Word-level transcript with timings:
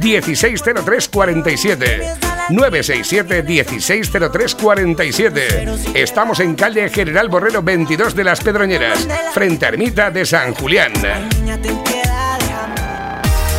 160347 0.00 2.02
967 2.50 3.42
160347 3.42 5.68
Estamos 5.94 6.40
en 6.40 6.54
calle 6.54 6.90
General 6.90 7.28
Borrero 7.28 7.62
22 7.62 8.14
de 8.14 8.24
las 8.24 8.40
Pedroñeras, 8.40 9.06
frente 9.32 9.66
a 9.66 9.68
Ermita 9.68 10.10
de 10.10 10.26
San 10.26 10.54
Julián. 10.54 10.92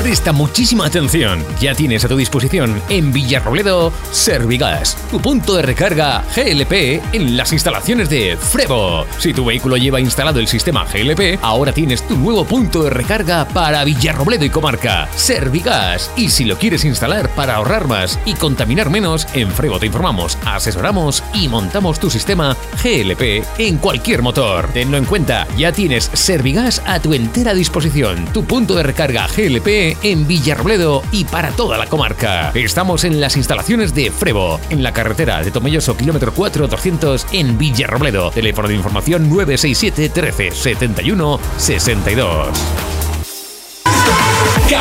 Presta 0.04 0.34
muchísima 0.34 0.86
atención. 0.86 1.46
Ya 1.62 1.74
tienes 1.74 2.04
a 2.04 2.10
tu 2.10 2.18
disposición 2.18 2.82
en 2.90 3.14
Villarrobledo 3.14 3.94
Servigas, 4.12 4.98
tu 5.10 5.22
punto 5.22 5.56
de 5.56 5.62
recarga 5.62 6.26
GLP 6.36 7.02
en 7.14 7.38
las 7.38 7.54
instalaciones 7.54 8.10
de 8.10 8.36
Frevo. 8.36 9.05
Si 9.18 9.34
tu 9.34 9.46
vehículo 9.46 9.78
lleva 9.78 10.02
instalado 10.02 10.42
el 10.42 10.50
sistema 10.50 10.84
GLP, 10.84 11.40
ahora 11.42 11.72
tienes 11.72 12.05
tu 12.05 12.18
nuevo 12.18 12.44
punto 12.44 12.84
de 12.84 12.90
recarga 12.90 13.48
para 13.48 13.86
Villarrobledo 13.86 14.44
y 14.44 14.50
comarca, 14.50 15.08
Servigas. 15.16 16.12
Y 16.18 16.30
si 16.32 16.44
lo 16.44 16.58
quieres 16.58 16.84
instalar 16.84 17.30
para 17.30 17.55
ahorrar 17.55 17.88
más 17.88 18.20
y 18.26 18.34
contaminar 18.34 18.90
menos, 18.90 19.26
en 19.34 19.49
Frevo 19.52 19.80
te 19.80 19.85
informamos, 19.85 20.38
asesoramos 20.46 21.24
y 21.34 21.48
montamos 21.48 21.98
tu 22.02 22.10
sistema 22.10 22.58
GLP 22.84 23.46
en 23.58 23.77
cualquier 23.77 24.22
motor. 24.22 24.68
Tenlo 24.74 24.98
en 24.98 25.05
cuenta, 25.05 25.48
ya 25.58 25.72
tienes 25.72 26.10
Servigas 26.12 26.82
a 26.85 26.99
tu 26.99 27.13
entera 27.13 27.54
disposición, 27.54 28.26
tu 28.34 28.44
punto 28.44 28.76
de 28.76 28.84
recarga 28.84 29.27
GLP 29.27 29.93
en 30.02 30.28
Villarrobledo 30.28 31.04
y 31.12 31.26
para 31.26 31.52
toda 31.52 31.78
la 31.78 31.88
comarca. 31.88 32.52
Estamos 32.56 33.04
en 33.04 33.20
las 33.20 33.38
instalaciones 33.38 33.94
de 33.94 34.12
Frevo, 34.12 34.60
en 34.70 34.84
la 34.84 34.94
carretera 34.94 35.42
de 35.42 35.52
Tomelloso, 35.52 35.96
kilómetro 35.96 36.34
4 36.34 36.68
200 36.68 37.28
en 37.34 37.58
Villarrobledo. 37.58 38.32
Teléfono 38.32 38.68
de 38.68 38.76
información 38.76 39.30
967 39.30 40.10
13 40.10 40.52
71 40.52 41.40
62. 41.58 43.02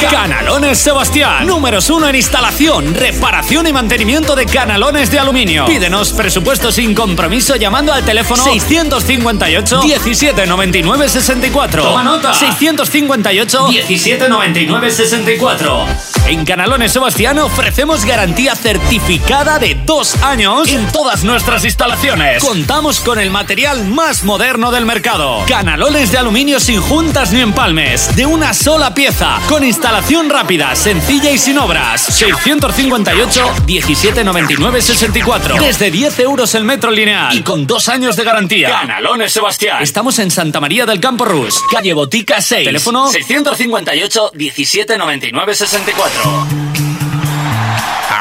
Canalones 0.01 0.79
Sebastián, 0.79 1.47
números 1.47 1.91
uno 1.91 2.09
en 2.09 2.15
instalación, 2.15 2.95
reparación 2.95 3.67
y 3.67 3.73
mantenimiento 3.73 4.35
de 4.35 4.47
canalones 4.47 5.11
de 5.11 5.19
aluminio. 5.19 5.67
Pídenos 5.67 6.13
presupuesto 6.13 6.73
sin 6.73 6.95
compromiso 6.95 7.57
llamando 7.57 7.93
al 7.93 8.05
teléfono 8.05 8.43
658 8.43 9.83
1799 9.83 11.09
64. 11.09 11.83
Toma 11.83 12.03
nota. 12.03 12.33
658 12.33 13.69
1799 13.69 14.91
64. 14.91 15.87
En 16.29 16.45
Canalones 16.45 16.93
Sebastián 16.93 17.39
ofrecemos 17.39 18.05
garantía 18.05 18.55
certificada 18.55 19.59
de 19.59 19.75
dos 19.85 20.15
años 20.23 20.69
en 20.69 20.87
todas 20.93 21.25
nuestras 21.25 21.65
instalaciones. 21.65 22.43
Contamos 22.43 23.01
con 23.01 23.19
el 23.19 23.31
material 23.31 23.85
más 23.85 24.25
moderno 24.25 24.71
del 24.71 24.87
mercado. 24.87 25.45
Canalones 25.47 26.13
de 26.13 26.19
aluminio 26.19 26.61
sin 26.61 26.81
juntas 26.81 27.33
ni 27.33 27.41
empalmes, 27.41 28.15
de 28.17 28.25
una 28.27 28.55
sola 28.55 28.95
pieza, 28.95 29.39
con 29.49 29.65
instalación 29.65 29.82
rápida, 30.29 30.75
sencilla 30.77 31.31
y 31.31 31.39
sin 31.39 31.59
obras. 31.59 32.03
658 32.03 33.55
1799 33.67 34.83
64. 34.83 35.57
Desde 35.59 35.91
10 35.91 36.19
euros 36.21 36.55
el 36.55 36.65
metro 36.65 36.91
lineal 36.91 37.35
y 37.35 37.43
con 37.43 37.67
dos 37.67 37.89
años 37.89 38.17
de 38.17 38.25
garantía. 38.25 38.71
Canalones 38.71 39.33
Sebastián. 39.33 39.83
Estamos 39.83 40.19
en 40.19 40.31
Santa 40.31 40.61
María 40.61 40.87
del 40.87 41.01
Campo 41.01 41.25
Rus, 41.25 41.61
calle 41.71 41.95
Botica 41.95 42.41
6. 42.41 42.65
Teléfono 42.65 43.09
658 43.09 44.33
1799 44.35 45.55
64. 45.55 46.72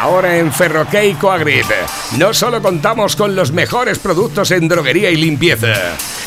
Ahora 0.02 0.36
en 0.36 0.52
Ferroquey 0.52 1.14
Coagrit 1.14 1.68
no 2.18 2.34
solo 2.34 2.60
contamos 2.60 3.16
con 3.16 3.36
los 3.36 3.52
mejores 3.52 4.00
productos 4.00 4.50
en 4.50 4.68
droguería 4.68 5.12
y 5.12 5.16
limpieza. 5.16 5.76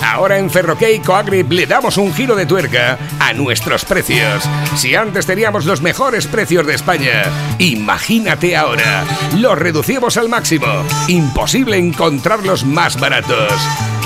Ahora 0.01 0.39
en 0.39 0.49
Ferroquey 0.49 1.01
Coagrit 1.01 1.51
le 1.51 1.67
damos 1.67 1.97
un 1.97 2.15
giro 2.15 2.37
de 2.37 2.47
tuerca 2.47 2.97
a 3.19 3.33
nuestros 3.33 3.85
precios. 3.85 4.45
Si 4.77 4.95
antes 4.95 5.27
teníamos 5.27 5.65
los 5.65 5.83
mejores 5.83 6.29
precios 6.29 6.65
de 6.65 6.75
España, 6.77 7.25
imagínate 7.59 8.57
ahora. 8.57 9.03
Los 9.37 9.59
reducimos 9.59 10.17
al 10.19 10.29
máximo. 10.29 10.69
Imposible 11.09 11.77
encontrarlos 11.77 12.65
más 12.65 13.01
baratos. 13.01 13.53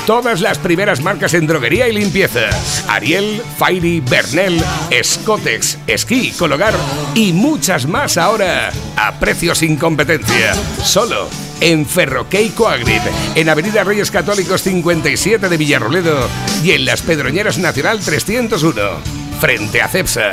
Todas 0.09 0.41
las 0.41 0.57
primeras 0.57 1.03
marcas 1.03 1.35
en 1.35 1.47
droguería 1.47 1.87
y 1.87 1.93
limpieza. 1.93 2.49
Ariel, 2.89 3.43
Fairy, 3.59 4.01
Bernel, 4.01 4.59
Scotex, 5.03 5.77
Esquí, 5.87 6.33
Cologar 6.33 6.73
y 7.15 7.35
muchas 7.35 7.87
más 7.87 8.17
ahora 8.17 8.73
a 8.97 9.21
precios 9.21 9.59
sin 9.59 9.77
competencia. 9.77 10.55
Solo 10.83 11.29
en 11.61 11.85
Ferroquey 11.85 12.49
Coagrit, 12.49 13.03
en 13.35 13.51
Avenida 13.51 13.85
Reyes 13.85 14.11
Católicos 14.11 14.63
57 14.63 15.47
de 15.47 15.57
Villarroledo 15.59 16.27
y 16.65 16.71
en 16.71 16.87
Las 16.87 17.03
Pedroñeras 17.03 17.59
Nacional 17.59 18.01
301, 18.01 18.81
frente 19.39 19.83
a 19.83 19.89
Cepsa. 19.89 20.33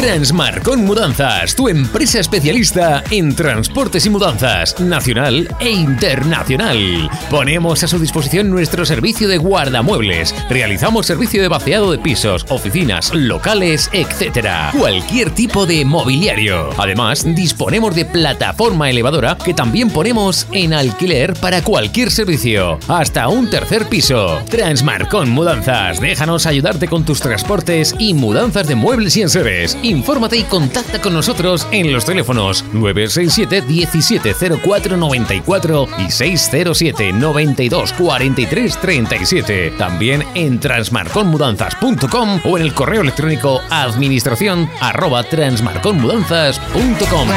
Transmarcon 0.00 0.86
Mudanzas, 0.86 1.54
tu 1.54 1.68
empresa 1.68 2.20
especialista 2.20 3.04
en 3.10 3.36
transportes 3.36 4.06
y 4.06 4.10
mudanzas, 4.10 4.80
nacional 4.80 5.46
e 5.60 5.68
internacional. 5.68 7.10
Ponemos 7.28 7.84
a 7.84 7.86
su 7.86 7.98
disposición 7.98 8.48
nuestro 8.48 8.86
servicio 8.86 9.28
de 9.28 9.36
guardamuebles. 9.36 10.34
Realizamos 10.48 11.04
servicio 11.04 11.42
de 11.42 11.48
vaciado 11.48 11.92
de 11.92 11.98
pisos, 11.98 12.46
oficinas, 12.48 13.12
locales, 13.14 13.90
etc. 13.92 14.72
Cualquier 14.72 15.32
tipo 15.32 15.66
de 15.66 15.84
mobiliario. 15.84 16.70
Además, 16.78 17.26
disponemos 17.34 17.94
de 17.94 18.06
plataforma 18.06 18.88
elevadora 18.88 19.36
que 19.36 19.52
también 19.52 19.90
ponemos 19.90 20.46
en 20.52 20.72
alquiler 20.72 21.34
para 21.34 21.62
cualquier 21.62 22.10
servicio. 22.10 22.78
Hasta 22.88 23.28
un 23.28 23.50
tercer 23.50 23.86
piso. 23.86 24.40
Transmarcon 24.48 25.28
Mudanzas, 25.28 26.00
déjanos 26.00 26.46
ayudarte 26.46 26.88
con 26.88 27.04
tus 27.04 27.20
transportes 27.20 27.94
y 27.98 28.14
mudanzas 28.14 28.66
de 28.66 28.76
muebles 28.76 29.14
y 29.18 29.22
enseres. 29.22 29.76
Infórmate 29.90 30.36
y 30.36 30.44
contacta 30.44 31.00
con 31.00 31.12
nosotros 31.12 31.66
en 31.72 31.92
los 31.92 32.04
teléfonos 32.04 32.64
967 32.72 33.62
170494 33.62 35.88
y 35.98 36.12
607 36.12 37.12
92 37.12 37.92
43 37.94 38.80
37. 38.80 39.72
También 39.72 40.24
en 40.34 40.60
transmarconmudanzas.com 40.60 42.40
o 42.44 42.56
en 42.56 42.62
el 42.62 42.72
correo 42.72 43.02
electrónico 43.02 43.60
administración 43.68 44.70
arroba 44.80 45.24
transmarconmudanzas.com. 45.24 47.28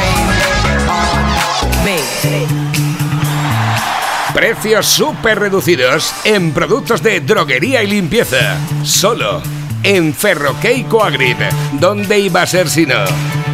Precios 4.32 4.86
súper 4.86 5.40
reducidos 5.40 6.14
en 6.24 6.52
productos 6.52 7.02
de 7.02 7.18
droguería 7.20 7.82
y 7.82 7.88
limpieza. 7.88 8.56
Solo 8.84 9.42
en 9.84 10.12
Ferroquey 10.12 10.82
Coagrit. 10.84 11.38
¿Dónde 11.74 12.18
iba 12.18 12.42
a 12.42 12.46
ser 12.46 12.68
si 12.68 12.86
no? 12.86 13.04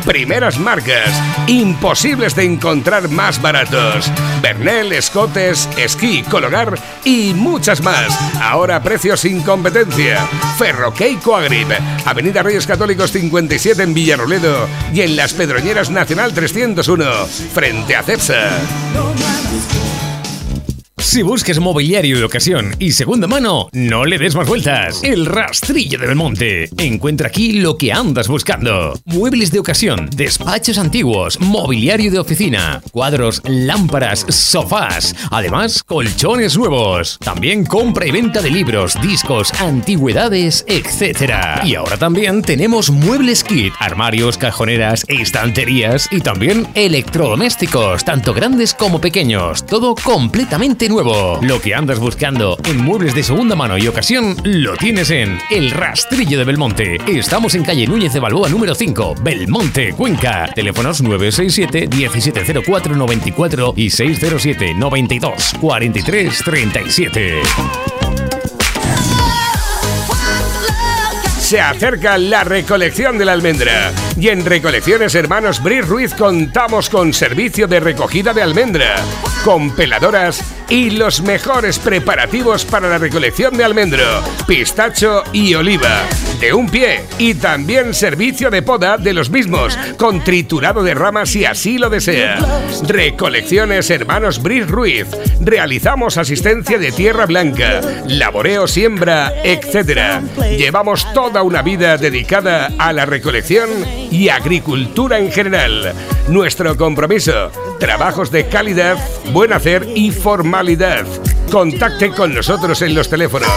Primeras 0.07 0.59
marcas, 0.59 1.11
imposibles 1.47 2.35
de 2.35 2.45
encontrar 2.45 3.11
más 3.11 3.43
baratos. 3.43 4.11
Bernel, 4.41 4.93
Escotes, 4.93 5.69
Esquí, 5.77 6.23
Cologar 6.23 6.79
y 7.05 7.35
muchas 7.35 7.83
más. 7.83 8.19
Ahora 8.41 8.83
precios 8.83 9.21
sin 9.21 9.43
competencia. 9.43 10.27
Ferroquey 10.59 11.17
Coagrit, 11.17 11.69
Avenida 12.07 12.43
Reyes 12.43 12.67
Católicos 12.67 13.13
57 13.13 13.83
en 13.83 13.93
Villarroledo 13.93 14.67
y 14.95 15.03
en 15.03 15.17
Las 15.17 15.35
Pedroñeras 15.35 15.91
Nacional 15.91 16.33
301, 16.33 17.27
frente 17.53 17.97
a 17.97 18.03
Cepsa. 18.03 18.51
Si 21.01 21.23
busques 21.23 21.59
mobiliario 21.59 22.19
de 22.19 22.25
ocasión 22.25 22.77
y 22.79 22.93
segunda 22.93 23.27
mano, 23.27 23.71
no 23.73 24.05
le 24.05 24.19
des 24.19 24.37
más 24.37 24.47
vueltas. 24.47 25.03
El 25.03 25.25
rastrillo 25.25 25.99
de 25.99 26.07
Belmonte. 26.07 26.69
Encuentra 26.77 27.29
aquí 27.29 27.53
lo 27.53 27.79
que 27.79 27.91
andas 27.91 28.29
buscando. 28.29 28.93
Muebles 29.07 29.51
de 29.51 29.61
ocasión, 29.61 30.11
despachos 30.15 30.77
antiguos, 30.77 31.41
mobiliario 31.41 32.11
de 32.11 32.19
oficina, 32.19 32.83
cuadros, 32.93 33.41
lámparas, 33.47 34.27
sofás. 34.29 35.17
Además, 35.31 35.83
colchones 35.83 36.59
nuevos. 36.59 37.19
También 37.19 37.65
compra 37.65 38.07
y 38.07 38.11
venta 38.11 38.43
de 38.43 38.51
libros, 38.51 39.01
discos, 39.01 39.55
antigüedades, 39.55 40.67
etc. 40.69 41.65
Y 41.65 41.77
ahora 41.77 41.97
también 41.97 42.43
tenemos 42.43 42.91
muebles 42.91 43.43
kit, 43.43 43.73
armarios, 43.81 44.37
cajoneras, 44.37 45.07
estanterías 45.09 46.09
y 46.11 46.21
también 46.21 46.69
electrodomésticos, 46.75 48.05
tanto 48.05 48.35
grandes 48.35 48.75
como 48.75 49.01
pequeños. 49.01 49.65
Todo 49.65 49.95
completamente 49.95 50.90
nuevo. 50.91 51.39
Lo 51.41 51.61
que 51.61 51.75
andas 51.75 51.99
buscando 51.99 52.59
en 52.65 52.77
muebles 52.79 53.15
de 53.15 53.23
segunda 53.23 53.57
mano 53.57 53.79
y 53.79 53.87
ocasión 53.87 54.37
lo 54.45 54.77
tienes 54.77 55.11
en 55.11 55.39
El 55.49 55.71
Rastrillo 55.71 56.37
de 56.37 56.45
Belmonte. 56.45 56.99
Estamos 57.07 57.55
en 57.55 57.65
calle 57.65 57.87
Núñez 57.87 58.13
de 58.13 58.21
Balboa 58.21 58.49
número 58.49 58.75
5, 58.75 59.15
Belmonte, 59.23 59.95
Cuenca. 59.95 60.51
Teléfonos 60.55 61.01
967 61.01 61.89
1704 61.97 62.97
94 62.97 63.73
y 63.77 63.89
607 63.89 64.75
92 64.75 65.55
43 65.61 66.43
37. 66.45 67.90
Se 71.51 71.61
acerca 71.61 72.17
la 72.17 72.45
recolección 72.45 73.19
de 73.19 73.25
la 73.25 73.33
almendra. 73.33 73.91
Y 74.17 74.29
en 74.29 74.45
Recolecciones 74.45 75.17
Hermanos 75.17 75.61
Bris 75.61 75.85
Ruiz 75.85 76.15
contamos 76.15 76.89
con 76.89 77.13
servicio 77.13 77.67
de 77.67 77.81
recogida 77.81 78.33
de 78.33 78.41
almendra, 78.41 78.95
con 79.45 79.73
peladoras 79.75 80.45
y 80.69 80.91
los 80.91 81.23
mejores 81.23 81.81
preparativos 81.81 82.65
para 82.65 82.89
la 82.89 82.99
recolección 82.99 83.57
de 83.57 83.65
almendro, 83.65 84.23
pistacho 84.47 85.25
y 85.33 85.55
oliva. 85.55 86.05
de 86.41 86.55
un 86.55 86.71
pie 86.71 87.03
y 87.19 87.35
también 87.35 87.93
servicio 87.93 88.49
de 88.51 88.63
poda 88.63 88.97
de 88.97 89.13
los 89.13 89.29
mismos, 89.29 89.77
con 89.99 90.25
triturado 90.25 90.83
de 90.83 90.95
ramas 90.95 91.31
si 91.31 91.45
así 91.45 91.77
lo 91.77 91.91
desea. 91.91 92.39
Recolecciones 92.87 93.91
Hermanos 93.91 94.41
Brice 94.41 94.67
Ruiz. 94.67 95.07
Realizamos 95.41 96.17
asistencia 96.17 96.79
de 96.79 96.93
tierra 96.93 97.27
blanca, 97.27 97.83
laboreo, 98.07 98.67
siembra, 98.67 99.35
etc. 99.45 100.23
Llevamos 100.57 101.13
toda 101.13 101.40
una 101.43 101.63
vida 101.63 101.97
dedicada 101.97 102.71
a 102.79 102.93
la 102.93 103.07
recolección 103.07 103.69
y 104.11 104.29
agricultura 104.29 105.19
en 105.19 105.31
general. 105.33 105.95
Nuestro 106.29 106.77
compromiso, 106.77 107.51
trabajos 107.79 108.31
de 108.31 108.49
calidad, 108.49 108.99
buen 109.33 109.53
hacer 109.53 109.87
y 109.95 110.11
formalidad. 110.11 111.07
Contacte 111.51 112.11
con 112.11 112.35
nosotros 112.35 112.81
en 112.83 112.95
los 112.95 113.09
teléfonos 113.09 113.51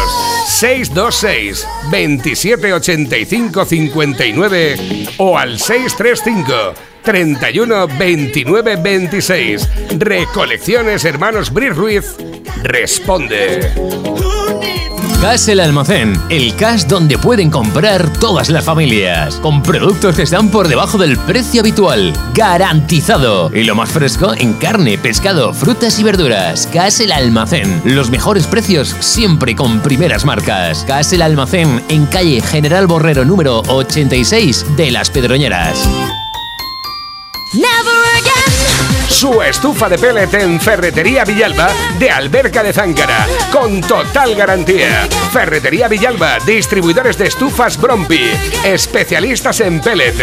626 0.47 1.67
2785 1.91 3.65
59 3.65 5.07
o 5.17 5.37
al 5.37 5.59
635 5.59 6.73
31 7.03 7.87
29 7.87 8.75
26. 8.77 9.69
Recolecciones 9.99 11.05
Hermanos 11.05 11.51
Brice 11.51 11.73
Ruiz 11.73 12.15
responde. 12.63 13.71
Cash 15.23 15.47
El 15.47 15.61
Almacén, 15.61 16.21
el 16.29 16.53
cash 16.57 16.83
donde 16.83 17.17
pueden 17.17 17.49
comprar 17.49 18.11
todas 18.19 18.49
las 18.49 18.65
familias, 18.65 19.37
con 19.37 19.63
productos 19.63 20.17
que 20.17 20.23
están 20.23 20.51
por 20.51 20.67
debajo 20.67 20.97
del 20.97 21.17
precio 21.17 21.61
habitual, 21.61 22.11
garantizado. 22.33 23.49
Y 23.55 23.63
lo 23.63 23.73
más 23.73 23.89
fresco 23.89 24.33
en 24.33 24.51
carne, 24.51 24.97
pescado, 24.97 25.53
frutas 25.53 25.97
y 25.97 26.03
verduras. 26.03 26.67
Cash 26.73 26.99
El 26.99 27.13
Almacén, 27.13 27.81
los 27.85 28.09
mejores 28.09 28.47
precios 28.47 28.93
siempre 28.99 29.55
con 29.55 29.79
primeras 29.79 30.25
marcas. 30.25 30.83
Cash 30.85 31.13
El 31.13 31.21
Almacén 31.21 31.81
en 31.87 32.05
calle 32.07 32.41
General 32.41 32.85
Borrero 32.85 33.23
número 33.23 33.61
86 33.69 34.75
de 34.75 34.91
Las 34.91 35.09
Pedroñeras. 35.09 35.87
Su 39.09 39.41
estufa 39.41 39.87
de 39.87 39.97
pellet 39.97 40.33
en 40.33 40.59
Ferretería 40.59 41.23
Villalba 41.23 41.69
de 41.99 42.09
Alberca 42.09 42.63
de 42.63 42.73
Záncara, 42.73 43.27
con 43.51 43.79
total 43.79 44.35
garantía. 44.35 45.07
Ferretería 45.31 45.87
Villalba, 45.87 46.39
distribuidores 46.45 47.17
de 47.17 47.27
estufas 47.27 47.79
Brompi, 47.79 48.31
especialistas 48.65 49.61
en 49.61 49.79
pellet. 49.81 50.15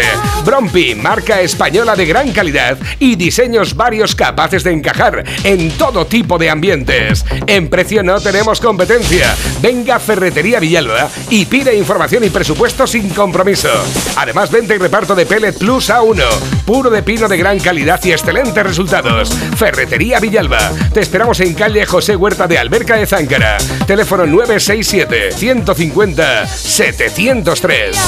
Brompi, 0.45 0.95
marca 0.95 1.41
española 1.41 1.95
de 1.95 2.05
gran 2.05 2.33
calidad 2.33 2.77
y 2.99 3.17
diseños 3.17 3.75
varios 3.75 4.15
capaces 4.15 4.65
de 4.65 4.73
encajar 4.73 5.25
en 5.45 5.71
todo 5.79 6.07
tipo 6.07 6.37
de 6.37 6.51
ambientes. 6.51 7.25
En 7.47 7.71
precio 7.71 8.03
no 8.03 8.21
tenemos 8.21 8.61
competencia. 8.61 9.35
Venga 9.63 9.97
a 9.97 10.01
Ferretería 10.01 10.59
Villalba 10.59 11.09
y 11.31 11.47
pide 11.47 11.75
información 11.77 12.25
y 12.25 12.31
presupuesto 12.31 12.87
sin 12.87 13.09
compromiso. 13.11 13.71
Además, 14.17 14.51
venta 14.51 14.75
y 14.75 14.79
reparto 14.79 15.15
de 15.15 15.27
pellet 15.27 15.57
Plus 15.57 15.91
A1, 15.91 16.23
puro 16.67 16.91
de 16.91 17.03
pino 17.03 17.20
de 17.29 17.37
gran 17.37 17.59
calidad 17.59 18.01
y 18.05 18.13
excelentes 18.13 18.63
resultados. 18.63 19.31
Ferretería 19.57 20.21
Villalba. 20.21 20.71
Te 20.93 21.01
esperamos 21.01 21.41
en 21.41 21.55
calle 21.55 21.85
José 21.85 22.17
Huerta 22.17 22.47
de 22.47 22.59
Alberca 22.59 22.97
de 22.97 23.07
Záncara. 23.07 23.59
Teléfono 23.87 24.27
967 24.27 25.33
150 25.33 26.47
703. 26.47 27.99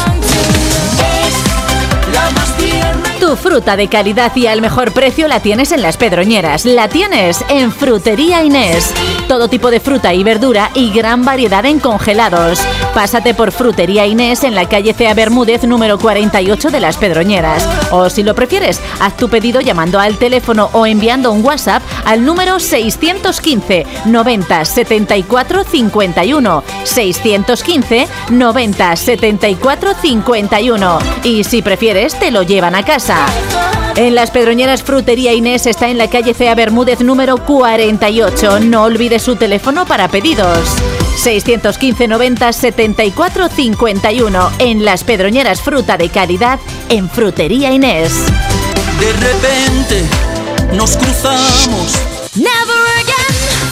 Tu 3.23 3.37
fruta 3.37 3.77
de 3.77 3.87
calidad 3.87 4.35
y 4.35 4.49
al 4.49 4.61
mejor 4.61 4.91
precio 4.93 5.29
la 5.29 5.39
tienes 5.39 5.71
en 5.71 5.81
Las 5.81 5.97
Pedroñeras. 5.97 6.65
La 6.65 6.89
tienes 6.89 7.45
en 7.49 7.71
Frutería 7.71 8.43
Inés. 8.43 8.93
Todo 9.29 9.47
tipo 9.47 9.71
de 9.71 9.79
fruta 9.79 10.13
y 10.13 10.25
verdura 10.25 10.73
y 10.75 10.91
gran 10.91 11.25
variedad 11.25 11.65
en 11.65 11.79
congelados. 11.79 12.61
Pásate 12.95 13.33
por 13.33 13.53
Frutería 13.53 14.07
Inés 14.07 14.43
en 14.43 14.57
la 14.57 14.69
calle 14.69 14.93
Cea 14.93 15.15
Bermúdez 15.15 15.63
número 15.63 16.01
48 16.01 16.71
de 16.71 16.81
Las 16.81 16.97
Pedroñeras. 16.97 17.65
O 17.93 18.11
si 18.11 18.25
lo 18.25 18.35
prefieres, 18.35 18.81
haz 18.99 19.17
tu 19.17 19.29
pedido 19.29 19.61
llamando 19.61 20.01
al 20.01 20.19
teléfono 20.19 20.71
o 20.73 20.85
enviando 20.85 21.31
un 21.31 21.45
WhatsApp 21.45 21.85
al 22.05 22.25
número 22.25 22.59
615 22.59 23.87
90 24.07 24.65
74 24.65 25.63
51. 25.63 26.65
615 26.83 28.09
90 28.31 28.97
74 28.97 29.95
51. 29.95 30.99
Y 31.23 31.45
si 31.45 31.63
prefieres, 31.63 32.19
te 32.19 32.33
lo 32.33 32.43
llevan 32.43 32.75
a 32.75 32.85
casa. 32.85 33.12
En 33.97 34.15
Las 34.15 34.31
Pedroñeras 34.31 34.83
Frutería 34.83 35.33
Inés 35.35 35.67
está 35.67 35.89
en 35.89 35.99
la 35.99 36.09
calle 36.09 36.35
Cea 36.35 36.55
Bermúdez 36.55 37.01
número 37.01 37.37
48. 37.45 38.61
No 38.61 38.85
olvides 38.85 39.23
su 39.23 39.37
teléfono 39.37 39.85
para 39.85 40.09
pedidos. 40.09 40.69
615 41.17 42.09
90 42.09 42.53
74 42.53 43.49
51 43.49 44.51
en 44.59 44.85
Las 44.85 45.05
Pedroñeras 45.05 45.61
Fruta 45.61 45.99
de 45.99 46.09
Calidad 46.09 46.59
en 46.89 47.11
Frutería 47.11 47.71
Inés. 47.71 48.13
De 48.99 49.13
repente 49.13 50.05
nos 50.73 50.97
cruzamos. 50.97 51.93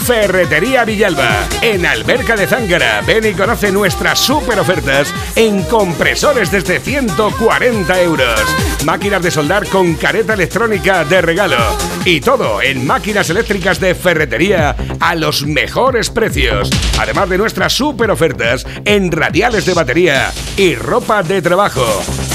Ferretería 0.05 0.83
Villalba, 0.83 1.47
en 1.61 1.85
Alberca 1.85 2.35
de 2.35 2.47
Zángara. 2.47 3.01
Ven 3.01 3.25
y 3.25 3.33
conoce 3.33 3.71
nuestras 3.71 4.19
super 4.19 4.59
ofertas 4.59 5.13
en 5.35 5.63
compresores 5.63 6.51
desde 6.51 6.79
140 6.79 8.01
euros. 8.01 8.41
Máquinas 8.85 9.21
de 9.21 9.31
soldar 9.31 9.67
con 9.67 9.93
careta 9.95 10.33
electrónica 10.33 11.05
de 11.05 11.21
regalo. 11.21 11.57
Y 12.03 12.19
todo 12.19 12.61
en 12.61 12.85
máquinas 12.85 13.29
eléctricas 13.29 13.79
de 13.79 13.93
ferretería 13.93 14.75
a 14.99 15.15
los 15.15 15.45
mejores 15.45 16.09
precios. 16.09 16.69
Además 16.99 17.29
de 17.29 17.37
nuestras 17.37 17.73
super 17.73 18.09
ofertas 18.09 18.65
en 18.85 19.11
radiales 19.11 19.65
de 19.65 19.73
batería 19.73 20.31
y 20.57 20.75
ropa 20.75 21.21
de 21.21 21.41
trabajo. 21.41 21.85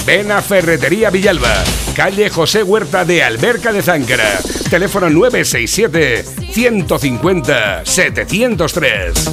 Ven 0.06 0.31
a 0.31 0.41
Ferretería 0.41 1.11
Villalba, 1.11 1.64
calle 1.97 2.31
José 2.31 2.62
Huerta 2.62 3.05
de 3.05 3.25
Alberca 3.25 3.73
de 3.73 3.82
Záncara. 3.82 4.38
Teléfono 4.70 5.11
967 5.11 6.25
150 6.53 7.85
703. 7.85 9.25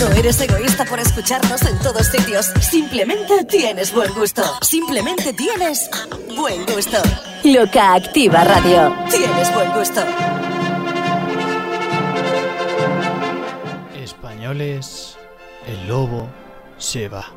No 0.00 0.10
eres 0.12 0.40
egoísta 0.40 0.86
por 0.86 1.00
escucharnos 1.00 1.60
en 1.62 1.78
todos 1.80 2.06
sitios. 2.06 2.46
Simplemente 2.62 3.44
tienes 3.44 3.92
buen 3.92 4.10
gusto. 4.14 4.42
Simplemente 4.62 5.34
tienes 5.34 5.90
buen 6.34 6.64
gusto. 6.64 6.96
Loca 7.44 7.92
Activa 7.92 8.42
Radio. 8.44 8.96
Tienes 9.10 9.52
buen 9.52 9.70
gusto. 9.72 10.02
Españoles, 14.02 15.18
el 15.66 15.86
lobo 15.86 16.30
se 16.78 17.10
va. 17.10 17.34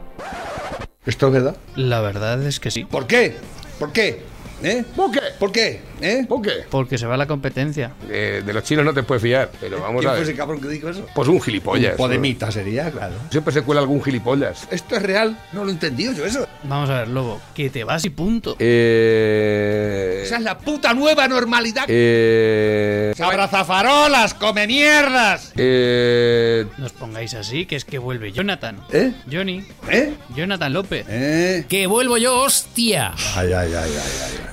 ¿Esto 1.06 1.28
es 1.28 1.34
verdad? 1.34 1.58
La 1.76 2.00
verdad 2.00 2.42
es 2.44 2.60
que 2.62 2.72
sí. 2.72 2.86
¿Por 2.86 3.08
qué? 3.08 3.36
¿Por 3.78 3.92
qué? 3.92 4.22
¿Eh? 4.64 4.86
¿Por 4.96 5.12
qué? 5.12 5.20
¿Por 5.38 5.52
qué? 5.52 5.82
¿Eh? 6.04 6.26
¿Por 6.28 6.42
qué? 6.42 6.52
Porque 6.70 6.98
se 6.98 7.06
va 7.06 7.16
la 7.16 7.26
competencia. 7.26 7.94
Eh, 8.10 8.44
de 8.46 8.54
los 8.54 8.64
chinos 8.64 8.84
no 8.84 8.94
te 8.94 9.04
puedes 9.04 9.24
fiar, 9.24 9.50
pero 9.62 9.80
vamos 9.80 10.02
¿Quién 10.02 10.10
a 10.10 10.12
fue 10.12 10.20
ver. 10.20 10.30
ese 10.30 10.36
cabrón 10.38 10.60
que 10.62 10.68
dijo 10.68 10.90
eso? 10.90 11.06
Pues 11.16 11.28
un 11.30 11.42
gilipollas. 11.42 11.92
Un 11.92 11.98
podemita 11.98 12.52
sería, 12.52 12.92
claro. 12.92 13.16
Siempre 13.32 13.54
se 13.54 13.62
cuela 13.62 13.80
algún 13.82 14.04
gilipollas. 14.04 14.68
¿Esto 14.70 14.98
es 14.98 15.04
real? 15.04 15.38
No 15.54 15.64
lo 15.64 15.70
he 15.70 15.74
entendido 15.74 16.12
yo 16.12 16.26
eso. 16.26 16.46
Vamos 16.64 16.90
a 16.90 17.00
ver, 17.00 17.08
lobo, 17.08 17.40
que 17.56 17.70
te 17.70 17.84
vas 17.86 18.04
y 18.04 18.10
punto. 18.10 18.56
Eh. 18.60 20.24
Esa 20.26 20.38
es 20.38 20.44
la 20.44 20.58
puta 20.58 20.94
nueva 20.94 21.28
normalidad. 21.28 21.86
Eh. 21.88 23.14
¡Abrazafarolas! 23.18 24.34
¡Come 24.34 24.68
mierdas! 24.68 25.54
Eh. 25.56 26.66
No 26.78 26.86
os 26.86 26.92
pongáis 26.94 27.34
así, 27.34 27.66
que 27.66 27.76
es 27.78 27.86
que 27.86 27.98
vuelve 27.98 28.32
Jonathan. 28.34 28.78
¿Eh? 28.92 29.14
Johnny. 29.32 29.66
¿Eh? 29.90 30.14
Jonathan 30.36 30.74
López. 30.74 31.06
¿Eh? 31.10 31.66
Que 31.70 31.88
vuelvo 31.88 32.18
yo, 32.18 32.42
hostia. 32.42 33.14
Ay, 33.36 33.54
ay, 33.54 33.74
ay, 33.74 33.74
ay, 33.74 33.92
ay. 33.96 34.53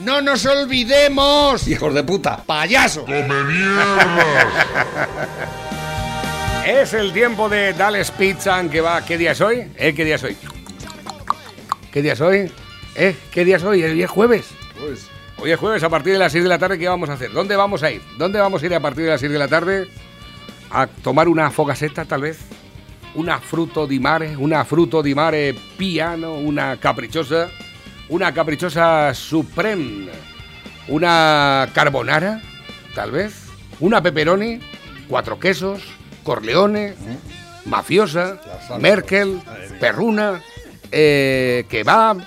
¡No 0.00 0.20
nos 0.22 0.44
olvidemos! 0.46 1.68
¡Hijos 1.68 1.94
de 1.94 2.02
puta! 2.02 2.42
¡Payaso! 2.44 3.04
Es 6.66 6.92
el 6.92 7.12
tiempo 7.12 7.48
de 7.48 7.72
Dales 7.72 8.10
Pizza, 8.12 8.62
que 8.70 8.80
va. 8.80 9.04
¿Qué 9.04 9.16
día 9.18 9.32
es 9.32 9.40
hoy? 9.40 9.72
¿Eh? 9.76 9.92
¿Qué 9.94 10.04
día 10.04 10.16
es 10.16 10.22
hoy? 10.22 10.36
¿Qué 11.90 12.02
día 12.02 12.12
es 12.12 12.20
hoy? 12.20 12.52
¿Eh? 12.94 13.16
¿Qué 13.32 13.44
día 13.44 13.56
es 13.56 13.64
hoy? 13.64 13.82
¿Hoy 13.82 14.02
es 14.02 14.10
jueves? 14.10 14.46
Pues, 14.78 15.08
Hoy 15.38 15.50
es 15.50 15.58
jueves 15.58 15.82
a 15.82 15.88
partir 15.88 16.12
de 16.12 16.18
las 16.18 16.32
6 16.32 16.44
de 16.44 16.48
la 16.50 16.58
tarde. 16.58 16.78
¿Qué 16.78 16.86
vamos 16.86 17.08
a 17.08 17.14
hacer? 17.14 17.32
¿Dónde 17.32 17.56
vamos 17.56 17.82
a 17.82 17.90
ir? 17.90 18.02
¿Dónde 18.18 18.38
vamos 18.38 18.62
a 18.62 18.66
ir 18.66 18.74
a 18.74 18.80
partir 18.80 19.04
de 19.04 19.10
las 19.10 19.20
6 19.20 19.32
de 19.32 19.38
la 19.38 19.48
tarde? 19.48 19.88
A 20.70 20.86
tomar 20.86 21.28
una 21.28 21.50
fogaseta, 21.50 22.04
tal 22.04 22.20
vez. 22.20 22.38
Una 23.14 23.40
fruto 23.40 23.86
di 23.86 23.98
mare, 23.98 24.36
una 24.36 24.64
fruto 24.64 25.02
di 25.02 25.14
mare 25.14 25.54
piano, 25.76 26.34
una 26.34 26.76
caprichosa, 26.76 27.48
una 28.10 28.32
caprichosa 28.34 29.14
supreme. 29.14 30.10
una 30.88 31.68
carbonara, 31.72 32.40
tal 32.94 33.12
vez, 33.12 33.32
una 33.78 34.02
pepperoni, 34.02 34.58
cuatro 35.08 35.38
quesos, 35.38 35.82
corleone, 36.24 36.94
mafiosa, 37.66 38.40
Merkel, 38.80 39.40
perruna, 39.78 40.42
eh, 40.90 41.64
kebab, 41.68 42.18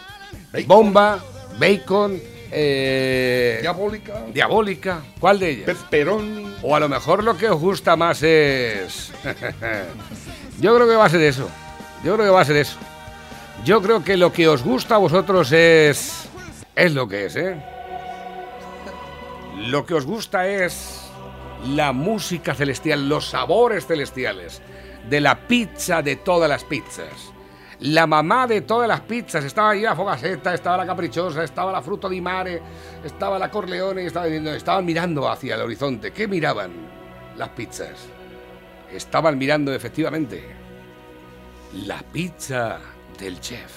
bomba, 0.65 1.19
bacon, 1.59 2.17
eh, 2.51 3.57
Diabólica. 3.61 4.21
diabólica. 4.33 5.01
¿Cuál 5.19 5.39
de 5.39 5.49
ellas? 5.49 5.65
Pepperoni. 5.65 6.55
O 6.61 6.75
a 6.75 6.79
lo 6.79 6.87
mejor 6.87 7.23
lo 7.23 7.35
que 7.35 7.49
os 7.49 7.59
gusta 7.59 7.95
más 7.97 8.21
es... 8.23 9.11
Yo 10.61 10.73
creo 10.75 10.87
que 10.87 10.95
va 10.95 11.05
a 11.05 11.09
ser 11.09 11.21
eso. 11.21 11.49
Yo 12.05 12.13
creo 12.13 12.27
que 12.27 12.31
va 12.31 12.41
a 12.41 12.45
ser 12.45 12.57
eso. 12.57 12.77
Yo 13.63 13.81
creo 13.81 14.03
que 14.03 14.17
lo 14.17 14.33
que 14.33 14.49
os 14.49 14.61
gusta 14.61 14.95
a 14.95 14.97
vosotros 14.97 15.51
es... 15.53 16.29
Es 16.75 16.93
lo 16.93 17.07
que 17.07 17.27
es, 17.27 17.35
¿eh? 17.37 17.63
Lo 19.57 19.85
que 19.85 19.93
os 19.93 20.05
gusta 20.05 20.45
es 20.47 21.09
la 21.67 21.93
música 21.93 22.53
celestial, 22.55 23.07
los 23.07 23.29
sabores 23.29 23.87
celestiales, 23.87 24.61
de 25.09 25.21
la 25.21 25.47
pizza 25.47 26.01
de 26.01 26.17
todas 26.17 26.49
las 26.49 26.65
pizzas. 26.65 27.31
La 27.79 28.05
mamá 28.05 28.47
de 28.47 28.61
todas 28.61 28.87
las 28.87 29.01
pizzas, 29.01 29.45
estaba 29.45 29.69
ahí 29.69 29.81
la 29.81 29.95
Fogaceta, 29.95 30.53
estaba 30.53 30.77
la 30.77 30.85
Caprichosa, 30.85 31.43
estaba 31.43 31.71
la 31.71 31.81
Fruto 31.81 32.09
di 32.09 32.19
Mare, 32.19 32.61
estaba 33.03 33.39
la 33.39 33.49
Corleone, 33.49 34.05
estaba 34.05 34.27
estaban 34.27 34.83
mirando 34.83 35.29
hacia 35.29 35.55
el 35.55 35.61
horizonte. 35.61 36.11
¿Qué 36.11 36.27
miraban 36.27 36.71
las 37.37 37.49
pizzas? 37.49 38.07
Estaban 38.91 39.37
mirando 39.37 39.73
efectivamente 39.73 40.43
la 41.73 42.01
pizza 42.03 42.79
del 43.17 43.39
chef. 43.39 43.71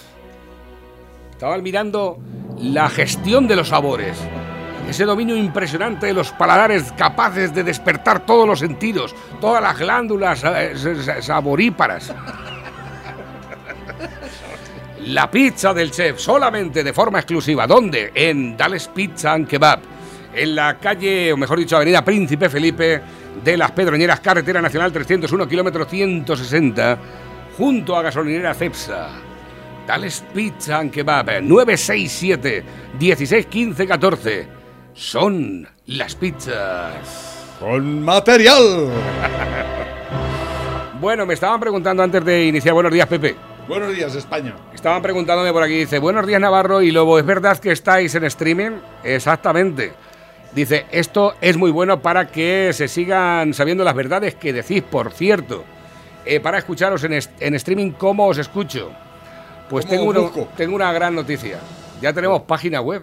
Estaban 1.30 1.62
mirando 1.62 2.18
la 2.58 2.88
gestión 2.88 3.46
de 3.46 3.56
los 3.56 3.68
sabores. 3.68 4.16
Ese 4.88 5.04
dominio 5.04 5.36
impresionante 5.36 6.06
de 6.06 6.14
los 6.14 6.30
paladares 6.30 6.92
capaces 6.92 7.54
de 7.54 7.64
despertar 7.64 8.24
todos 8.24 8.46
los 8.46 8.60
sentidos, 8.60 9.14
todas 9.40 9.62
las 9.62 9.78
glándulas 9.78 10.42
eh, 10.44 10.74
saboríparas. 11.20 12.14
La 15.06 15.30
pizza 15.30 15.74
del 15.74 15.90
chef, 15.90 16.18
solamente 16.18 16.82
de 16.82 16.92
forma 16.92 17.18
exclusiva. 17.18 17.66
¿Dónde? 17.66 18.12
En 18.14 18.56
Dales 18.56 18.88
Pizza 18.88 19.32
and 19.32 19.46
Kebab. 19.46 19.80
En 20.34 20.54
la 20.54 20.78
calle, 20.78 21.32
o 21.32 21.36
mejor 21.36 21.58
dicho, 21.58 21.76
Avenida 21.76 22.04
Príncipe 22.04 22.48
Felipe 22.48 23.02
de 23.44 23.56
las 23.56 23.70
Pedroñeras, 23.72 24.20
Carretera 24.20 24.60
Nacional 24.60 24.92
301, 24.92 25.48
kilómetro 25.48 25.84
160, 25.84 26.98
junto 27.56 27.96
a 27.96 28.02
gasolinera 28.02 28.54
Cepsa. 28.54 29.25
Dales 29.86 30.24
Pizza 30.34 30.78
and 30.78 30.90
Kebab 30.90 31.42
967 31.42 32.64
1615 32.98 33.86
14. 33.86 34.48
Son 34.94 35.68
las 35.86 36.14
pizzas. 36.14 37.56
Con 37.60 38.02
material. 38.02 38.90
Bueno, 40.98 41.26
me 41.26 41.34
estaban 41.34 41.60
preguntando 41.60 42.02
antes 42.02 42.24
de 42.24 42.46
iniciar. 42.46 42.72
Buenos 42.72 42.90
días, 42.90 43.06
Pepe. 43.06 43.36
Buenos 43.68 43.94
días, 43.94 44.14
España. 44.14 44.56
Estaban 44.74 45.02
preguntándome 45.02 45.52
por 45.52 45.62
aquí, 45.62 45.74
dice, 45.80 45.98
buenos 45.98 46.26
días 46.26 46.40
Navarro 46.40 46.80
y 46.80 46.90
Lobo, 46.90 47.18
¿es 47.18 47.26
verdad 47.26 47.58
que 47.58 47.72
estáis 47.72 48.14
en 48.14 48.24
streaming? 48.24 48.78
Exactamente. 49.04 49.92
Dice, 50.54 50.86
esto 50.90 51.34
es 51.42 51.58
muy 51.58 51.70
bueno 51.70 52.00
para 52.00 52.28
que 52.28 52.70
se 52.72 52.88
sigan 52.88 53.52
sabiendo 53.52 53.84
las 53.84 53.94
verdades 53.94 54.36
que 54.36 54.54
decís, 54.54 54.82
por 54.82 55.12
cierto. 55.12 55.64
Eh, 56.24 56.40
para 56.40 56.58
escucharos 56.58 57.04
en, 57.04 57.12
en 57.12 57.54
streaming, 57.54 57.90
¿cómo 57.90 58.26
os 58.26 58.38
escucho? 58.38 58.90
Pues 59.68 59.85
¿Cómo 59.87 60.12
tengo, 60.12 60.30
una- 60.30 60.46
tengo 60.56 60.75
una 60.76 60.92
gran 60.92 61.14
noticia. 61.14 61.58
Ya 62.00 62.12
tenemos 62.12 62.42
página 62.42 62.80
web. 62.80 63.02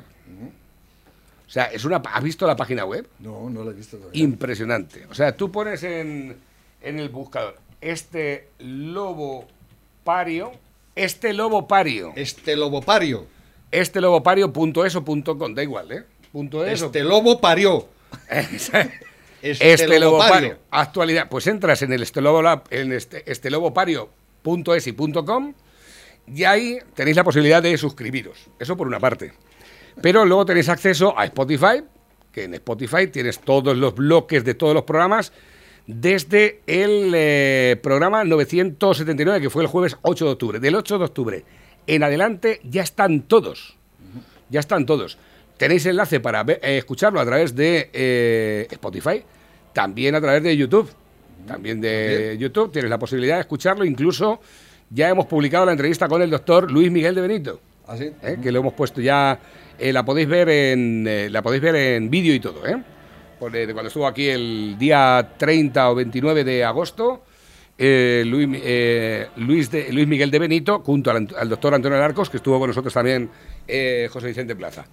O 1.46 1.50
sea, 1.54 1.66
es 1.66 1.86
una, 1.86 1.98
¿has 1.98 2.24
visto 2.24 2.48
la 2.48 2.56
página 2.56 2.84
web? 2.86 3.08
No, 3.20 3.50
no 3.50 3.64
lo 3.64 3.72
he 3.72 3.74
visto 3.74 3.98
todavía. 3.98 4.24
Impresionante. 4.24 5.06
O 5.10 5.14
sea, 5.14 5.36
tú 5.36 5.52
pones 5.52 5.84
en, 5.84 6.36
en 6.82 7.00
el 7.00 7.10
buscador 7.10 7.58
este 7.82 8.48
lobo 8.60 9.46
pario, 10.04 10.52
este 10.96 11.34
lobo 11.34 11.68
pario, 11.68 12.14
Este 12.16 12.56
lobo 12.56 12.82
parió. 12.82 13.28
este 13.72 14.00
lobo 14.02 14.24
pario.es 14.24 14.96
o 14.96 15.04
punto 15.04 15.38
.com, 15.38 15.54
da 15.54 15.62
igual, 15.62 15.92
¿eh? 15.92 16.04
Punto 16.32 16.66
.es 16.66 16.82
o- 16.82 16.86
Este 16.88 17.04
lobo 17.04 17.40
parió. 17.42 17.88
este, 18.30 20.00
lobo 20.00 20.18
pario. 20.20 20.34
pario. 20.34 20.58
Actualidad. 20.72 21.28
Pues 21.30 21.46
entras 21.48 21.82
en 21.82 21.94
el 21.94 22.02
este 22.04 22.22
lobo, 22.22 22.42
en 22.70 22.94
este, 22.94 23.30
este 23.32 23.52
lobo 23.52 23.74
y 24.88 24.92
punto 24.94 25.26
.com 25.26 25.54
y 26.28 26.44
ahí 26.44 26.80
tenéis 26.96 27.18
la 27.18 27.24
posibilidad 27.24 27.62
de 27.62 27.78
suscribiros. 27.78 28.48
Eso 28.60 28.76
por 28.78 28.88
una 28.88 29.00
parte. 29.00 29.34
Pero 30.02 30.26
luego 30.26 30.46
tenéis 30.46 30.70
acceso 30.70 31.18
a 31.18 31.26
Spotify, 31.26 31.84
que 32.32 32.46
en 32.46 32.54
Spotify 32.56 33.08
tienes 33.08 33.40
todos 33.40 33.78
los 33.78 33.94
bloques 33.96 34.44
de 34.44 34.54
todos 34.56 34.74
los 34.74 34.84
programas 34.84 35.32
desde 35.86 36.62
el 36.66 37.12
eh, 37.14 37.78
programa 37.84 38.24
979, 38.24 39.42
que 39.42 39.50
fue 39.50 39.64
el 39.64 39.68
jueves 39.68 39.98
8 40.02 40.26
de 40.26 40.32
octubre. 40.32 40.60
Del 40.60 40.76
8 40.76 40.98
de 40.98 41.04
octubre 41.06 41.46
en 41.86 42.04
adelante 42.04 42.62
ya 42.64 42.82
están 42.82 43.24
todos. 43.24 43.78
Ya 44.50 44.60
están 44.62 44.86
todos. 44.86 45.18
Tenéis 45.58 45.86
enlace 45.86 46.20
para 46.20 46.44
ver- 46.44 46.60
eh, 46.64 46.78
escucharlo 46.78 47.20
a 47.20 47.26
través 47.26 47.56
de 47.56 47.90
eh, 47.94 48.68
Spotify, 48.72 49.24
también 49.74 50.16
a 50.16 50.22
través 50.22 50.42
de 50.44 50.56
YouTube. 50.56 50.90
También 51.46 51.82
de 51.82 52.38
YouTube 52.40 52.72
tienes 52.72 52.90
la 52.90 52.98
posibilidad 52.98 53.36
de 53.36 53.42
escucharlo. 53.42 53.84
Incluso 53.84 54.40
ya 54.94 55.10
hemos 55.10 55.26
publicado 55.26 55.66
la 55.66 55.72
entrevista 55.72 56.08
con 56.08 56.22
el 56.22 56.30
doctor 56.30 56.72
Luis 56.72 56.92
Miguel 56.92 57.16
de 57.16 57.22
Benito. 57.22 57.60
¿Ah, 57.88 57.98
sí? 57.98 58.12
¿eh? 58.22 58.38
que 58.42 58.52
lo 58.52 58.60
hemos 58.60 58.74
puesto 58.74 59.02
ya, 59.02 59.38
eh, 59.78 59.92
la 59.92 60.06
podéis 60.06 60.28
ver 60.30 60.48
en 60.48 61.06
eh, 61.08 61.30
la 61.30 61.42
podéis 61.42 61.62
ver 61.62 61.76
en 61.76 62.10
vídeo 62.10 62.34
y 62.34 62.40
todo, 62.40 62.66
¿eh? 62.66 62.82
Por, 63.40 63.52
de 63.52 63.66
cuando 63.74 63.88
estuvo 63.88 64.08
aquí 64.08 64.28
el 64.30 64.78
día 64.78 65.32
30 65.38 65.90
o 65.90 65.96
29 65.96 66.44
de 66.46 66.64
agosto, 66.64 67.24
Luis, 67.78 68.48
Luis, 69.36 69.72
de- 69.72 69.92
Luis 69.92 70.08
Miguel 70.08 70.32
de 70.32 70.40
Benito, 70.40 70.80
junto 70.80 71.12
al, 71.12 71.28
al 71.38 71.50
doctor 71.50 71.74
Antonio 71.74 71.98
Alarcos, 71.98 72.30
que 72.30 72.38
estuvo 72.38 72.58
con 72.60 72.70
nosotros 72.70 72.94
también 72.94 73.30
José 74.10 74.28
Vicente 74.28 74.56
Plaza. 74.56 74.86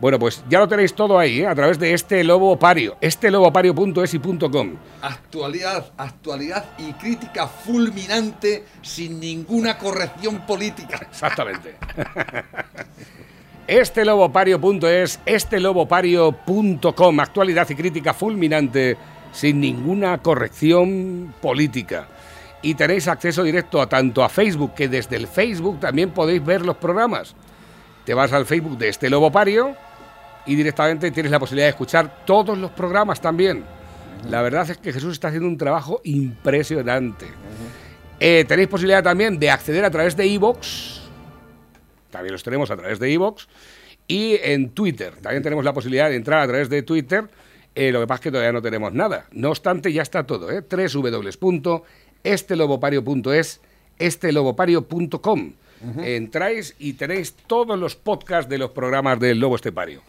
Bueno, 0.00 0.18
pues 0.18 0.44
ya 0.48 0.58
lo 0.58 0.68
tenéis 0.68 0.94
todo 0.94 1.18
ahí, 1.18 1.40
¿eh? 1.40 1.46
a 1.46 1.54
través 1.54 1.78
de 1.78 1.94
este 1.94 2.24
lobo 2.24 2.58
pario, 2.58 2.96
este 3.00 3.30
lobopario.es 3.30 4.14
y 4.14 4.18
punto 4.18 4.50
com. 4.50 4.74
Actualidad, 5.00 5.92
actualidad 5.96 6.64
y 6.78 6.92
crítica 6.94 7.46
fulminante 7.46 8.64
sin 8.82 9.20
ninguna 9.20 9.78
corrección 9.78 10.40
política. 10.46 11.00
Exactamente. 11.10 11.76
Este 13.66 14.04
lobopario.es, 14.04 15.20
este 15.24 15.58
lobopario.com, 15.58 17.20
actualidad 17.20 17.66
y 17.70 17.74
crítica 17.74 18.12
fulminante 18.12 18.98
sin 19.32 19.58
ninguna 19.58 20.18
corrección 20.18 21.34
política. 21.40 22.06
Y 22.60 22.74
tenéis 22.74 23.08
acceso 23.08 23.42
directo 23.42 23.80
a 23.80 23.88
tanto 23.88 24.22
a 24.22 24.28
Facebook, 24.28 24.74
que 24.74 24.88
desde 24.88 25.16
el 25.16 25.26
Facebook 25.26 25.80
también 25.80 26.10
podéis 26.10 26.44
ver 26.44 26.60
los 26.60 26.76
programas. 26.76 27.34
Te 28.04 28.14
vas 28.14 28.32
al 28.32 28.46
Facebook 28.46 28.78
de 28.78 28.88
este 28.88 29.08
lobopario 29.08 29.76
y 30.46 30.54
directamente 30.54 31.10
tienes 31.10 31.32
la 31.32 31.38
posibilidad 31.38 31.66
de 31.66 31.70
escuchar 31.70 32.24
todos 32.26 32.58
los 32.58 32.70
programas 32.70 33.20
también. 33.20 33.64
La 34.28 34.42
verdad 34.42 34.70
es 34.70 34.78
que 34.78 34.92
Jesús 34.92 35.12
está 35.12 35.28
haciendo 35.28 35.48
un 35.48 35.58
trabajo 35.58 36.00
impresionante. 36.04 37.26
Eh, 38.20 38.44
tenéis 38.46 38.68
posibilidad 38.68 39.02
también 39.02 39.38
de 39.38 39.50
acceder 39.50 39.84
a 39.84 39.90
través 39.90 40.16
de 40.16 40.26
iVoox, 40.26 41.00
también 42.10 42.32
los 42.32 42.42
tenemos 42.42 42.70
a 42.70 42.76
través 42.76 42.98
de 43.00 43.10
iVoox 43.10 43.46
y 44.06 44.38
en 44.42 44.70
Twitter. 44.70 45.14
También 45.20 45.42
tenemos 45.42 45.64
la 45.64 45.72
posibilidad 45.72 46.08
de 46.08 46.14
entrar 46.16 46.40
a 46.40 46.46
través 46.46 46.68
de 46.68 46.82
Twitter. 46.82 47.24
Eh, 47.74 47.90
lo 47.90 48.00
que 48.00 48.06
pasa 48.06 48.20
es 48.20 48.22
que 48.22 48.30
todavía 48.30 48.52
no 48.52 48.62
tenemos 48.62 48.92
nada. 48.92 49.26
No 49.32 49.50
obstante, 49.50 49.92
ya 49.92 50.02
está 50.02 50.24
todo. 50.24 50.52
¿eh? 50.52 50.62
www.estelobopario.es, 50.62 53.60
estelobopario.com. 53.98 55.52
Entráis 56.02 56.74
y 56.78 56.94
tenéis 56.94 57.34
todos 57.46 57.78
los 57.78 57.96
podcasts 57.96 58.48
de 58.50 58.58
los 58.58 58.70
programas 58.70 59.18
del 59.20 59.38
Lobo 59.38 59.56
Estepario. 59.56 60.02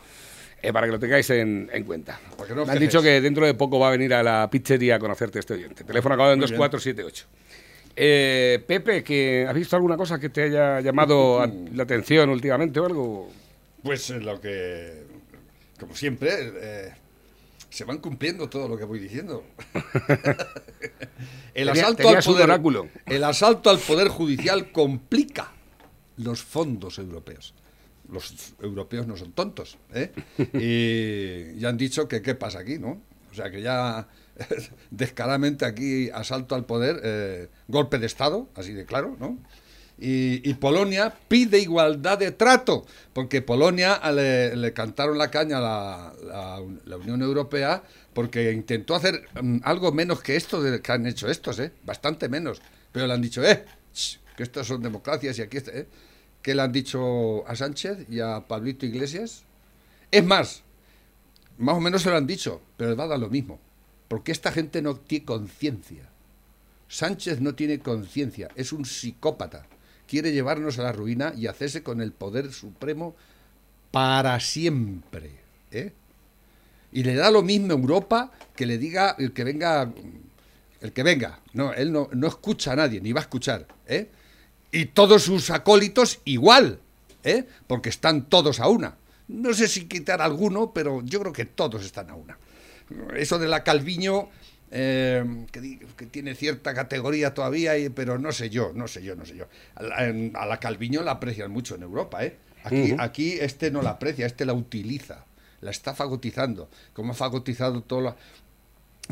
Eh, 0.62 0.74
para 0.74 0.88
que 0.88 0.94
lo 0.94 1.00
tengáis 1.00 1.29
en, 1.29 1.70
en 1.72 1.84
cuenta. 1.84 2.20
No 2.55 2.65
Me 2.65 2.72
han 2.72 2.79
dicho 2.79 3.01
que 3.01 3.22
dentro 3.22 3.46
de 3.46 3.53
poco 3.53 3.77
va 3.77 3.89
a 3.89 3.91
venir 3.91 4.13
a 4.15 4.24
la 4.24 4.50
pizzería 4.50 4.96
a 4.96 5.00
conocerte 5.00 5.38
este 5.39 5.53
oyente. 5.53 5.84
Teléfono 5.84 6.15
acabado 6.15 6.34
en 6.34 6.39
Muy 6.39 6.48
bien. 6.48 6.58
2478. 6.60 7.25
Eh, 7.98 8.63
Pepe, 8.67 9.03
que 9.03 9.46
¿has 9.48 9.53
visto 9.53 9.75
alguna 9.75 9.96
cosa 9.96 10.20
que 10.20 10.29
te 10.29 10.44
haya 10.44 10.82
llamado 10.82 11.39
a- 11.44 11.48
la 11.48 11.84
atención 11.84 12.29
últimamente 12.29 12.79
o 12.79 12.86
algo? 12.86 13.32
Pues 13.84 14.10
eh, 14.10 14.20
lo 14.20 14.41
que, 14.41 15.03
como 15.79 15.96
siempre, 15.96 16.29
eh, 16.34 16.94
se 17.70 17.84
van 17.84 18.00
cumpliendo 18.00 18.50
todo 18.50 18.67
lo 18.67 18.75
que 18.77 18.86
voy 18.86 18.98
diciendo. 19.00 19.44
el, 21.53 21.67
Tenía- 21.67 21.72
asalto 21.72 22.10
al 22.10 22.24
poder, 22.24 22.89
el 23.05 23.24
asalto 23.24 23.70
al 23.70 23.77
poder 23.79 24.08
judicial 24.08 24.72
complica 24.72 25.51
los 26.17 26.41
fondos 26.43 26.98
europeos. 27.00 27.53
Los 28.12 28.53
europeos 28.62 29.07
no 29.07 29.17
son 29.17 29.31
tontos, 29.34 29.77
¿eh? 29.93 30.12
Y 30.53 31.60
ya 31.60 31.69
han 31.69 31.77
dicho 31.77 32.07
que 32.07 32.22
qué 32.22 32.36
pasa 32.36 32.60
aquí, 32.60 32.77
¿no? 32.77 33.01
O 33.31 33.34
sea 33.34 33.50
que 33.51 33.62
ya 33.62 34.07
descaradamente 34.91 35.65
aquí 35.65 36.10
asalto 36.12 36.55
al 36.55 36.65
poder, 36.65 37.01
eh, 37.03 37.50
golpe 37.67 37.98
de 38.00 38.05
Estado, 38.05 38.48
así 38.55 38.74
de 38.74 38.86
claro, 38.86 39.17
¿no? 39.19 39.38
Y, 39.98 40.48
y 40.50 40.53
Polonia 40.55 41.13
pide 41.29 41.57
igualdad 41.60 42.17
de 42.17 42.31
trato, 42.31 42.86
porque 43.13 43.41
Polonia 43.41 44.01
le, 44.12 44.53
le 44.55 44.74
cantaron 44.74 45.17
la 45.17 45.31
caña 45.31 45.60
a 45.60 45.62
la, 45.62 46.13
la- 46.25 46.62
la 46.84 46.98
Unión 46.98 47.22
Europea 47.22 47.81
porque 48.13 48.51
intentó 48.51 48.93
hacer 48.95 49.25
mm, 49.41 49.60
algo 49.63 49.93
menos 49.93 50.22
que 50.22 50.36
esto 50.36 50.62
de, 50.62 50.81
que 50.81 50.91
han 50.91 51.05
hecho 51.07 51.29
estos, 51.29 51.60
¿eh? 51.60 51.72
bastante 51.86 52.27
menos. 52.27 52.62
Pero 52.91 53.07
le 53.07 53.13
han 53.13 53.22
dicho, 53.22 53.41
eh, 53.43 53.63
que 54.35 54.43
estas 54.43 54.67
son 54.67 54.81
democracias 54.81 55.37
y 55.39 55.41
aquí 55.41 55.57
está, 55.57 55.71
¿eh? 55.71 55.87
¿Qué 56.41 56.53
le 56.53 56.61
han 56.61 56.71
dicho 56.71 57.47
a 57.47 57.55
Sánchez 57.55 58.07
y 58.09 58.19
a 58.19 58.41
Pablito 58.47 58.85
Iglesias? 58.85 59.43
Es 60.11 60.23
más, 60.23 60.61
más 61.57 61.75
o 61.75 61.79
menos 61.79 62.03
se 62.03 62.09
lo 62.11 62.17
han 62.17 62.27
dicho, 62.27 62.61
pero 62.77 62.91
les 62.91 62.99
va 62.99 63.05
a 63.05 63.07
dar 63.07 63.19
lo 63.19 63.29
mismo. 63.29 63.59
Porque 64.07 64.31
esta 64.31 64.51
gente 64.51 64.81
no 64.83 64.95
tiene 64.95 65.25
conciencia. 65.25 66.07
Sánchez 66.87 67.41
no 67.41 67.55
tiene 67.55 67.79
conciencia, 67.79 68.49
es 68.55 68.71
un 68.73 68.85
psicópata. 68.85 69.65
Quiere 70.07 70.31
llevarnos 70.33 70.77
a 70.77 70.83
la 70.83 70.91
ruina 70.91 71.33
y 71.35 71.47
hacerse 71.47 71.81
con 71.81 71.99
el 71.99 72.11
poder 72.11 72.53
supremo 72.53 73.15
para 73.89 74.39
siempre. 74.39 75.31
¿eh? 75.71 75.93
Y 76.91 77.03
le 77.03 77.15
da 77.15 77.31
lo 77.31 77.41
mismo 77.41 77.73
a 77.73 77.75
Europa 77.75 78.31
que 78.55 78.67
le 78.67 78.77
diga 78.77 79.15
el 79.17 79.33
que 79.33 79.43
venga, 79.43 79.91
el 80.81 80.93
que 80.93 81.01
venga. 81.01 81.39
No, 81.53 81.73
él 81.73 81.91
no, 81.91 82.07
no 82.13 82.27
escucha 82.27 82.73
a 82.73 82.75
nadie, 82.75 83.01
ni 83.01 83.13
va 83.13 83.21
a 83.21 83.23
escuchar. 83.23 83.65
¿eh? 83.87 84.09
Y 84.72 84.86
todos 84.88 85.24
sus 85.24 85.50
acólitos 85.51 86.19
igual, 86.25 86.79
¿eh? 87.24 87.45
porque 87.67 87.89
están 87.89 88.25
todos 88.25 88.60
a 88.60 88.67
una. 88.67 88.95
No 89.27 89.53
sé 89.53 89.67
si 89.67 89.86
quitar 89.86 90.22
alguno, 90.22 90.72
pero 90.74 91.01
yo 91.03 91.19
creo 91.22 91.34
que 91.34 91.45
todos 91.45 91.84
están 91.86 92.10
a 92.10 92.15
una. 92.15 92.38
Eso 93.15 93.39
de 93.39 93.48
la 93.48 93.63
Calviño, 93.63 94.29
eh, 94.72 95.45
que, 95.51 96.05
tiene 96.07 96.36
cierta 96.36 96.74
categoría 96.74 97.34
todavía, 97.34 97.77
y- 97.77 97.89
pero 97.89 98.19
no 98.19 98.31
sé 98.31 98.50
yo, 98.50 98.72
no 98.75 98.88
sé 98.88 99.01
yo, 99.01 99.15
no 99.15 99.25
sé 99.25 99.36
yo. 99.36 99.45
A 99.75 99.84
la, 99.84 100.07
en- 100.07 100.34
a 100.36 100.45
la 100.45 100.60
Calviño 100.60 101.01
la 101.01 101.12
aprecian 101.12 101.51
mucho 101.51 101.75
en 101.75 101.84
Europa, 101.84 102.24
¿eh? 102.25 102.38
Aquí, 102.63 102.95
aquí 103.00 103.31
este 103.34 103.69
no 103.72 103.81
la 103.84 103.91
aprecia, 103.91 104.25
este 104.25 104.43
la 104.45 104.53
utiliza, 104.53 105.24
la 105.62 105.69
está 105.72 105.93
fagotizando, 105.93 106.67
como 106.93 107.12
ha 107.13 107.15
fagotizado 107.15 107.81
toda 107.81 108.01
la- 108.01 108.15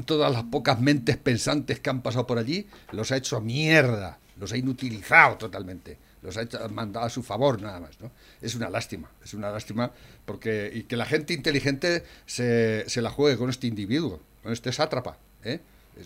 todas 0.06 0.32
las 0.34 0.44
pocas 0.46 0.80
mentes 0.82 1.18
pensantes 1.18 1.80
que 1.80 1.90
han 1.90 2.02
pasado 2.02 2.26
por 2.28 2.40
allí, 2.40 2.68
los 2.92 3.12
ha 3.12 3.18
hecho 3.18 3.40
mierda, 3.42 4.18
los 4.38 4.52
ha 4.52 4.58
inutilizado 4.58 5.38
totalmente, 5.38 5.98
los 6.22 6.38
ha 6.38 6.46
mandado 6.70 7.06
a 7.06 7.10
su 7.10 7.22
favor 7.24 7.62
nada 7.62 7.80
más, 7.80 8.00
¿no? 8.02 8.12
Es 8.42 8.56
una 8.56 8.70
lástima, 8.70 9.10
es 9.24 9.34
una 9.34 9.50
lástima 9.52 9.92
porque 10.26 10.72
y 10.74 10.84
que 10.84 10.96
la 10.98 11.06
gente 11.06 11.34
inteligente 11.34 12.04
se, 12.26 12.84
se 12.90 13.02
la 13.02 13.10
juegue 13.10 13.38
con 13.38 13.50
este 13.50 13.68
individuo, 13.68 14.20
con 14.42 14.52
este 14.54 14.72
sátrapa, 14.72 15.18
¿eh? 15.44 15.60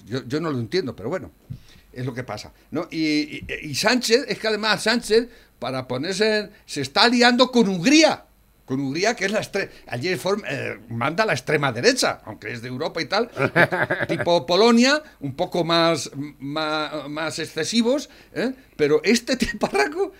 Yo, 0.06 0.24
yo 0.28 0.42
no 0.42 0.52
lo 0.52 0.60
entiendo, 0.60 0.96
pero 0.96 1.08
bueno, 1.10 1.32
es 1.94 2.06
lo 2.06 2.14
que 2.14 2.24
pasa, 2.24 2.52
¿no? 2.72 2.88
Y, 2.92 3.44
y- 3.64 3.74
Sánchez, 3.76 4.26
es 4.28 4.38
que 4.38 4.48
además 4.48 4.84
Sánchez, 4.84 5.30
para 5.60 5.88
ponerse, 5.88 6.50
se 6.66 6.82
está 6.82 7.08
liando 7.08 7.52
con 7.52 7.68
Hungría, 7.70 8.26
con 8.68 8.80
Hungría, 8.82 9.16
que 9.16 9.26
es 9.26 9.32
la 9.32 9.42
allí 9.88 10.10
form- 10.16 10.44
eh, 10.48 10.78
manda 10.90 11.26
la 11.26 11.32
extrema 11.34 11.72
derecha, 11.72 12.20
aunque 12.26 12.52
es 12.52 12.62
de 12.62 12.68
Europa 12.68 13.02
y 13.02 13.06
tal, 13.06 13.30
tipo 14.08 14.46
Polonia, 14.46 15.02
un 15.22 15.36
poco 15.36 15.64
más, 15.64 16.12
más, 16.40 17.08
más 17.10 17.40
excesivos, 17.40 18.10
¿eh? 18.34 18.52
pero 18.76 19.02
este 19.04 19.36
tiparraco 19.38 20.12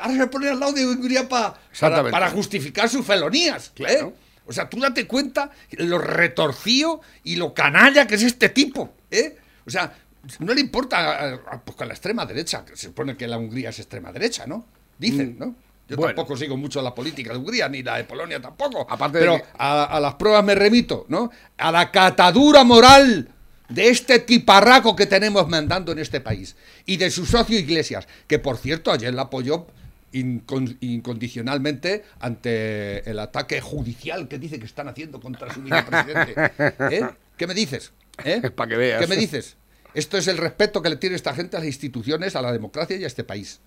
ahora 0.00 0.16
se 0.18 0.26
pone 0.28 0.48
al 0.50 0.60
lado 0.60 0.72
de 0.72 0.86
Hungría 0.86 1.28
pa- 1.28 1.58
para, 1.80 2.10
para 2.10 2.30
justificar 2.30 2.88
sus 2.88 3.04
felonías. 3.06 3.68
¿eh? 3.68 3.72
Claro. 3.74 4.12
O 4.46 4.52
sea, 4.52 4.68
tú 4.68 4.78
date 4.78 5.06
cuenta 5.06 5.50
lo 5.78 5.96
retorcido 5.98 7.00
y 7.22 7.36
lo 7.36 7.54
canalla 7.54 8.06
que 8.06 8.16
es 8.16 8.22
este 8.22 8.50
tipo. 8.50 8.92
¿eh? 9.10 9.38
O 9.66 9.70
sea, 9.70 9.94
no 10.40 10.52
le 10.52 10.60
importa 10.60 10.98
a, 10.98 11.34
a- 11.34 11.64
pues, 11.64 11.74
con 11.76 11.88
la 11.88 11.94
extrema 11.94 12.26
derecha, 12.26 12.64
que 12.66 12.76
se 12.76 12.88
supone 12.88 13.16
que 13.16 13.26
la 13.26 13.38
Hungría 13.38 13.70
es 13.70 13.78
extrema 13.78 14.12
derecha, 14.12 14.46
¿no? 14.46 14.66
Dicen, 14.98 15.36
Mm. 15.36 15.38
¿no? 15.38 15.54
Yo 15.88 15.96
Bueno. 15.96 16.14
tampoco 16.14 16.36
sigo 16.36 16.56
mucho 16.56 16.80
la 16.80 16.94
política 16.94 17.32
de 17.32 17.38
Hungría, 17.38 17.68
ni 17.68 17.82
la 17.82 17.96
de 17.98 18.04
Polonia 18.04 18.40
tampoco. 18.40 18.86
Aparte 18.88 19.18
de 19.18 19.24
pero 19.24 19.36
que- 19.38 19.44
a, 19.58 19.84
a 19.84 20.00
las 20.00 20.14
pruebas 20.14 20.42
me 20.44 20.54
remito, 20.54 21.04
¿no? 21.08 21.30
A 21.58 21.70
la 21.70 21.90
catadura 21.90 22.64
moral 22.64 23.28
de 23.68 23.88
este 23.88 24.18
tiparraco 24.20 24.94
que 24.96 25.06
tenemos 25.06 25.48
mandando 25.48 25.92
en 25.92 25.98
este 25.98 26.20
país 26.20 26.56
y 26.86 26.96
de 26.96 27.10
su 27.10 27.26
socio 27.26 27.58
Iglesias, 27.58 28.06
que 28.26 28.38
por 28.38 28.56
cierto 28.56 28.92
ayer 28.92 29.12
la 29.12 29.22
apoyó 29.22 29.66
incon- 30.12 30.76
incondicionalmente 30.80 32.04
ante 32.20 33.08
el 33.10 33.18
ataque 33.18 33.60
judicial 33.60 34.28
que 34.28 34.38
dice 34.38 34.58
que 34.58 34.66
están 34.66 34.88
haciendo 34.88 35.20
contra 35.20 35.52
su 35.52 35.62
vicepresidente. 35.62 36.34
¿Eh? 36.94 37.06
¿Qué 37.36 37.46
me 37.46 37.54
dices? 37.54 37.92
¿Eh? 38.24 38.40
Pa' 38.54 38.66
que 38.66 38.76
veas. 38.76 39.00
¿Qué 39.00 39.06
me 39.06 39.16
dices? 39.16 39.56
Esto 39.92 40.16
es 40.18 40.26
el 40.28 40.38
respeto 40.38 40.82
que 40.82 40.88
le 40.88 40.96
tiene 40.96 41.14
esta 41.16 41.34
gente 41.34 41.56
a 41.56 41.60
las 41.60 41.66
instituciones, 41.66 42.34
a 42.36 42.42
la 42.42 42.52
democracia 42.52 42.96
y 42.96 43.04
a 43.04 43.06
este 43.06 43.22
país. 43.24 43.60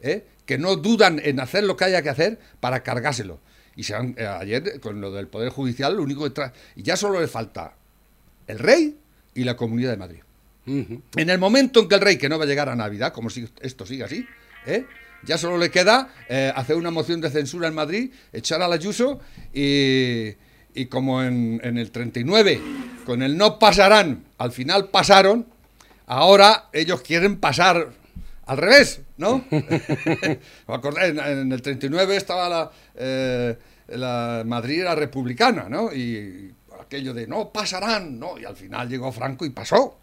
¿Eh? 0.00 0.24
Que 0.46 0.58
no 0.58 0.76
dudan 0.76 1.20
en 1.22 1.40
hacer 1.40 1.64
lo 1.64 1.76
que 1.76 1.84
haya 1.84 2.02
que 2.02 2.08
hacer 2.08 2.38
para 2.60 2.82
cargárselo. 2.82 3.40
Y 3.76 3.84
se 3.84 3.94
han- 3.94 4.14
eh, 4.18 4.26
ayer, 4.26 4.80
con 4.80 5.00
lo 5.00 5.12
del 5.12 5.28
Poder 5.28 5.50
Judicial, 5.50 5.96
lo 5.96 6.02
único 6.02 6.32
que 6.32 6.42
y 6.76 6.82
ya 6.82 6.96
solo 6.96 7.20
le 7.20 7.28
falta 7.28 7.74
el 8.46 8.58
rey 8.58 8.96
y 9.34 9.44
la 9.44 9.56
Comunidad 9.56 9.90
de 9.90 9.96
Madrid. 9.96 10.20
En 10.66 11.30
el 11.30 11.38
momento 11.38 11.80
en 11.80 11.88
que 11.88 11.94
el 11.94 12.00
rey, 12.02 12.18
que 12.18 12.28
no 12.28 12.38
va 12.38 12.44
a 12.44 12.46
llegar 12.46 12.68
a 12.68 12.76
Navidad, 12.76 13.12
como 13.12 13.30
si 13.30 13.48
esto 13.62 13.86
sigue 13.86 14.04
así, 14.04 14.26
¿eh? 14.66 14.84
ya 15.24 15.38
solo 15.38 15.56
le 15.56 15.70
queda 15.70 16.12
eh, 16.28 16.52
hacer 16.54 16.76
una 16.76 16.90
moción 16.90 17.20
de 17.22 17.30
censura 17.30 17.68
en 17.68 17.74
Madrid, 17.74 18.10
echar 18.32 18.60
al 18.60 18.72
Ayuso 18.72 19.18
y, 19.54 20.34
y 20.74 20.86
como 20.90 21.22
en, 21.22 21.60
en 21.64 21.78
el 21.78 21.90
39, 21.90 22.60
con 23.06 23.22
el 23.22 23.36
no 23.38 23.58
pasarán, 23.58 24.24
al 24.36 24.52
final 24.52 24.88
pasaron, 24.90 25.46
ahora 26.06 26.68
ellos 26.72 27.00
quieren 27.00 27.38
pasar 27.38 27.88
al 28.48 28.56
revés, 28.56 29.02
¿no? 29.18 29.44
Me 29.50 30.74
acordé, 30.74 31.08
en, 31.08 31.18
en 31.18 31.52
el 31.52 31.62
39 31.62 32.16
estaba 32.16 32.48
la, 32.48 32.70
eh, 32.96 33.56
la 33.88 34.42
Madrid 34.46 34.80
era 34.80 34.94
republicana, 34.94 35.68
¿no? 35.68 35.92
Y 35.92 36.54
aquello 36.80 37.12
de 37.12 37.26
no 37.26 37.52
pasarán, 37.52 38.18
¿no? 38.18 38.38
Y 38.38 38.46
al 38.46 38.56
final 38.56 38.88
llegó 38.88 39.12
Franco 39.12 39.44
y 39.44 39.50
pasó. 39.50 40.00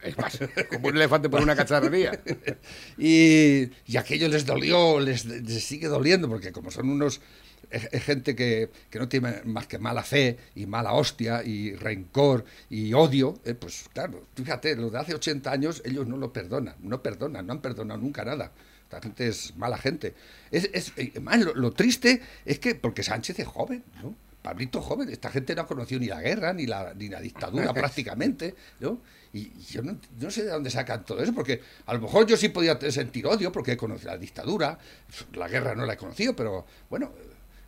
Como 0.69 0.89
un 0.89 0.95
elefante 0.95 1.27
por 1.27 1.41
una 1.41 1.55
cacharrería. 1.55 2.11
Y, 2.97 3.69
y 3.87 3.97
aquello 3.97 4.27
les 4.29 4.45
dolió, 4.45 4.99
les, 4.99 5.25
les 5.25 5.63
sigue 5.63 5.87
doliendo, 5.87 6.29
porque 6.29 6.51
como 6.51 6.69
son 6.71 6.89
unos 6.89 7.21
es, 7.69 7.89
es 7.91 8.03
gente 8.03 8.35
que, 8.35 8.69
que 8.89 8.99
no 8.99 9.07
tiene 9.07 9.41
más 9.45 9.67
que 9.67 9.77
mala 9.77 10.03
fe 10.03 10.37
y 10.55 10.65
mala 10.65 10.93
hostia 10.93 11.43
y 11.43 11.75
rencor 11.75 12.45
y 12.69 12.93
odio, 12.93 13.39
eh, 13.45 13.53
pues 13.53 13.85
claro, 13.93 14.27
fíjate, 14.35 14.75
lo 14.75 14.89
de 14.89 14.99
hace 14.99 15.15
80 15.15 15.51
años 15.51 15.81
ellos 15.85 16.07
no 16.07 16.17
lo 16.17 16.31
perdonan, 16.31 16.75
no 16.81 17.01
perdonan, 17.01 17.45
no 17.45 17.53
han 17.53 17.61
perdonado 17.61 17.99
nunca 17.99 18.23
nada. 18.23 18.51
Esta 18.83 19.01
gente 19.01 19.27
es 19.27 19.55
mala 19.57 19.77
gente. 19.77 20.13
Es, 20.51 20.69
es, 20.71 20.93
eh, 20.97 21.19
más, 21.19 21.39
lo, 21.39 21.55
lo 21.55 21.71
triste 21.71 22.21
es 22.45 22.59
que, 22.59 22.75
porque 22.75 23.03
Sánchez 23.03 23.39
es 23.39 23.47
joven, 23.47 23.83
¿no? 24.01 24.15
Pablito 24.43 24.79
joven, 24.79 25.09
esta 25.09 25.31
gente 25.31 25.55
no 25.55 25.63
ha 25.63 25.65
conocido 25.65 25.99
ni 25.99 26.05
la 26.05 26.21
guerra, 26.21 26.53
ni 26.53 26.67
la, 26.67 26.93
ni 26.93 27.09
la 27.09 27.19
dictadura 27.19 27.73
prácticamente, 27.73 28.53
¿no? 28.79 29.01
Y 29.33 29.51
yo 29.71 29.81
no, 29.81 29.97
no 30.19 30.29
sé 30.29 30.43
de 30.43 30.51
dónde 30.51 30.69
sacan 30.69 31.03
todo 31.03 31.21
eso, 31.23 31.33
porque 31.33 31.61
a 31.87 31.93
lo 31.95 32.01
mejor 32.01 32.27
yo 32.27 32.37
sí 32.37 32.49
podía 32.49 32.79
sentir 32.91 33.25
odio, 33.25 33.51
porque 33.51 33.71
he 33.71 33.77
conocido 33.77 34.11
la 34.11 34.17
dictadura, 34.19 34.77
la 35.33 35.47
guerra 35.47 35.73
no 35.73 35.85
la 35.85 35.93
he 35.93 35.97
conocido, 35.97 36.35
pero 36.35 36.65
bueno, 36.91 37.11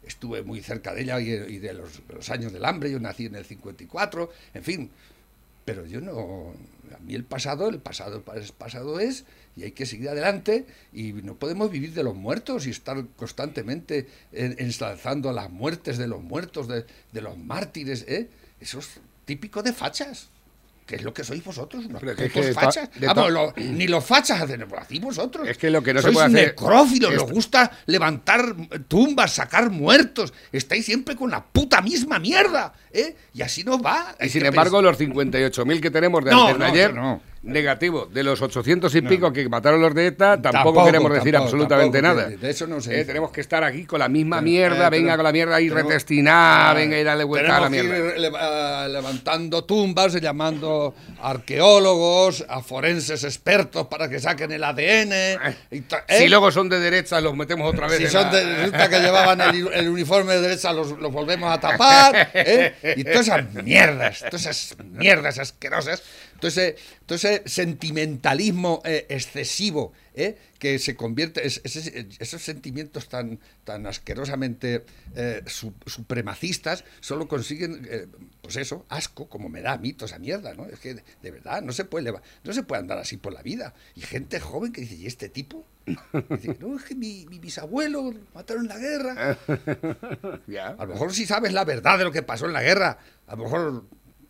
estuve 0.08 0.41
muy 0.43 0.62
cerca 0.62 0.93
de 0.93 1.02
ella 1.04 1.20
y, 1.20 1.58
de 1.60 1.74
los, 1.74 2.30
años 2.30 2.54
del 2.54 2.65
hambre, 2.65 2.91
yo 2.91 3.00
nací 3.00 3.26
en 3.26 3.36
el 3.36 3.46
54, 3.46 4.30
en 4.54 4.63
fin, 4.63 4.89
pero 5.65 5.86
yo 5.86 6.00
no, 6.02 6.54
a 6.96 7.00
mí 7.00 7.13
el 7.15 7.24
pasado, 7.26 7.67
el 7.70 7.80
pasado 7.80 8.24
es 8.36 8.52
pasado 8.52 9.00
es, 9.00 9.26
y 9.56 9.63
hay 9.63 9.72
que 9.72 9.86
seguir 9.86 10.10
adelante, 10.10 10.65
y 10.93 11.13
no 11.13 11.36
podemos 11.36 11.70
vivir 11.72 11.93
de 11.93 12.04
los 12.04 12.15
muertos 12.15 12.67
y 12.67 12.70
estar 12.70 13.04
constantemente 13.17 14.08
en- 14.32 14.56
ensalzando 14.60 15.32
las 15.34 15.50
muertes 15.50 15.98
de 15.98 16.08
los 16.08 16.22
muertos, 16.22 16.67
de, 16.67 16.86
de 17.12 17.22
los 17.22 17.38
mártires, 17.38 18.06
¿eh? 18.08 18.30
Eso 18.62 18.80
es 18.80 19.00
típico 19.26 19.62
de 19.63 19.74
fachas. 19.74 20.30
Que 20.88 20.95
es 20.95 21.04
lo 21.04 21.13
que 21.13 21.23
sois 21.26 21.43
vosotros, 21.43 21.86
unos 21.86 22.00
Pero 22.00 22.13
es 22.13 22.32
que 22.32 22.54
fachas. 22.54 22.89
Vamos, 23.02 23.30
lo- 23.30 23.54
ni 23.58 23.88
los 23.88 24.04
fachas 24.06 24.41
hacen, 24.41 24.65
hacéis 24.80 25.02
vosotros. 25.02 25.45
Es 25.47 25.58
que 25.58 25.69
lo 25.69 25.84
que 25.84 25.93
no 25.93 26.00
se 26.00 26.04
Sois 26.04 26.13
puede 26.15 26.28
hacer- 26.28 26.47
necrófilos, 26.47 27.13
es- 27.13 27.21
os 27.23 27.30
gusta 27.30 27.69
levantar 27.88 28.56
tumbas, 28.88 29.34
sacar 29.34 29.69
muertos. 29.69 30.34
Estáis 30.52 30.86
siempre 30.86 31.17
con 31.17 31.30
la 31.30 31.43
puta 31.43 31.82
misma 31.82 32.19
mierda, 32.19 32.71
¿eh? 32.93 33.17
Y 33.34 33.41
así 33.41 33.65
no 33.65 33.78
va. 33.82 34.15
Y 34.21 34.30
sin 34.30 34.45
embargo, 34.45 34.82
los 34.82 34.97
58.000 34.97 35.82
que 35.82 35.91
tenemos 35.91 36.23
de 36.23 36.32
No, 36.32 36.47
antes 36.47 36.54
de 36.58 36.60
no, 36.65 36.71
ayer, 36.73 36.93
no. 36.93 37.21
Negativo. 37.47 38.05
De 38.12 38.23
los 38.23 38.41
800 38.41 38.93
y 38.95 39.01
pico 39.01 39.31
que 39.33 39.47
mataron 39.49 39.81
los 39.81 39.93
de 39.95 40.07
ETA, 40.07 40.41
tampoco, 40.41 40.51
Tampoco, 40.51 40.86
queremos 40.86 41.12
decir 41.13 41.31
tampoco, 41.33 41.43
absolutamente 41.55 42.01
tampoco, 42.01 42.21
nada. 42.27 42.38
de- 42.38 42.49
eso 42.49 42.67
no 42.67 42.81
se 42.81 42.99
Eh, 43.01 43.05
tenemos 43.05 43.31
que 43.31 43.41
estar 43.41 43.63
aquí 43.63 43.86
con 43.86 43.99
la 43.99 44.10
misma 44.10 44.41
mierda, 44.41 44.88
eh, 44.88 44.89
venga 44.89 45.15
con 45.15 45.23
la 45.23 45.31
mierda 45.31 45.57
tenemos- 45.57 45.83
retestinada, 45.83 46.69
Ah, 46.69 46.73
venga 46.73 46.97
y 46.99 47.03
darle 47.03 47.23
vuelta 47.23 47.57
a 47.57 47.62
la 47.62 47.69
tenemos 47.69 47.91
que 47.91 47.99
mierda. 48.01 48.15
ir 48.15 48.21
leva- 48.21 48.88
levantando 48.88 49.63
tumbas, 49.63 50.13
llamando 50.21 50.93
a 51.21 51.31
arqueólogos, 51.31 52.45
a 52.49 52.62
forenses 52.62 53.23
expertos 53.23 53.88
para 53.88 54.10
que 54.10 54.19
saquen 54.19 54.51
el 54.51 54.63
ADN. 54.63 55.38
y 55.71 55.77
¿eh? 55.77 55.83
Si 56.19 56.27
luego 56.29 56.51
son 56.51 56.69
de 56.69 56.79
derecha, 56.79 57.19
los 57.21 57.36
metemos 57.36 57.69
otra 57.73 57.88
vez 57.88 57.97
Si 57.97 58.03
en 58.05 58.10
son 58.12 58.23
la- 58.23 58.31
de, 58.31 58.55
resulta 58.57 58.89
que 58.89 58.99
llevaban 58.99 59.41
el, 59.41 59.67
el 59.73 59.89
uniforme 59.89 60.33
de 60.33 60.41
derecha, 60.41 60.73
los, 60.73 60.91
los 60.99 61.12
volvemos 61.12 61.51
a 61.51 61.60
tapar. 61.60 62.29
Y 62.95 63.03
todas 63.03 63.21
esas 63.27 63.53
mierdas, 63.63 64.19
todas 64.29 64.45
esas 64.45 64.75
mierdas 64.97 65.39
asquerosas. 65.39 66.03
Entonces, 66.33 66.75
entonces 67.01 67.41
sentimentalismo 67.45 68.81
eh, 68.86 69.05
excesivo 69.10 69.93
¿eh? 70.15 70.38
que 70.60 70.79
se 70.79 70.95
convierte, 70.95 71.45
es- 71.47 71.62
esos 71.63 72.41
sentimientos 72.41 73.07
tan, 73.10 73.39
tan 73.63 73.86
asquerosamente 73.88 74.83
eh, 75.15 75.41
su- 75.47 75.73
supremacistas, 75.86 76.83
solo 76.99 77.27
consiguen, 77.27 77.88
pues 78.41 78.55
eso, 78.57 78.86
asco, 78.89 79.27
como 79.29 79.49
me 79.49 79.62
da 79.62 79.73
a 79.73 79.77
mí 79.77 79.93
toda 79.93 80.07
esa 80.07 80.19
mierda, 80.19 80.53
¿no? 80.53 80.65
Es 80.65 80.79
que, 80.79 80.95
de, 80.95 81.03
de 81.21 81.31
verdad, 81.31 81.62
no 81.62 81.71
se, 81.71 81.86
puede 81.86 82.13
no 82.43 82.53
se 82.53 82.63
puede 82.63 82.81
andar 82.81 82.97
así 82.97 83.17
por 83.17 83.33
la 83.33 83.41
vida. 83.41 83.73
Y 83.95 84.01
gente 84.01 84.39
joven 84.39 84.71
que 84.71 84.81
dice, 84.81 84.95
¿y 84.95 85.05
este 85.07 85.29
tipo? 85.29 85.65
Dice, 86.29 86.57
no, 86.60 86.75
es 86.77 86.83
que 86.83 86.95
mi, 86.95 87.25
mi 87.29 87.39
bisabuelo 87.39 88.12
lo 88.12 88.19
mataron 88.33 88.63
en 88.63 88.69
la 88.69 88.77
guerra. 88.77 89.38
Ya. 90.47 90.67
A 90.69 90.86
lo 90.86 90.93
mejor 90.93 91.13
si 91.13 91.25
sabes 91.25 91.53
la 91.53 91.65
verdad 91.65 91.97
de 91.97 92.03
lo 92.05 92.12
que 92.12 92.23
pasó 92.23 92.45
en 92.45 92.53
la 92.53 92.62
guerra, 92.63 92.97
a 93.27 93.36
lo 93.36 93.43
mejor 93.43 93.83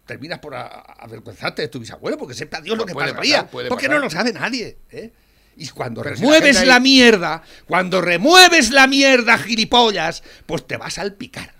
terminas 0.08 0.40
por 0.40 0.56
avergonzarte 0.56 1.62
de 1.62 1.68
tu 1.68 1.80
bisabuelo, 1.80 2.18
porque 2.18 2.34
sepa 2.34 2.62
Dios 2.62 2.76
lo 2.78 2.84
Pues 2.84 2.92
que 2.92 2.94
puede 2.96 3.10
pasaría. 3.12 3.36
pasar, 3.36 3.50
puede 3.52 3.70
porque 3.70 3.86
pasar. 3.88 4.00
no 4.00 4.06
lo 4.06 4.10
sabe 4.10 4.34
nadie. 4.34 4.78
¿eh? 4.92 5.12
Y 5.58 5.68
cuando 5.70 6.02
Pero 6.02 6.16
si 6.16 6.22
la 6.24 6.28
remueves 6.30 6.66
la, 6.66 6.80
mierda, 6.80 7.44
cuando 7.68 8.02
remueves 8.02 8.72
la 8.72 8.88
mierda, 8.88 9.38
gilipollas, 9.38 10.24
pues 10.46 10.66
te 10.66 10.78
vas 10.78 10.98
a 10.98 11.02
salpicar. 11.02 11.54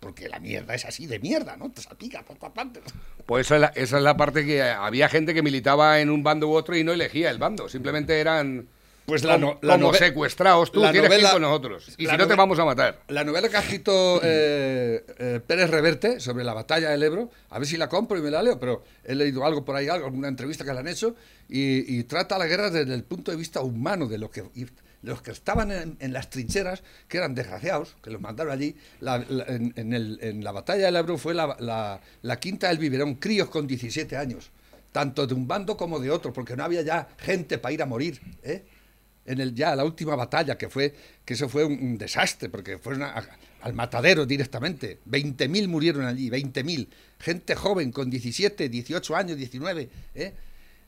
Porque 0.00 0.28
la 0.28 0.38
mierda 0.38 0.74
es 0.74 0.84
así 0.84 1.06
de 1.06 1.18
mierda, 1.18 1.56
¿no? 1.56 1.70
Te 1.70 1.82
salpica 1.82 2.22
por 2.22 2.36
todas 2.36 2.52
partes. 2.54 2.82
Pues 3.26 3.46
esa 3.46 3.54
es, 3.56 3.60
la, 3.60 3.66
esa 3.68 3.96
es 3.98 4.02
la 4.02 4.16
parte 4.16 4.46
que 4.46 4.62
había 4.62 5.08
gente 5.08 5.34
que 5.34 5.42
militaba 5.42 6.00
en 6.00 6.08
un 6.10 6.22
bando 6.22 6.48
u 6.48 6.52
otro 6.54 6.76
y 6.76 6.84
no 6.84 6.92
elegía 6.92 7.30
el 7.30 7.38
bando. 7.38 7.68
Simplemente 7.68 8.20
eran 8.20 8.68
Pues 9.08 9.24
la 9.24 9.38
no- 9.38 9.58
la 9.62 9.72
como 9.78 9.88
secuestrados. 9.98 10.70
Tú 10.70 10.80
la 10.82 10.92
tienes 10.92 11.10
que 11.10 11.16
ir 11.16 11.22
con 11.32 11.42
nosotros. 11.42 11.88
Y 11.96 12.06
si 12.06 12.16
no, 12.16 12.26
te 12.28 12.34
vamos 12.36 12.58
a 12.58 12.64
matar. 12.66 13.00
La 13.08 13.24
novela 13.24 13.48
que 13.48 13.56
ha 13.56 13.60
escrito 13.60 14.20
eh, 14.22 15.02
eh, 15.18 15.40
Pérez 15.46 15.70
Reverte 15.70 16.20
sobre 16.20 16.44
la 16.44 16.52
batalla 16.52 16.90
del 16.90 17.02
Ebro, 17.02 17.30
a 17.48 17.58
ver 17.58 17.66
si 17.66 17.76
la 17.78 17.88
compro 17.88 18.18
y 18.18 18.20
me 18.22 18.30
la 18.30 18.42
leo, 18.42 18.60
pero 18.60 18.84
he 19.04 19.14
leído 19.14 19.44
algo 19.46 19.64
por 19.64 19.74
ahí, 19.76 19.88
algo, 19.88 20.06
alguna 20.06 20.28
entrevista 20.28 20.62
que 20.64 20.72
le 20.74 20.78
han 20.80 20.88
hecho, 20.88 21.16
y, 21.48 21.98
y 21.98 22.04
trata 22.04 22.36
la 22.36 22.46
guerra 22.46 22.68
desde 22.70 22.92
el 22.94 23.02
punto 23.02 23.30
de 23.30 23.38
vista 23.38 23.62
humano, 23.62 24.06
de 24.08 24.18
lo 24.18 24.30
que, 24.30 24.44
los 25.02 25.22
que 25.22 25.30
estaban 25.30 25.70
en, 25.72 25.96
en 26.00 26.12
las 26.12 26.28
trincheras, 26.28 26.82
que 27.08 27.16
eran 27.16 27.34
desgraciados, 27.34 27.96
que 28.02 28.10
los 28.10 28.20
mandaron 28.20 28.52
allí. 28.52 28.76
La- 29.00 29.24
la- 29.26 29.44
en, 29.44 29.72
en 29.76 29.94
el- 29.94 30.18
en 30.20 30.44
la 30.44 30.52
batalla 30.52 30.84
del 30.84 30.96
Ebro 30.96 31.16
fue 31.16 31.32
la, 31.32 31.56
la- 31.60 32.00
la 32.20 32.40
quinta 32.40 32.68
del 32.68 32.76
biberón, 32.76 33.14
críos 33.14 33.48
con 33.48 33.66
17 33.66 34.18
años, 34.18 34.50
tanto 34.92 35.26
de 35.26 35.32
un 35.32 35.48
bando 35.48 35.76
como 35.78 35.98
de 35.98 36.10
otro, 36.10 36.32
porque 36.32 36.56
no 36.56 36.64
había 36.64 36.82
ya 36.82 37.08
gente 37.18 37.56
para 37.56 37.72
ir 37.72 37.82
a 37.82 37.86
morir. 37.86 38.20
¿eh? 38.42 38.64
En 39.28 39.40
el 39.40 39.54
ya 39.54 39.76
la 39.76 39.84
última 39.84 40.16
batalla 40.16 40.56
que 40.58 40.68
fue 40.68 40.94
que 41.24 41.34
eso 41.34 41.48
fue 41.48 41.64
un, 41.64 41.74
un 41.74 41.98
desastre 41.98 42.48
porque 42.48 42.78
fueron 42.78 43.02
a- 43.04 43.24
al 43.60 43.72
matadero 43.74 44.24
directamente 44.26 44.98
20.000 45.08 45.68
murieron 45.68 46.04
allí 46.06 46.30
20.000 46.30 46.88
gente 47.18 47.54
joven 47.54 47.90
con 47.92 48.08
17 48.10 48.68
18 48.68 49.16
años 49.16 49.36
19 49.36 49.88
¿eh? 50.14 50.32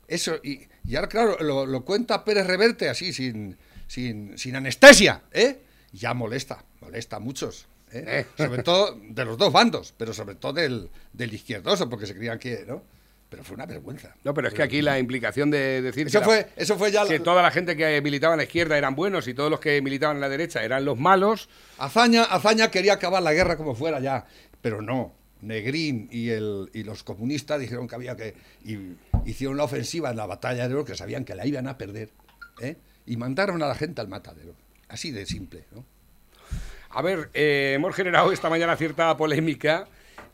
eso 0.08 0.38
y, 0.42 0.60
y 0.86 0.96
ahora 0.96 1.08
claro 1.08 1.36
lo, 1.40 1.66
lo 1.66 1.84
cuenta 1.84 2.24
Pérez 2.24 2.46
Reverte 2.46 2.88
así 2.88 3.12
sin 3.12 3.56
sin, 3.86 4.38
sin 4.38 4.56
anestesia 4.56 5.22
¿eh? 5.32 5.58
ya 5.92 6.14
molesta 6.14 6.64
molesta 6.80 7.16
a 7.16 7.20
muchos 7.20 7.66
¿eh? 7.92 8.04
Eh. 8.06 8.26
sobre 8.36 8.62
todo 8.62 8.98
de 9.02 9.24
los 9.24 9.36
dos 9.36 9.52
bandos 9.52 9.92
pero 9.96 10.14
sobre 10.14 10.36
todo 10.36 10.52
del, 10.54 10.88
del 11.12 11.34
izquierdoso 11.34 11.88
porque 11.90 12.06
se 12.06 12.14
creían 12.14 12.38
que 12.38 12.64
no 12.66 12.82
pero 13.30 13.42
fue 13.44 13.54
una 13.54 13.64
vergüenza 13.64 14.14
No, 14.24 14.34
pero 14.34 14.48
es 14.48 14.54
que 14.54 14.62
aquí 14.62 14.82
la 14.82 14.98
implicación 14.98 15.50
de 15.50 15.80
decir 15.80 16.08
eso 16.08 16.18
que, 16.18 16.20
la- 16.20 16.24
fue 16.26 16.48
eso 16.56 16.76
fue 16.76 16.90
ya 16.92 17.04
la- 17.04 17.08
que 17.10 17.20
toda 17.20 17.40
la 17.42 17.50
gente 17.50 17.76
que 17.76 18.02
militaba 18.02 18.34
en 18.34 18.38
la 18.38 18.44
izquierda 18.44 18.76
eran 18.76 18.94
buenos 18.94 19.26
y 19.28 19.34
todos 19.34 19.50
los 19.50 19.60
que 19.60 19.80
militaban 19.80 20.16
en 20.16 20.20
la 20.20 20.28
derecha 20.28 20.62
eran 20.64 20.84
los 20.84 20.98
malos. 20.98 21.48
Azaña, 21.78 22.24
Azaña 22.24 22.70
quería 22.70 22.94
acabar 22.94 23.22
la 23.22 23.32
guerra 23.32 23.56
como 23.56 23.74
fuera 23.74 24.00
ya, 24.00 24.26
pero 24.60 24.82
no. 24.82 25.14
Negrín 25.42 26.06
y, 26.12 26.28
el, 26.28 26.68
y 26.74 26.82
los 26.82 27.02
comunistas 27.02 27.58
dijeron 27.58 27.88
que 27.88 27.94
había 27.94 28.14
que. 28.14 28.34
Y 28.62 28.76
hicieron 29.24 29.56
la 29.56 29.64
ofensiva 29.64 30.10
en 30.10 30.16
la 30.18 30.26
batalla 30.26 30.64
de 30.68 30.70
Ebro, 30.74 30.84
que 30.84 30.94
sabían 30.94 31.24
que 31.24 31.34
la 31.34 31.46
iban 31.46 31.66
a 31.66 31.78
perder, 31.78 32.10
¿eh? 32.60 32.76
y 33.06 33.16
mandaron 33.16 33.62
a 33.62 33.66
la 33.68 33.74
gente 33.74 34.02
al 34.02 34.08
matadero. 34.08 34.54
Así 34.88 35.12
de 35.12 35.24
simple, 35.24 35.64
¿no? 35.72 35.84
A 36.90 37.00
ver, 37.02 37.30
eh, 37.32 37.72
hemos 37.76 37.94
generado 37.94 38.32
esta 38.32 38.50
mañana 38.50 38.76
cierta 38.76 39.16
polémica 39.16 39.86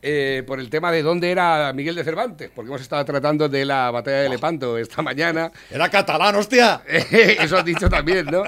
eh, 0.08 0.44
por 0.46 0.60
el 0.60 0.70
tema 0.70 0.92
de 0.92 1.02
dónde 1.02 1.32
era 1.32 1.72
Miguel 1.72 1.96
de 1.96 2.04
Cervantes, 2.04 2.48
porque 2.54 2.68
hemos 2.68 2.80
estado 2.80 3.04
tratando 3.04 3.48
de 3.48 3.64
la 3.64 3.90
batalla 3.90 4.18
de 4.18 4.28
Lepanto 4.28 4.78
esta 4.78 5.02
mañana. 5.02 5.50
Era 5.68 5.88
catalán, 5.88 6.36
hostia. 6.36 6.82
Eso 6.86 7.58
has 7.58 7.64
dicho 7.64 7.88
también, 7.88 8.26
¿no? 8.26 8.44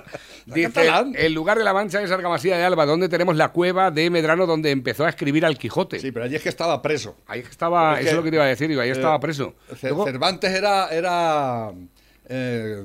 Dice, 0.46 0.70
catalán. 0.70 1.14
el 1.16 1.32
lugar 1.32 1.58
de 1.58 1.64
la 1.64 1.72
Mancha 1.72 2.00
es 2.00 2.12
Argamasía 2.12 2.56
de 2.56 2.62
Alba, 2.62 2.86
donde 2.86 3.08
tenemos 3.08 3.34
la 3.34 3.48
cueva 3.48 3.90
de 3.90 4.08
Medrano, 4.08 4.46
donde 4.46 4.70
empezó 4.70 5.04
a 5.04 5.08
escribir 5.08 5.44
al 5.44 5.58
Quijote. 5.58 5.98
Sí, 5.98 6.12
pero 6.12 6.26
allí 6.26 6.36
es 6.36 6.42
que 6.42 6.48
estaba 6.48 6.80
preso. 6.80 7.16
Ahí 7.26 7.40
estaba, 7.40 7.94
Es 7.94 8.00
eso 8.00 8.04
que, 8.04 8.10
es 8.10 8.16
lo 8.16 8.22
que 8.22 8.30
te 8.30 8.36
iba 8.36 8.44
a 8.44 8.48
decir, 8.48 8.68
digo, 8.68 8.80
ahí 8.80 8.90
eh, 8.90 8.92
estaba 8.92 9.18
preso. 9.18 9.56
Cervantes 9.80 10.52
era. 10.52 10.90
era 10.90 11.72
eh, 12.28 12.84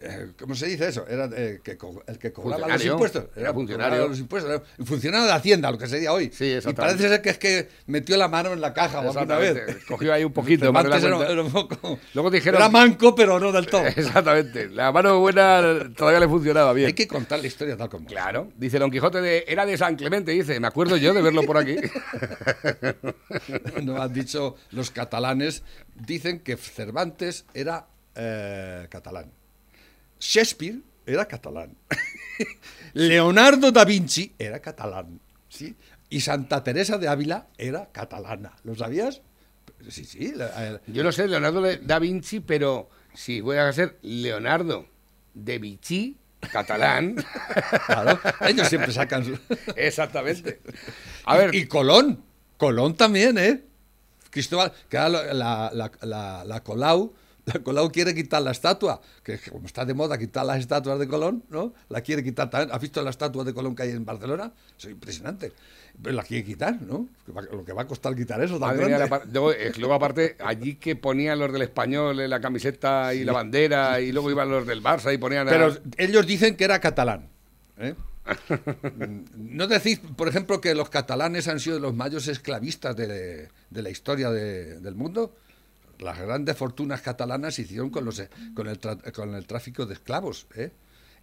eh, 0.00 0.32
¿Cómo 0.38 0.54
se 0.54 0.66
dice 0.66 0.88
eso? 0.88 1.06
Era 1.08 1.28
eh, 1.34 1.60
que 1.62 1.78
el 2.06 2.18
que 2.18 2.32
cobraba 2.32 2.68
los 2.68 2.84
impuestos. 2.84 3.24
Era 3.34 3.52
funcionario. 3.52 4.08
los 4.08 4.18
impuestos. 4.18 4.50
Era 4.50 4.62
funcionario 4.84 5.26
de 5.26 5.32
Hacienda, 5.32 5.70
lo 5.70 5.78
que 5.78 5.86
sería 5.86 6.12
hoy. 6.12 6.30
Sí, 6.32 6.58
y 6.64 6.72
parece 6.72 7.08
ser 7.08 7.20
que 7.20 7.30
es 7.30 7.38
que 7.38 7.68
metió 7.86 8.16
la 8.16 8.28
mano 8.28 8.52
en 8.52 8.60
la 8.60 8.72
caja 8.72 9.00
alguna 9.00 9.36
vez. 9.36 9.84
Cogió 9.86 10.12
ahí 10.12 10.24
un 10.24 10.32
poquito. 10.32 10.70
darle 10.70 10.98
era, 10.98 11.42
un 11.42 11.50
poco. 11.50 11.98
Luego 12.14 12.30
dijeron- 12.30 12.60
Era 12.60 12.68
manco, 12.68 13.14
pero 13.14 13.40
no 13.40 13.50
del 13.50 13.66
todo. 13.66 13.86
Exactamente. 13.86 14.68
La 14.68 14.92
mano 14.92 15.18
buena 15.20 15.90
todavía 15.96 16.20
le 16.20 16.28
funcionaba 16.28 16.72
bien. 16.72 16.88
Hay 16.88 16.94
que 16.94 17.08
contar 17.08 17.40
la 17.40 17.46
historia 17.46 17.76
tal 17.76 17.88
como. 17.88 18.06
Claro. 18.06 18.52
Dice 18.56 18.78
Don 18.78 18.90
Quijote 18.90 19.20
de, 19.20 19.44
era 19.48 19.66
de 19.66 19.76
San 19.76 19.96
Clemente, 19.96 20.32
dice. 20.32 20.60
Me 20.60 20.68
acuerdo 20.68 20.96
yo 20.96 21.12
de 21.12 21.22
verlo 21.22 21.42
por 21.42 21.56
aquí. 21.58 21.76
Nos 23.82 24.00
han 24.00 24.12
dicho 24.12 24.56
los 24.70 24.90
catalanes, 24.90 25.62
dicen 25.94 26.40
que 26.40 26.56
Cervantes 26.56 27.44
era 27.54 27.86
eh, 28.14 28.86
catalán. 28.90 29.37
Shakespeare 30.20 30.80
era 31.06 31.26
catalán. 31.26 31.76
Leonardo 32.94 33.70
da 33.72 33.84
Vinci 33.84 34.34
era 34.38 34.60
catalán. 34.60 35.20
¿sí? 35.48 35.74
Y 36.10 36.20
Santa 36.20 36.62
Teresa 36.62 36.98
de 36.98 37.08
Ávila 37.08 37.48
era 37.56 37.90
catalana. 37.92 38.56
¿Lo 38.64 38.74
sabías? 38.74 39.22
Sí, 39.88 40.04
sí. 40.04 40.32
Yo 40.86 41.04
no 41.04 41.12
sé 41.12 41.28
Leonardo 41.28 41.62
da 41.82 41.98
Vinci, 41.98 42.40
pero 42.40 42.90
si 43.14 43.40
voy 43.40 43.56
a 43.56 43.72
ser 43.72 43.98
Leonardo 44.02 44.86
de 45.34 45.58
Vichy, 45.58 46.16
catalán. 46.52 47.16
claro, 47.86 48.18
ellos 48.46 48.68
siempre 48.68 48.92
sacan 48.92 49.24
su... 49.24 49.38
Exactamente. 49.76 50.60
A 51.24 51.36
ver, 51.36 51.54
Y 51.54 51.66
Colón. 51.66 52.24
Colón 52.56 52.96
también, 52.96 53.38
¿eh? 53.38 53.64
Cristóbal, 54.30 54.72
que 54.88 54.98
ahora 54.98 55.32
la, 55.32 55.70
la, 55.72 55.90
la, 56.02 56.44
la 56.44 56.62
Colau, 56.62 57.14
la 57.14 57.17
Colau 57.64 57.90
quiere 57.90 58.14
quitar 58.14 58.42
la 58.42 58.50
estatua, 58.52 59.00
que 59.22 59.38
como 59.50 59.66
está 59.66 59.84
de 59.84 59.94
moda 59.94 60.18
quitar 60.18 60.44
las 60.46 60.58
estatuas 60.58 60.98
de 60.98 61.08
Colón, 61.08 61.44
¿no? 61.50 61.72
La 61.88 62.00
quiere 62.00 62.22
quitar 62.24 62.50
también. 62.50 62.74
¿Has 62.74 62.80
visto 62.80 63.02
la 63.02 63.10
estatua 63.10 63.44
de 63.44 63.52
Colón 63.54 63.74
que 63.74 63.82
hay 63.84 63.90
en 63.90 64.04
Barcelona? 64.04 64.52
Es 64.78 64.84
impresionante. 64.86 65.52
Pero 66.02 66.14
la 66.14 66.22
quiere 66.22 66.44
quitar, 66.44 66.80
¿no? 66.82 67.08
Lo 67.26 67.64
que 67.64 67.72
va 67.72 67.82
a 67.82 67.86
costar 67.86 68.14
quitar 68.14 68.40
eso 68.42 68.58
tan 68.60 68.76
mía, 68.76 68.98
grande. 68.98 69.20
luego, 69.32 69.52
eh, 69.52 69.72
luego 69.78 69.94
aparte, 69.94 70.36
allí 70.44 70.76
que 70.76 70.94
ponían 70.94 71.38
los 71.38 71.52
del 71.52 71.62
español 71.62 72.16
la 72.30 72.40
camiseta 72.40 73.12
y 73.14 73.24
la 73.24 73.32
bandera, 73.32 74.00
y 74.00 74.12
luego 74.12 74.30
iban 74.30 74.48
los 74.48 74.66
del 74.66 74.82
Barça 74.82 75.12
y 75.12 75.18
ponían... 75.18 75.48
a- 75.48 75.50
Pero 75.50 75.76
ellos 75.96 76.26
dicen 76.26 76.54
que 76.56 76.64
era 76.64 76.80
catalán. 76.80 77.28
¿eh? 77.78 77.94
¿No 79.36 79.66
decís, 79.66 80.00
por 80.16 80.28
ejemplo, 80.28 80.60
que 80.60 80.74
los 80.74 80.90
catalanes 80.90 81.48
han 81.48 81.60
sido 81.60 81.78
los 81.80 81.94
mayores 81.94 82.28
esclavistas 82.28 82.94
de, 82.96 83.48
de 83.70 83.82
la 83.82 83.90
historia 83.90 84.30
de- 84.30 84.80
del 84.80 84.94
mundo? 84.94 85.34
Las 85.98 86.18
grandes 86.18 86.56
fortunas 86.56 87.02
catalanas 87.02 87.54
se 87.54 87.62
hicieron 87.62 87.90
con, 87.90 88.04
los, 88.04 88.22
con, 88.54 88.68
el, 88.68 88.80
tra- 88.80 89.12
con 89.12 89.34
el 89.34 89.46
tráfico 89.46 89.84
de 89.86 89.94
esclavos. 89.94 90.46
¿eh? 90.54 90.70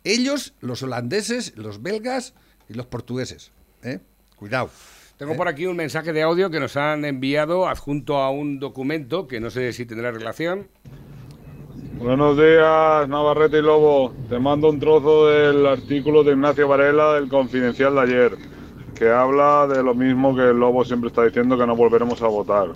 Ellos, 0.03 0.53
los 0.59 0.83
holandeses, 0.83 1.55
los 1.55 1.81
belgas 1.81 2.33
y 2.67 2.73
los 2.73 2.85
portugueses. 2.85 3.51
¿eh? 3.83 3.99
Cuidado. 4.35 4.69
Tengo 5.17 5.37
por 5.37 5.47
aquí 5.47 5.65
un 5.65 5.77
mensaje 5.77 6.11
de 6.11 6.23
audio 6.23 6.49
que 6.49 6.59
nos 6.59 6.75
han 6.75 7.05
enviado 7.05 7.69
adjunto 7.69 8.17
a 8.17 8.31
un 8.31 8.59
documento 8.59 9.27
que 9.27 9.39
no 9.39 9.49
sé 9.49 9.71
si 9.71 9.85
tendrá 9.85 10.11
relación. 10.11 10.67
Buenos 11.97 12.35
días, 12.35 13.07
Navarrete 13.07 13.59
y 13.59 13.61
Lobo. 13.61 14.13
Te 14.27 14.37
mando 14.39 14.69
un 14.69 14.77
trozo 14.77 15.27
del 15.27 15.65
artículo 15.65 16.25
de 16.25 16.33
Ignacio 16.33 16.67
Varela 16.67 17.13
del 17.13 17.29
Confidencial 17.29 17.95
de 17.95 18.01
ayer, 18.01 18.37
que 18.93 19.09
habla 19.09 19.67
de 19.67 19.81
lo 19.81 19.95
mismo 19.95 20.35
que 20.35 20.41
el 20.41 20.57
Lobo 20.59 20.83
siempre 20.83 21.07
está 21.07 21.23
diciendo, 21.23 21.57
que 21.57 21.65
no 21.65 21.77
volveremos 21.77 22.21
a 22.21 22.27
votar. 22.27 22.73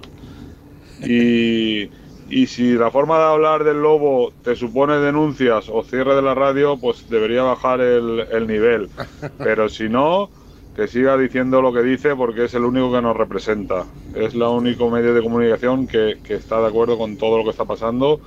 Y, 1.02 1.92
y 2.28 2.48
si 2.48 2.74
la 2.74 2.92
forma 2.92 3.18
de 3.18 3.26
hablar 3.26 3.64
del 3.64 3.82
Lobo 3.82 4.36
te 4.42 4.56
supone 4.56 5.00
denuncias 5.00 5.70
o 5.70 5.84
cierre 5.84 6.16
de 6.16 6.22
la 6.22 6.36
radio, 6.36 6.80
pues 6.80 7.08
debería 7.08 7.44
bajar 7.44 7.82
el, 7.82 8.28
el 8.32 8.48
nivel. 8.48 8.92
Pero 9.42 9.70
si 9.70 9.90
no, 9.90 10.32
que 10.74 10.88
siga 10.88 11.18
diciendo 11.18 11.62
lo 11.62 11.74
que 11.74 11.82
dice 11.84 12.16
porque 12.16 12.46
es 12.46 12.54
el 12.54 12.66
único 12.66 12.92
que 12.92 13.02
nos 13.02 13.16
representa. 13.18 13.94
Es 14.12 14.34
el 14.34 14.42
único 14.44 14.90
medio 14.90 15.14
de 15.14 15.22
comunicación 15.22 15.88
que, 15.88 16.20
que 16.24 16.36
está 16.36 16.62
de 16.62 16.68
acuerdo 16.68 16.98
con 16.98 17.18
todo 17.18 17.38
lo 17.38 17.44
que 17.44 17.52
está 17.52 17.66
pasando 17.66 18.22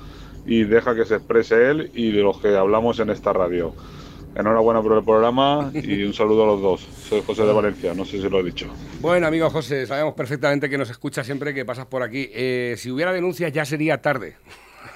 y 0.45 0.65
deja 0.65 0.95
que 0.95 1.05
se 1.05 1.17
exprese 1.17 1.71
él 1.71 1.91
y 1.95 2.11
de 2.13 2.23
los 2.23 2.41
que 2.41 2.57
hablamos 2.57 2.99
en 2.99 3.11
esta 3.11 3.33
radio. 3.33 3.77
Enhorabuena 4.35 4.81
por 4.81 4.97
el 4.97 5.05
programa 5.05 5.71
y 5.75 6.03
un 6.05 6.15
saludo 6.15 6.45
a 6.45 6.47
los 6.47 6.63
dos. 6.63 6.89
Soy 7.09 7.23
José 7.27 7.45
de 7.45 7.53
Valencia, 7.53 7.93
no 7.95 8.05
sé 8.05 8.13
si 8.13 8.29
lo 8.29 8.41
he 8.41 8.43
dicho. 8.43 8.67
Bueno, 9.01 9.27
amigo 9.27 9.51
José, 9.51 9.87
sabemos 9.87 10.15
perfectamente 10.15 10.71
que 10.71 10.79
nos 10.79 10.89
escucha 10.89 11.23
siempre 11.23 11.53
que 11.53 11.65
pasas 11.65 11.87
por 11.87 12.03
aquí. 12.03 12.31
Eh, 12.33 12.75
si 12.79 12.91
hubiera 12.91 13.13
denuncias 13.13 13.53
ya 13.53 13.65
sería 13.65 14.01
tarde. 14.01 14.37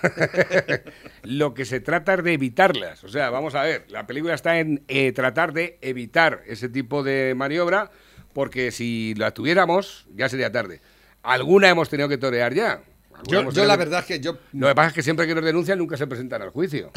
lo 1.23 1.53
que 1.53 1.65
se 1.65 1.81
trata 1.81 2.15
es 2.15 2.25
de 2.25 2.33
evitarlas. 2.33 3.05
O 3.05 3.09
sea, 3.09 3.29
vamos 3.29 3.55
a 3.55 3.63
ver, 3.63 3.85
la 3.91 4.07
película 4.07 4.35
está 4.35 4.59
en 4.59 4.85
eh, 4.89 5.13
tratar 5.13 5.53
de 5.53 5.79
evitar 5.83 6.43
ese 6.47 6.69
tipo 6.71 7.03
de 7.03 7.35
maniobra, 7.37 7.91
porque 8.33 8.71
si 8.71 9.15
la 9.17 9.33
tuviéramos, 9.33 10.07
ya 10.15 10.29
sería 10.31 10.51
tarde. 10.51 10.81
Alguna 11.23 11.69
hemos 11.69 11.89
tenido 11.89 12.09
que 12.09 12.19
torear 12.19 12.55
ya. 12.55 12.83
Yo, 13.29 13.41
tenido 13.41 13.65
la 13.65 13.77
verdad 13.77 14.01
es 14.01 14.07
que 14.07 14.21
yo... 14.21 14.39
Lo 14.53 14.69
que 14.69 14.75
pasa 14.75 14.89
es 14.89 14.95
que 14.95 15.03
siempre 15.03 15.27
que 15.27 15.35
nos 15.35 15.45
denuncian 15.45 15.79
nunca 15.79 15.97
se 15.97 16.07
presentan 16.07 16.43
al 16.43 16.51
juicio. 16.51 16.91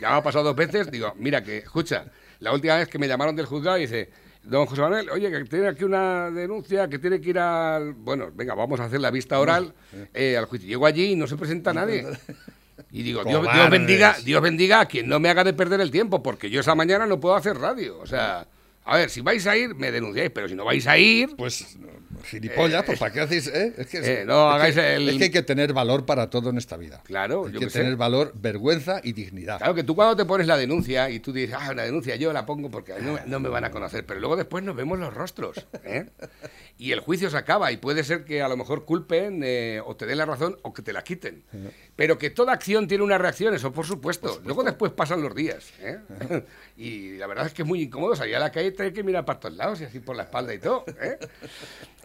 Ya 0.00 0.10
me 0.10 0.16
ha 0.16 0.22
pasado 0.22 0.44
dos 0.44 0.56
veces, 0.56 0.90
digo, 0.90 1.14
mira 1.16 1.42
que, 1.42 1.58
escucha, 1.58 2.06
la 2.40 2.52
última 2.52 2.76
vez 2.76 2.88
que 2.88 2.98
me 2.98 3.06
llamaron 3.08 3.36
del 3.36 3.46
juzgado 3.46 3.78
y 3.78 3.82
dice, 3.82 4.10
don 4.42 4.66
José 4.66 4.80
Manuel, 4.80 5.10
oye, 5.10 5.30
que 5.30 5.44
tiene 5.44 5.68
aquí 5.68 5.84
una 5.84 6.30
denuncia, 6.30 6.88
que 6.88 6.98
tiene 6.98 7.20
que 7.20 7.30
ir 7.30 7.38
al... 7.38 7.94
Bueno, 7.94 8.30
venga, 8.34 8.54
vamos 8.54 8.80
a 8.80 8.84
hacer 8.84 9.00
la 9.00 9.10
vista 9.10 9.38
oral 9.38 9.72
eh, 10.14 10.36
al 10.36 10.46
juicio. 10.46 10.68
Llego 10.68 10.86
allí 10.86 11.12
y 11.12 11.16
no 11.16 11.26
se 11.26 11.36
presenta 11.36 11.72
nadie. 11.72 12.06
Y 12.92 13.02
digo, 13.02 13.22
Dios, 13.24 13.46
Dios 13.52 13.70
bendiga, 13.70 14.16
Dios 14.24 14.42
bendiga 14.42 14.80
a 14.80 14.86
quien 14.86 15.08
no 15.08 15.20
me 15.20 15.28
haga 15.28 15.44
de 15.44 15.52
perder 15.52 15.80
el 15.80 15.90
tiempo, 15.90 16.22
porque 16.22 16.50
yo 16.50 16.60
esa 16.60 16.74
mañana 16.74 17.06
no 17.06 17.20
puedo 17.20 17.36
hacer 17.36 17.56
radio. 17.56 17.98
O 18.00 18.06
sea, 18.06 18.48
a 18.84 18.96
ver, 18.96 19.10
si 19.10 19.20
vais 19.20 19.46
a 19.46 19.56
ir, 19.56 19.74
me 19.74 19.92
denunciáis, 19.92 20.30
pero 20.30 20.48
si 20.48 20.54
no 20.54 20.64
vais 20.64 20.86
a 20.86 20.98
ir... 20.98 21.36
Pues 21.36 21.78
gilipollas, 22.24 22.84
pues 22.84 22.98
¿para 22.98 23.12
qué 23.12 23.20
hacéis? 23.20 23.46
eh? 23.48 23.72
Es 23.76 23.86
que, 23.86 23.98
Eh, 23.98 24.24
no 24.24 24.48
es 24.50 24.54
hagáis 24.54 24.74
que- 24.74 24.94
el- 24.94 25.08
es 25.08 25.16
que 25.18 25.24
hay 25.24 25.30
que 25.30 25.42
tener 25.42 25.72
valor 25.72 26.06
para 26.06 26.30
todo 26.30 26.50
en 26.50 26.58
esta 26.58 26.76
vida. 26.76 27.00
Claro, 27.04 27.46
Hay 27.46 27.52
yo 27.52 27.60
que 27.60 27.70
sé. 27.70 27.80
tener 27.80 27.96
valor, 27.96 28.32
vergüenza 28.34 29.00
y 29.02 29.12
dignidad. 29.12 29.58
Claro 29.58 29.74
que 29.74 29.84
tú 29.84 29.94
cuando 29.94 30.16
te 30.16 30.24
pones 30.24 30.46
la 30.46 30.56
denuncia 30.56 31.10
y 31.10 31.20
tú 31.20 31.32
dices, 31.32 31.56
ah, 31.58 31.68
una 31.70 31.82
denuncia, 31.82 32.16
yo 32.16 32.32
la 32.32 32.46
pongo 32.46 32.70
porque 32.70 32.94
no, 33.00 33.18
no 33.26 33.40
me 33.40 33.48
van 33.48 33.64
a 33.64 33.70
conocer, 33.70 34.04
pero 34.06 34.20
luego 34.20 34.36
después 34.36 34.62
nos 34.64 34.76
vemos 34.76 34.98
los 34.98 35.12
rostros. 35.14 35.66
¿eh? 35.84 36.06
Y 36.78 36.92
el 36.92 37.00
juicio 37.00 37.28
se 37.30 37.36
acaba 37.36 37.70
y 37.72 37.76
puede 37.76 38.04
ser 38.04 38.24
que 38.24 38.40
a 38.42 38.48
lo 38.48 38.56
mejor 38.56 38.84
culpen 38.84 39.42
eh, 39.44 39.80
o 39.84 39.96
te 39.96 40.06
den 40.06 40.16
la 40.18 40.24
razón 40.26 40.56
o 40.62 40.72
que 40.72 40.80
te 40.82 40.92
la 40.92 41.02
quiten. 41.04 41.42
Pero 41.96 42.16
que 42.16 42.30
toda 42.30 42.52
acción 42.54 42.88
tiene 42.88 43.04
una 43.04 43.18
reacción, 43.18 43.54
eso 43.54 43.70
por 43.72 43.84
supuesto. 43.86 44.40
Luego 44.44 44.62
después 44.64 44.90
pasan 44.92 45.20
los 45.20 45.34
días. 45.34 45.70
¿eh? 45.80 45.98
y 46.78 47.16
la 47.18 47.26
verdad 47.26 47.46
es 47.46 47.52
que 47.52 47.62
es 47.62 47.68
muy 47.68 47.82
incómodo 47.82 48.16
salir 48.16 48.36
a 48.36 48.38
la 48.38 48.50
calle 48.50 48.68
y 48.68 48.72
tener 48.72 48.92
que 48.94 49.02
mirar 49.02 49.24
para 49.26 49.38
todos 49.40 49.54
lados 49.56 49.80
y 49.82 49.84
así 49.84 50.00
por 50.00 50.16
la 50.16 50.22
espalda 50.22 50.54
y 50.54 50.58
todo. 50.58 50.84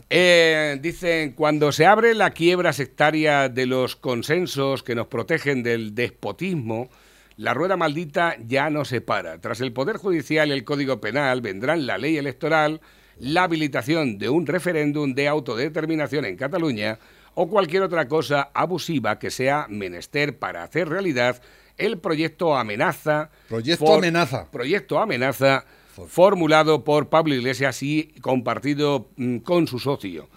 ¿Eh? 0.09 0.77
Dicen, 0.81 1.33
cuando 1.33 1.71
se 1.71 1.85
abre 1.85 2.13
la 2.13 2.31
quiebra 2.31 2.73
sectaria 2.73 3.49
de 3.49 3.65
los 3.65 3.95
consensos 3.95 4.83
que 4.83 4.95
nos 4.95 5.07
protegen 5.07 5.63
del 5.63 5.95
despotismo, 5.95 6.89
la 7.37 7.53
rueda 7.53 7.75
maldita 7.77 8.37
ya 8.45 8.69
no 8.69 8.85
se 8.85 9.01
para. 9.01 9.39
Tras 9.41 9.61
el 9.61 9.73
Poder 9.73 9.97
Judicial 9.97 10.49
y 10.49 10.53
el 10.53 10.63
Código 10.63 11.01
Penal 11.01 11.41
vendrán 11.41 11.85
la 11.85 11.97
ley 11.97 12.17
electoral, 12.17 12.81
la 13.19 13.43
habilitación 13.43 14.17
de 14.17 14.29
un 14.29 14.45
referéndum 14.45 15.13
de 15.13 15.27
autodeterminación 15.27 16.25
en 16.25 16.37
Cataluña 16.37 16.99
o 17.33 17.49
cualquier 17.49 17.83
otra 17.83 18.07
cosa 18.07 18.49
abusiva 18.53 19.19
que 19.19 19.31
sea 19.31 19.67
menester 19.69 20.37
para 20.37 20.63
hacer 20.63 20.87
realidad 20.87 21.41
el 21.77 21.97
proyecto 21.97 22.55
amenaza. 22.55 23.29
Proyecto 23.49 23.93
amenaza. 23.93 24.49
Proyecto 24.49 24.99
amenaza 24.99 25.65
formulado 26.07 26.83
por 26.83 27.09
Pablo 27.09 27.35
Iglesias 27.35 27.81
y 27.83 28.13
compartido 28.21 29.09
mm, 29.17 29.37
con 29.37 29.67
su 29.67 29.79
socio. 29.79 30.29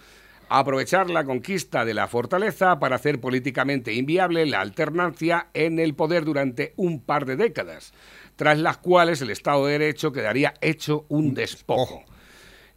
Aprovechar 0.47 1.09
la 1.09 1.25
conquista 1.25 1.85
de 1.85 1.93
la 1.93 2.07
fortaleza 2.07 2.79
para 2.79 2.95
hacer 2.95 3.21
políticamente 3.21 3.93
inviable 3.93 4.47
la 4.47 4.61
alternancia 4.61 5.49
en 5.53 5.77
el 5.79 5.93
poder 5.93 6.25
durante 6.25 6.73
un 6.75 7.01
par 7.01 7.25
de 7.25 7.35
décadas, 7.35 7.93
tras 8.35 8.57
las 8.57 8.77
cuales 8.77 9.21
el 9.21 9.29
Estado 9.29 9.65
de 9.65 9.73
Derecho 9.73 10.11
quedaría 10.11 10.55
hecho 10.61 11.05
un 11.09 11.35
despojo. 11.35 12.03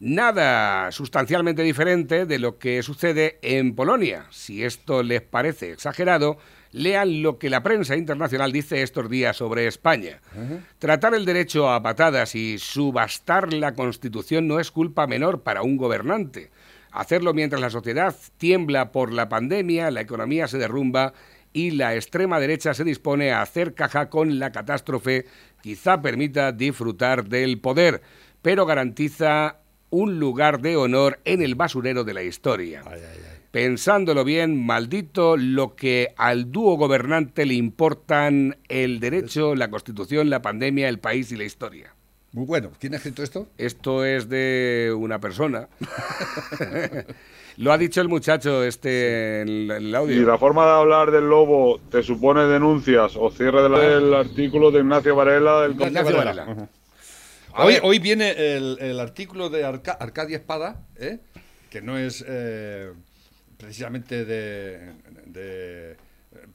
Nada 0.01 0.91
sustancialmente 0.91 1.63
diferente 1.63 2.27
de 2.27 2.39
lo 2.41 2.59
que 2.59 2.83
sucede 2.83 3.39
en 3.41 3.75
Polonia. 3.75 4.27
Si 4.31 4.65
esto 4.65 5.03
les 5.03 5.23
parece 5.23 5.71
exagerado, 5.71 6.39
lean 6.73 7.23
lo 7.23 7.39
que 7.39 7.51
la 7.51 7.63
prensa 7.63 7.97
internacional 7.97 8.51
dice 8.51 8.83
estos 8.83 9.09
días 9.09 9.37
sobre 9.37 9.67
España. 9.67 10.21
Tratar 10.79 11.15
el 11.15 11.25
derecho 11.25 11.71
a 11.71 11.83
patadas 11.83 12.35
y 12.35 12.59
subastar 12.59 13.53
la 13.53 13.75
Constitución 13.75 14.49
no 14.49 14.59
es 14.59 14.71
culpa 14.71 15.07
menor 15.07 15.43
para 15.43 15.63
un 15.63 15.77
gobernante. 15.77 16.51
Hacerlo 16.91 17.33
mientras 17.33 17.61
la 17.61 17.71
sociedad 17.71 18.15
tiembla 18.39 18.91
por 18.91 19.13
la 19.13 19.29
pandemia, 19.29 19.91
la 19.91 20.01
economía 20.01 20.49
se 20.49 20.59
derrumba 20.59 21.15
y 21.53 21.71
la 21.73 21.95
extrema 21.95 22.41
derecha 22.41 22.75
se 22.75 22.85
dispone 22.85 23.33
a 23.33 23.43
hacer 23.43 23.75
caja 23.75 24.09
con 24.09 24.39
la 24.39 24.53
catástrofe, 24.53 25.27
quizá 25.63 26.01
permita 26.01 26.53
disfrutar 26.53 27.25
del 27.25 27.61
poder, 27.61 28.03
pero 28.41 28.67
garantiza 28.67 29.59
un 29.91 30.19
lugar 30.19 30.61
de 30.61 30.77
honor 30.77 31.21
en 31.25 31.43
el 31.43 31.55
basurero 31.55 32.05
de 32.05 32.15
la 32.15 32.23
historia. 32.23 32.83
Pensándolo 33.53 34.25
bien, 34.25 34.65
maldito 34.65 35.37
lo 35.37 35.77
que 35.77 36.15
al 36.17 36.51
dúo 36.51 36.77
gobernante 36.77 37.45
le 37.47 37.53
importan 37.55 38.57
el 38.69 38.99
derecho, 38.99 39.55
la 39.55 39.69
constitución, 39.71 40.31
la 40.31 40.41
pandemia, 40.43 40.89
el 40.89 40.99
país 40.99 41.31
y 41.33 41.37
la 41.37 41.45
historia. 41.45 41.95
Muy 42.33 42.47
bueno. 42.47 42.71
¿Quién 42.81 42.95
ha 42.95 42.97
escrito 42.97 43.23
esto? 43.23 43.47
Esto 43.59 44.07
es 44.07 44.31
de 44.31 44.91
una 44.97 45.21
persona. 45.21 45.69
Lo 47.59 47.71
ha 47.73 47.77
dicho 47.77 48.01
el 48.01 48.09
muchacho 48.09 48.65
este 48.65 49.43
en 49.43 49.49
el, 49.49 49.71
en 49.71 49.83
el 49.89 49.95
audio. 49.95 50.17
Si 50.19 50.25
la 50.25 50.39
forma 50.39 50.65
de 50.65 50.71
hablar 50.73 51.11
del 51.11 51.29
lobo 51.29 51.79
te 51.91 52.03
supone 52.03 52.45
denuncias 52.45 53.13
o 53.17 53.31
cierre 53.31 53.63
del 53.63 53.75
el 53.75 54.15
artículo 54.15 54.71
de 54.71 54.81
Ignacio 54.81 55.15
Varela 55.15 55.61
del 55.61 55.73
Ignacio. 55.73 56.17
Varela. 56.17 56.69
Hoy, 57.59 57.75
hoy 57.83 57.99
viene 57.99 58.31
el, 58.31 58.79
el 58.81 58.99
artículo 58.99 59.51
de 59.51 59.65
Arca- 59.67 59.99
Arcadia 60.01 60.39
Espada, 60.39 60.87
¿eh? 60.97 61.19
que 61.69 61.83
no 61.83 61.99
es 61.99 62.25
eh, 62.27 62.93
precisamente 63.63 64.25
de, 64.25 64.93
de 65.27 65.97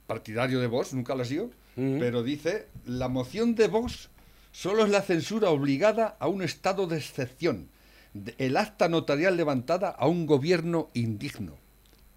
partidario 0.05 0.59
de 0.59 0.67
Vox, 0.67 0.93
nunca 0.93 1.15
lo 1.15 1.21
ha 1.21 1.25
sido, 1.25 1.49
pero 1.99 2.21
dice, 2.23 2.67
la 2.85 3.07
moción 3.07 3.55
de 3.55 3.67
Vox 3.67 4.09
solo 4.51 4.83
es 4.83 4.89
la 4.89 5.01
censura 5.01 5.49
obligada 5.51 6.17
a 6.19 6.27
un 6.27 6.41
estado 6.41 6.85
de 6.87 6.97
excepción, 6.97 7.69
el 8.37 8.57
acta 8.57 8.89
notarial 8.89 9.37
levantada 9.37 9.89
a 9.89 10.07
un 10.07 10.25
gobierno 10.25 10.89
indigno. 10.95 11.55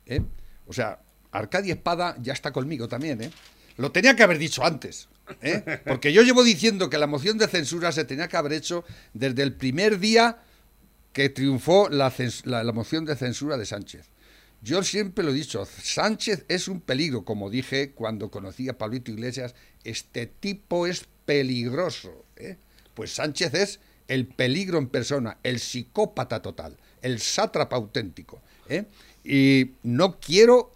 ¿eh? 0.07 0.23
O 0.67 0.73
sea, 0.73 1.01
Arcadia 1.31 1.75
Espada 1.75 2.17
ya 2.21 2.33
está 2.33 2.53
conmigo 2.53 2.89
también, 2.89 3.23
¿eh? 3.23 3.31
Lo 3.77 3.93
tenía 3.93 4.17
que 4.17 4.23
haber 4.23 4.39
dicho 4.39 4.65
antes, 4.65 5.09
¿eh? 5.43 5.81
Porque 5.87 6.13
yo 6.13 6.23
llevo 6.23 6.43
diciendo 6.43 6.91
que 6.91 6.99
la 6.99 7.07
moción 7.07 7.39
de 7.39 7.47
censura 7.47 7.93
se 7.93 8.05
tenía 8.05 8.29
que 8.29 8.37
haber 8.37 8.55
hecho 8.55 8.85
desde 9.15 9.43
el 9.43 9.53
primer 9.53 9.99
día 10.01 10.39
que 11.13 11.29
triunfó 11.29 11.89
la- 11.91 12.13
la 12.45 12.73
moción 12.73 13.05
de 13.05 13.15
censura 13.15 13.57
de 13.59 13.67
Sánchez. 13.67 14.07
Yo 14.63 14.83
siempre 14.83 15.25
lo 15.25 15.31
he 15.31 15.35
dicho, 15.35 15.65
Sánchez 15.65 16.45
es 16.49 16.69
un 16.69 16.81
peligro, 16.81 17.25
como 17.25 17.49
dije 17.49 17.93
cuando 17.93 18.31
conocí 18.31 18.69
a 18.69 18.77
Pablito 18.77 19.11
Iglesias, 19.11 19.55
este 19.85 20.27
tipo 20.27 20.87
es 20.87 21.07
peligroso. 21.25 22.27
¿eh? 22.37 22.59
Pues 22.95 23.15
Sánchez 23.15 23.55
es 23.55 23.81
el 24.07 24.27
peligro 24.27 24.79
en 24.79 24.89
persona, 24.89 25.39
el 25.43 25.61
psicópata 25.61 26.43
total, 26.43 26.77
el 27.01 27.21
sátrapa 27.21 27.77
auténtico. 27.77 28.43
¿eh? 28.69 28.85
Y 29.25 29.73
no 29.83 30.21
quiero 30.21 30.73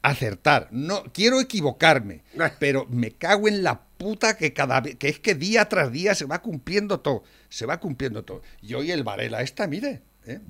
acertar, 0.00 0.68
no 0.70 1.04
quiero 1.12 1.40
equivocarme, 1.40 2.22
pero 2.58 2.86
me 2.88 3.12
cago 3.12 3.46
en 3.46 3.62
la 3.62 3.82
puta 3.82 4.36
que 4.36 4.52
cada 4.52 4.80
vez 4.80 4.96
que 4.96 5.08
es 5.08 5.20
que 5.20 5.34
día 5.34 5.68
tras 5.68 5.92
día 5.92 6.14
se 6.14 6.24
va 6.24 6.40
cumpliendo 6.40 7.00
todo, 7.00 7.22
se 7.48 7.66
va 7.66 7.78
cumpliendo 7.78 8.24
todo. 8.24 8.42
Y 8.62 8.74
hoy 8.74 8.90
el 8.90 9.04
Varela 9.04 9.42
esta, 9.42 9.66
mire, 9.66 10.02
¿eh? 10.26 10.40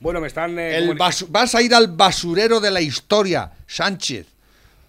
Bueno, 0.00 0.20
me 0.20 0.26
están... 0.26 0.58
eh, 0.58 0.76
El 0.78 0.96
basu- 0.96 1.26
vas 1.30 1.54
a 1.54 1.62
ir 1.62 1.74
al 1.74 1.88
basurero 1.88 2.60
de 2.60 2.70
la 2.70 2.80
historia, 2.80 3.52
Sánchez. 3.66 4.26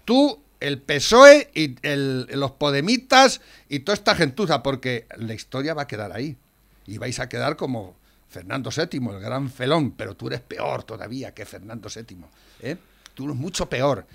Tú, 0.04 0.40
el 0.60 0.80
PSOE 0.82 1.50
y 1.54 1.76
el- 1.88 2.28
los 2.34 2.52
Podemitas 2.52 3.42
y 3.70 3.80
toda 3.80 3.94
esta 3.96 4.16
gentuza, 4.16 4.62
porque 4.64 5.08
la 5.18 5.34
historia 5.34 5.74
va 5.74 5.84
a 5.84 5.88
quedar 5.88 6.12
ahí. 6.12 6.36
Y 6.88 6.98
vais 6.98 7.20
a 7.20 7.30
quedar 7.30 7.56
como 7.56 7.96
Fernando 8.30 8.70
VII, 8.70 9.00
el 9.12 9.20
gran 9.20 9.50
felón, 9.50 9.92
pero 9.92 10.16
tú 10.16 10.28
eres 10.28 10.42
peor 10.42 10.84
todavía 10.84 11.34
que 11.34 11.46
Fernando 11.46 11.90
VII. 11.94 12.18
¿eh? 12.62 12.78
Tú 13.14 13.26
eres 13.26 13.36
mucho 13.38 13.68
peor. 13.70 14.06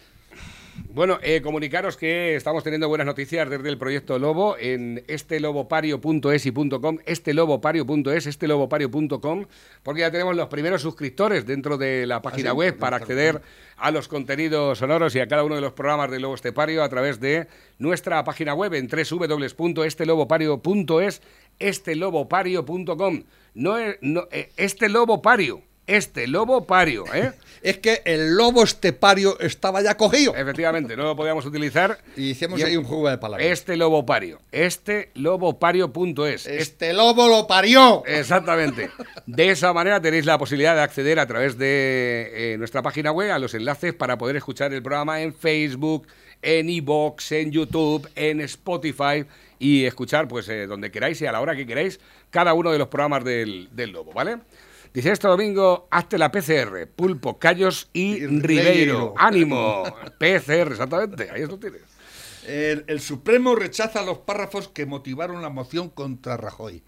Bueno, 0.93 1.19
eh, 1.23 1.41
comunicaros 1.43 1.97
que 1.97 2.35
estamos 2.37 2.63
teniendo 2.65 2.89
buenas 2.89 3.07
noticias 3.07 3.49
desde 3.49 3.69
el 3.69 3.79
proyecto 3.79 4.19
Lobo 4.19 4.57
en 4.59 5.05
estelobopario.es 5.09 6.47
y 6.47 6.53
.com, 6.53 6.99
estelobopario.es, 7.07 8.27
estelobopario.com, 8.27 9.47
porque 9.83 10.01
ya 10.01 10.11
tenemos 10.11 10.37
los 10.37 10.49
primeros 10.49 10.83
suscriptores 10.83 11.47
dentro 11.47 11.79
de 11.79 12.07
la 12.07 12.23
página 12.23 12.51
sí? 12.51 12.57
web 12.57 12.77
para 12.79 12.97
acceder 12.97 13.41
a 13.77 13.91
los 13.91 14.09
contenidos 14.09 14.79
sonoros 14.79 15.15
y 15.15 15.21
a 15.21 15.29
cada 15.29 15.45
uno 15.45 15.55
de 15.55 15.61
los 15.61 15.73
programas 15.73 16.11
de 16.11 16.21
Lobo 16.21 16.35
Estepario 16.35 16.83
a 16.83 16.89
través 16.89 17.21
de 17.21 17.47
nuestra 17.79 18.23
página 18.25 18.55
web 18.55 18.75
en 18.75 18.89
www.estelobopario.es, 18.89 21.23
estelobopario.com. 21.59 23.23
No, 23.55 23.79
es- 23.79 23.99
no, 24.01 24.27
eh, 24.31 24.51
este 24.57 24.89
lobo 24.89 25.23
pario, 25.23 25.63
este 25.97 26.27
lobo 26.27 26.67
pario, 26.67 27.05
¿eh? 27.13 27.33
Es 27.63 27.77
que 27.77 28.01
el 28.07 28.37
lobo 28.37 28.63
estepario 28.63 29.39
estaba 29.39 29.83
ya 29.83 29.95
cogido. 29.95 30.35
Efectivamente, 30.35 30.97
no 30.97 31.03
lo 31.03 31.15
podíamos 31.15 31.45
utilizar. 31.45 31.99
Y 32.17 32.31
hicimos 32.31 32.63
ahí 32.63 32.75
un 32.75 32.85
juego 32.85 33.11
de 33.11 33.19
palabras. 33.19 33.47
Este 33.47 33.77
lobo 33.77 34.07
pario. 34.07 34.41
Este 34.51 35.11
lobopario.es. 35.13 36.47
Este 36.47 36.95
lobo 36.95 37.29
lo 37.29 37.47
parió. 37.47 38.03
Exactamente. 38.07 38.91
De 39.27 39.51
esa 39.51 39.75
manera 39.75 40.01
tenéis 40.01 40.25
la 40.25 40.39
posibilidad 40.39 40.75
de 40.75 40.81
acceder 40.81 41.19
a 41.19 41.27
través 41.27 41.59
de 41.59 42.31
eh, 42.33 42.57
nuestra 42.57 42.81
página 42.81 43.13
web 43.13 43.31
a 43.31 43.39
los 43.39 43.53
enlaces 43.53 43.93
para 43.93 44.17
poder 44.17 44.37
escuchar 44.37 44.73
el 44.73 44.83
programa 44.83 45.21
en 45.21 45.35
Facebook, 45.35 46.07
en 46.41 46.71
iVoox, 46.71 47.33
en 47.33 47.51
YouTube, 47.51 48.09
en 48.15 48.41
Spotify 48.41 49.27
y 49.59 49.85
escuchar 49.85 50.27
pues 50.27 50.49
eh, 50.49 50.67
donde 50.67 50.91
queráis 50.91 51.21
y 51.21 51.27
a 51.27 51.33
la 51.33 51.41
hora 51.43 51.55
que 51.55 51.67
queráis 51.67 52.01
cada 52.31 52.55
uno 52.55 52.73
de 52.73 52.79
los 52.79 52.89
programas 52.89 53.23
del, 53.25 53.69
del 53.73 53.91
Lobo, 53.91 54.13
¿vale? 54.13 54.39
Dice 54.93 55.13
este 55.13 55.29
domingo, 55.29 55.87
hazte 55.91 56.19
la 56.19 56.33
PCR, 56.33 56.89
Pulpo, 56.89 57.39
Callos 57.39 57.89
y, 57.93 58.27
Ribeiro. 58.27 58.43
Ribeiro. 58.47 59.15
¡Ánimo! 59.17 59.85
PCR, 60.19 60.73
exactamente, 60.73 61.31
ahí 61.31 61.47
lo 61.47 61.59
tienes. 61.61 61.83
El, 62.45 62.85
el 62.89 63.01
Supremo 63.01 63.55
rechaza 63.55 64.03
los 64.03 64.19
párrafos 64.19 64.67
que 64.67 64.87
motivaron 64.87 65.43
la 65.43 65.49
moción 65.49 65.91
contra 65.91 66.37
Rajoy. 66.37 66.83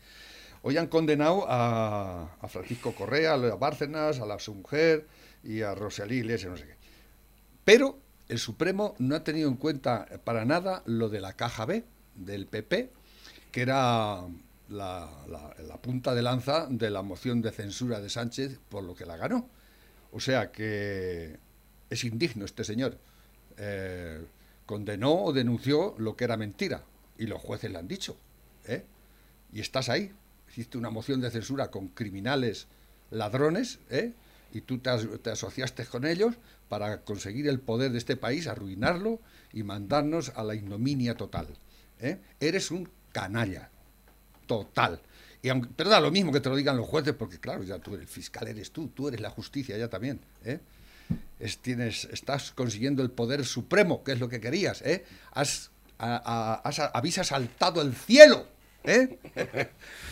Hoy 0.63 0.79
han 0.79 0.89
condenado 0.89 1.45
a, 1.49 2.37
a 2.41 2.49
Francisco 2.49 2.93
Correa, 2.93 3.35
a 3.35 3.55
Bárcenas, 3.55 4.19
a 4.19 4.27
la 4.27 4.41
su 4.41 4.55
mujer 4.55 5.07
y 5.45 5.63
a 5.63 5.75
Rosalí 5.75 6.17
Iglesias, 6.17 6.51
no 6.51 6.57
sé 6.57 6.67
qué. 6.67 6.77
Pero 7.65 7.99
el 8.29 8.39
Supremo 8.39 8.97
no 8.99 9.15
ha 9.15 9.23
tenido 9.23 9.49
en 9.49 9.57
cuenta 9.57 10.07
para 10.25 10.45
nada 10.45 10.83
lo 10.87 11.09
de 11.09 11.21
la 11.21 11.35
caja 11.35 11.67
B 11.67 11.85
del 12.17 12.47
PP, 12.47 12.91
que 13.53 13.63
era 13.63 14.23
la, 14.69 15.11
la- 15.29 15.55
la 15.67 15.77
punta 15.81 16.15
de 16.15 16.23
lanza 16.23 16.67
de 16.71 16.91
la 16.91 17.03
moción 17.03 17.43
de 17.43 17.51
censura 17.51 18.01
de 18.01 18.09
Sánchez 18.09 18.59
por 18.69 18.85
lo 18.85 18.95
que 18.95 19.07
la 19.07 19.17
ganó. 19.17 19.49
O 20.13 20.21
sea 20.21 20.51
que 20.53 21.39
es 21.91 22.05
indigno 22.05 22.45
este 22.45 22.65
señor. 22.65 22.99
Eh, 23.57 24.25
condenó 24.67 25.25
o 25.25 25.33
denunció 25.33 25.95
lo 25.99 26.17
que 26.17 26.25
era 26.25 26.37
mentira. 26.37 26.85
Y 27.19 27.27
los 27.27 27.41
jueces 27.41 27.71
le 27.71 27.79
han 27.79 27.89
dicho. 27.89 28.17
¿eh? 28.67 28.85
Y 29.53 29.61
estás 29.61 29.89
ahí. 29.89 30.13
Hiciste 30.49 30.79
una 30.79 30.91
moción 30.91 31.21
de 31.21 31.31
censura 31.31 31.71
con 31.71 31.89
criminales 31.89 32.67
ladrones, 33.11 33.79
¿eh? 33.91 34.13
y 34.53 34.61
tú 34.63 34.79
te, 34.79 34.91
te 35.19 35.31
asociaste 35.31 35.85
con 35.87 36.07
ellos 36.07 36.35
para 36.69 37.03
conseguir 37.03 37.49
el 37.49 37.59
poder 37.61 37.93
de 37.93 37.99
este 37.99 38.17
país, 38.17 38.47
arruinarlo 38.47 39.19
y 39.53 39.63
mandarnos 39.63 40.31
a 40.35 40.45
la 40.45 40.55
ignominia 40.55 41.15
total. 41.17 41.49
¿eh? 42.01 42.19
Eres 42.41 42.71
un 42.71 42.89
canalla 43.13 43.71
total. 44.47 45.01
Y 45.43 45.49
aunque, 45.49 45.69
pero 45.75 45.99
lo 46.01 46.11
mismo 46.11 46.31
que 46.33 46.41
te 46.41 46.49
lo 46.49 46.57
digan 46.57 46.77
los 46.77 46.87
jueces, 46.87 47.15
porque 47.15 47.39
claro, 47.41 47.63
ya 47.65 47.79
tú 47.79 47.95
eres 47.95 48.03
el 48.03 48.09
fiscal, 48.09 48.47
eres 48.49 48.71
tú, 48.71 48.89
tú 48.89 49.09
eres 49.09 49.21
la 49.21 49.31
justicia 49.31 49.77
ya 49.77 49.89
también. 49.89 50.21
¿eh? 50.45 50.61
Es, 51.41 51.59
tienes, 51.59 52.05
estás 52.13 52.53
consiguiendo 52.53 53.03
el 53.03 53.11
poder 53.11 53.45
supremo, 53.45 54.05
que 54.05 54.13
es 54.13 54.21
lo 54.21 54.29
que 54.29 54.41
querías. 54.41 54.83
¿eh? 54.83 55.05
Has, 55.33 55.71
a- 55.99 56.61
has- 56.65 56.91
habéis 56.95 57.19
asaltado 57.19 57.83
el 57.83 57.95
cielo. 57.95 58.47
¿eh? 58.85 59.19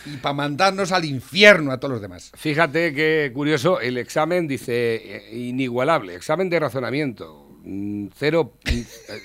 y 0.06 0.16
para 0.18 0.32
mandarnos 0.32 0.92
al 0.92 1.04
infierno 1.04 1.72
a 1.72 1.78
todos 1.78 1.92
los 1.92 2.00
demás. 2.00 2.30
Fíjate 2.36 2.94
qué 2.94 3.30
curioso, 3.34 3.80
el 3.80 3.98
examen 3.98 4.46
dice 4.46 4.94
eh, 5.32 5.36
inigualable, 5.36 6.14
examen 6.14 6.48
de 6.48 6.60
razonamiento, 6.60 7.49
mm, 7.64 8.06
cero, 8.16 8.54
mm, 8.64 8.68
eh, 8.70 8.84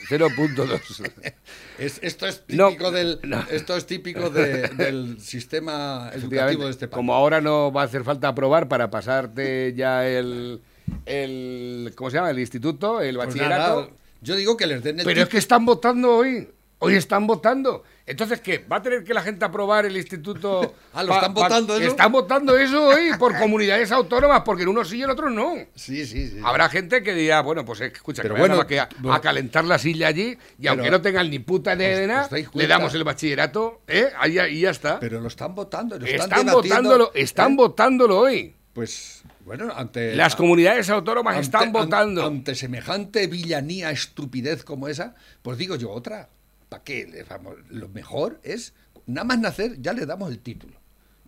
0.2. 0.09 1.11
Es- 1.79 1.99
esto 2.01 2.25
es 2.25 2.43
No, 2.47 2.69
típico, 2.69 2.91
del, 2.91 3.19
no. 3.23 3.43
esto 3.51 3.75
es 3.75 3.85
típico 3.85 4.29
de- 4.29 4.69
del 4.69 5.19
sistema 5.19 6.09
educativo 6.13 6.65
de 6.65 6.71
este 6.71 6.87
país. 6.87 6.95
Como 6.95 7.13
ahora 7.13 7.41
no 7.41 7.71
va 7.71 7.81
a 7.81 7.85
hacer 7.85 8.03
falta 8.03 8.29
aprobar 8.29 8.67
para 8.69 8.89
pasarte 8.89 9.73
ya 9.75 10.07
el, 10.07 10.61
el 11.05 11.91
¿cómo 11.95 12.09
se 12.09 12.17
llama? 12.17 12.29
El 12.31 12.39
instituto, 12.39 13.01
el 13.01 13.15
Pues 13.15 13.27
bachillerato. 13.27 13.81
nada, 13.81 13.89
yo 14.21 14.35
digo 14.35 14.55
que 14.57 14.67
les 14.67 14.83
den 14.83 14.99
el 14.99 15.05
Pero 15.05 15.21
es 15.23 15.29
que 15.29 15.37
están 15.37 15.65
votando 15.65 16.15
hoy. 16.17 16.47
Hoy 16.79 16.95
están 16.95 17.25
votando. 17.25 17.83
Entonces, 18.05 18.41
¿qué? 18.41 18.59
¿Va 18.71 18.77
a 18.77 18.81
tener 18.81 19.03
que 19.03 19.13
la 19.13 19.21
gente 19.21 19.45
aprobar 19.45 19.85
el 19.85 19.95
instituto? 19.97 20.75
Ah, 20.93 21.03
¿lo 21.03 21.13
están 21.13 21.33
votando 21.33 21.75
eso? 21.77 21.87
Están 21.89 22.11
votando 22.13 22.57
eso 22.57 22.87
hoy 22.87 23.11
por 23.19 23.37
comunidades 23.39 23.91
autónomas, 23.91 24.43
porque 24.45 24.63
en 24.63 24.69
unos 24.69 24.87
sí 24.89 24.97
y 24.99 25.03
en 25.03 25.09
otros 25.09 25.29
no. 25.31 25.55
Sí, 25.75 26.05
sí, 26.05 26.29
sí. 26.29 26.39
Habrá 26.43 26.69
gente 26.69 27.03
que 27.03 27.13
dirá, 27.13 27.41
bueno, 27.41 27.65
pues 27.65 27.81
eh, 27.81 27.91
escucha, 27.93 28.21
Pero 28.21 28.35
que 28.35 28.41
vayan 28.41 28.55
bueno, 28.57 28.63
a, 28.63 28.67
que 28.67 28.79
a- 28.79 28.89
bueno. 28.99 29.13
a 29.13 29.19
calentar 29.21 29.65
la 29.65 29.77
silla 29.77 30.07
allí 30.07 30.37
y 30.57 30.67
aunque 30.67 30.89
no 30.89 31.01
tengan 31.01 31.29
ni 31.29 31.39
puta 31.39 31.75
idea 31.75 31.97
de 31.97 32.01
¿os 32.03 32.07
nada, 32.07 32.29
le 32.53 32.67
damos 32.67 32.93
el 32.93 33.03
bachillerato, 33.03 33.81
¿eh? 33.87 34.07
Ahí, 34.17 34.59
ya 34.61 34.69
está. 34.69 34.99
Pero 35.01 35.19
lo 35.19 35.27
están 35.27 35.53
votando. 35.55 35.99
Lo 35.99 36.05
están, 36.05 36.31
están 36.31 36.53
votándolo, 36.53 37.11
están 37.13 37.51
¿eh? 37.51 37.55
votándolo 37.57 38.19
hoy. 38.19 38.55
Pues, 38.71 39.23
bueno, 39.45 39.71
ante... 39.75 40.15
Las 40.15 40.35
comunidades 40.37 40.89
autónomas 40.89 41.35
ante- 41.35 41.45
están 41.45 41.63
an- 41.63 41.71
votando. 41.73 42.25
Ante 42.25 42.55
semejante 42.55 43.27
villanía, 43.27 43.91
estupidez 43.91 44.63
como 44.63 44.87
esa, 44.87 45.15
pues 45.41 45.57
digo 45.57 45.75
yo 45.75 45.91
otra. 45.91 46.29
¿Para 46.75 46.83
qué? 46.83 47.25
Vamos, 47.29 47.55
lo 47.69 47.87
mejor 47.87 48.37
es, 48.43 48.73
nada 49.05 49.23
más 49.23 49.39
nacer, 49.39 49.81
ya 49.81 49.93
le 49.93 50.05
damos 50.05 50.29
el 50.29 50.39
título. 50.39 50.73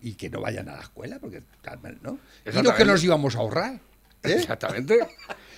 Y 0.02 0.16
que 0.16 0.30
no 0.30 0.42
vayan 0.42 0.68
a 0.68 0.74
la 0.76 0.82
escuela, 0.82 1.20
porque 1.20 1.42
tal 1.62 1.80
mal, 1.80 1.98
¿no? 2.02 2.20
Y 2.46 2.62
lo 2.62 2.76
que 2.76 2.84
nos 2.84 3.02
íbamos 3.02 3.36
a 3.38 3.40
ahorrar. 3.40 3.76
¿eh? 4.24 4.34
Exactamente. 4.34 5.00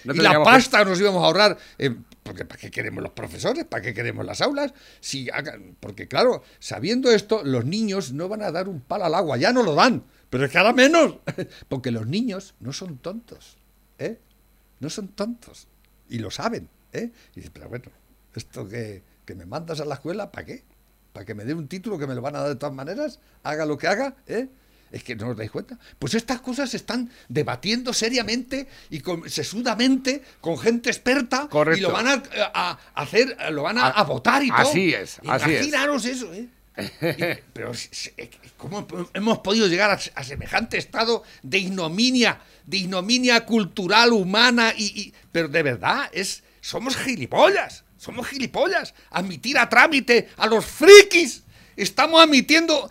No 0.04 0.13
y 0.13 0.17
la 0.17 0.32
que- 0.38 0.43
pasta 0.43 0.86
nos 0.86 0.99
íbamos 0.99 1.23
a 1.23 1.25
ahorrar. 1.25 1.58
eh, 1.80 1.95
porque 2.21 2.45
¿para 2.45 2.60
qué 2.62 2.69
queremos 2.69 3.02
los 3.02 3.13
profesores? 3.13 3.65
¿Para 3.65 3.82
qué 3.82 3.95
queremos 3.95 4.23
las 4.23 4.41
aulas? 4.41 4.75
Si 4.99 5.28
hagan- 5.32 5.75
porque 5.80 6.08
claro, 6.08 6.43
sabiendo 6.60 7.12
esto, 7.12 7.41
los 7.43 7.65
niños 7.65 8.13
no 8.13 8.30
van 8.30 8.43
a 8.43 8.52
dar 8.52 8.69
un 8.69 8.82
palo 8.82 9.06
al 9.06 9.15
agua, 9.15 9.38
ya 9.38 9.52
no 9.52 9.63
lo 9.63 9.73
dan, 9.73 10.04
pero 10.30 10.45
es 10.45 10.52
que 10.52 10.60
ahora 10.60 10.71
menos. 10.73 11.15
Porque 11.67 11.89
los 11.89 12.06
niños 12.06 12.54
no 12.60 12.71
son 12.73 12.99
tontos, 12.99 13.58
¿eh? 13.97 14.19
No 14.82 14.91
son 14.91 15.08
tontos. 15.08 15.67
Y 16.10 16.19
lo 16.19 16.30
saben, 16.30 16.69
¿eh? 16.93 17.10
Y 17.34 17.36
dices, 17.38 17.49
pero 17.52 17.67
bueno, 17.69 17.86
esto 18.36 18.69
que, 18.69 19.02
que 19.30 19.36
me 19.36 19.46
mandas 19.46 19.80
a 19.80 19.86
la 19.86 19.94
escuela, 19.94 20.32
¿para 20.32 20.44
qué? 20.48 20.63
¿Para 21.13 21.24
que 21.24 21.36
me 21.36 21.46
dé 21.46 21.54
un 21.54 21.68
título 21.68 22.00
que 22.00 22.08
me 22.08 22.15
lo 22.15 22.22
van 22.22 22.36
a 22.36 22.39
dar 22.39 22.50
de 22.50 22.56
todas 22.56 22.74
maneras? 22.74 23.20
Haga 23.44 23.63
lo 23.68 23.78
que 23.78 23.86
haga, 23.88 24.15
¿eh? 24.26 24.48
Es 24.92 25.04
que 25.04 25.15
no 25.15 25.28
os 25.30 25.38
dais 25.38 25.52
cuenta. 25.52 25.78
Pues 26.00 26.15
estas 26.15 26.42
cosas 26.42 26.72
se 26.72 26.78
están 26.78 27.12
debatiendo 27.28 27.94
seriamente 27.94 28.68
y 28.89 29.02
con, 29.02 29.30
sesudamente 29.30 30.24
con 30.42 30.58
gente 30.58 30.89
experta 30.89 31.48
Correcto. 31.48 31.78
y 31.78 31.82
lo 31.84 31.92
van 31.92 32.08
a, 32.08 32.24
a 32.56 32.80
hacer, 32.96 33.38
lo 33.52 33.62
van 33.62 33.78
a, 33.78 33.84
A- 33.86 33.89
a 34.02 34.04
votar 34.04 34.42
y 34.44 34.48
todo. 34.50 34.58
así 34.62 34.92
es, 34.96 35.20
así 35.28 35.52
es. 35.52 35.58
Imaginaros 35.68 36.06
eso, 36.06 36.34
¿eh? 36.34 36.48
Y- 36.80 37.42
pero 37.54 37.72
¿cómo 38.58 38.88
hemos 39.13 39.38
podido 39.39 39.68
llegar 39.68 39.92
a, 39.92 40.00
a 40.15 40.24
semejante 40.24 40.80
estado 40.80 41.22
de 41.44 41.60
ignominia, 41.60 42.39
de 42.65 42.78
ignominia 42.78 43.46
cultural, 43.46 44.12
humana 44.12 44.74
y, 44.76 44.86
y- 45.00 45.13
pero 45.32 45.50
de 45.50 45.62
verdad 45.62 46.10
es 46.13 46.42
somos 46.62 46.98
gilipollas, 46.98 47.84
somos 48.00 48.28
gilipollas. 48.28 48.96
Admitir 49.12 49.60
a 49.60 49.70
trámite 49.70 50.30
a 50.38 50.48
los 50.48 50.66
frikis, 50.66 51.44
estamos 51.76 52.24
admitiendo 52.24 52.90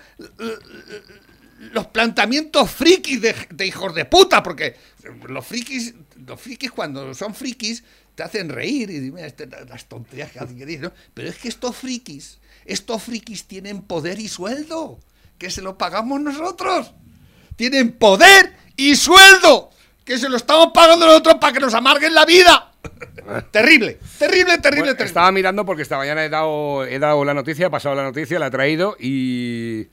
los 1.73 1.87
planteamientos 1.89 2.71
frikis 2.71 3.21
de, 3.21 3.35
de 3.51 3.67
hijos 3.67 3.95
de 3.95 4.05
puta, 4.05 4.43
porque 4.43 4.77
los 5.29 5.45
frikis, 5.45 5.95
los 6.25 6.41
frikis 6.41 6.71
cuando 6.71 7.13
son 7.15 7.35
frikis 7.35 7.83
te 8.15 8.23
hacen 8.23 8.49
reír 8.49 8.91
y 8.91 8.99
dime 8.99 9.27
este- 9.27 9.47
las 9.47 9.87
tonterías 9.87 10.31
que 10.31 10.39
hacen 10.41 10.81
¿no? 10.81 10.93
Pero 11.15 11.29
es 11.29 11.37
que 11.37 11.49
estos 11.49 11.77
frikis, 11.77 12.39
estos 12.65 13.03
frikis 13.03 13.45
tienen 13.47 13.83
poder 13.83 14.19
y 14.19 14.29
sueldo, 14.29 15.01
que 15.39 15.51
se 15.51 15.63
lo 15.63 15.79
pagamos 15.79 16.21
nosotros. 16.21 16.93
Tienen 17.57 17.93
poder 17.93 18.57
y 18.77 18.95
sueldo, 18.97 19.71
que 20.05 20.19
se 20.19 20.29
lo 20.29 20.37
estamos 20.37 20.69
pagando 20.73 21.07
nosotros 21.07 21.37
para 21.41 21.53
que 21.53 21.61
nos 21.61 21.75
amarguen 21.75 22.15
la 22.15 22.25
vida. 22.25 22.68
terrible, 23.51 23.99
terrible, 24.19 24.59
terrible, 24.59 24.59
Bueno, 24.59 24.61
terrible. 24.63 25.05
estaba 25.05 25.31
mirando 25.33 25.65
porque 25.65 25.83
esta 25.83 25.97
mañana 25.97 26.25
he 26.25 26.29
dado, 26.29 26.85
he 26.85 26.99
dado 26.99 27.25
la 27.25 27.35
noticia, 27.35 27.67
he 27.67 27.71
pasado 27.71 27.95
la 27.95 28.03
noticia, 28.05 28.39
la 28.39 28.47
he 28.47 28.51
traído 28.51 28.97
y, 28.99 29.89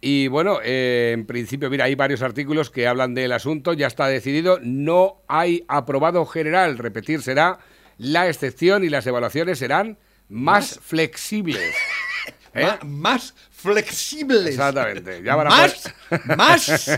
y 0.00 0.28
bueno, 0.28 0.58
eh, 0.62 1.12
en 1.14 1.26
principio, 1.26 1.70
mira, 1.70 1.86
hay 1.86 1.94
varios 1.94 2.22
artículos 2.22 2.70
que 2.70 2.86
hablan 2.86 3.14
del 3.14 3.32
asunto, 3.32 3.72
ya 3.72 3.86
está 3.86 4.06
decidido, 4.06 4.58
no 4.62 5.22
hay 5.28 5.64
aprobado 5.68 6.24
general, 6.26 6.78
repetir, 6.78 7.22
será 7.22 7.58
la 7.96 8.28
excepción 8.28 8.84
y 8.84 8.88
las 8.90 9.06
evaluaciones 9.06 9.58
serán 9.58 9.98
más, 10.28 10.78
flexibles. 10.82 11.74
¿Eh? 12.54 12.66
Más 12.84 13.34
flexibles. 13.50 14.46
Exactamente, 14.48 15.22
ya 15.22 15.34
van 15.36 15.46
a 15.46 15.50
más, 15.50 15.94
más. 16.36 16.88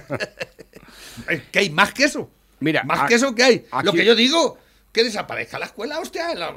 Eh, 1.28 1.42
¿Qué 1.50 1.58
hay 1.60 1.70
más 1.70 1.92
que 1.92 2.04
eso? 2.04 2.30
Mira, 2.60 2.82
más 2.84 3.00
a- 3.00 3.06
que 3.06 3.14
eso 3.14 3.34
que 3.34 3.42
hay. 3.42 3.64
Lo 3.82 3.92
que 3.92 4.04
yo 4.04 4.14
digo, 4.14 4.58
que 4.92 5.05
desaparezca 5.05 5.59
la 5.59 5.66
escuela, 5.66 6.00
hostia, 6.00 6.35
la, 6.35 6.55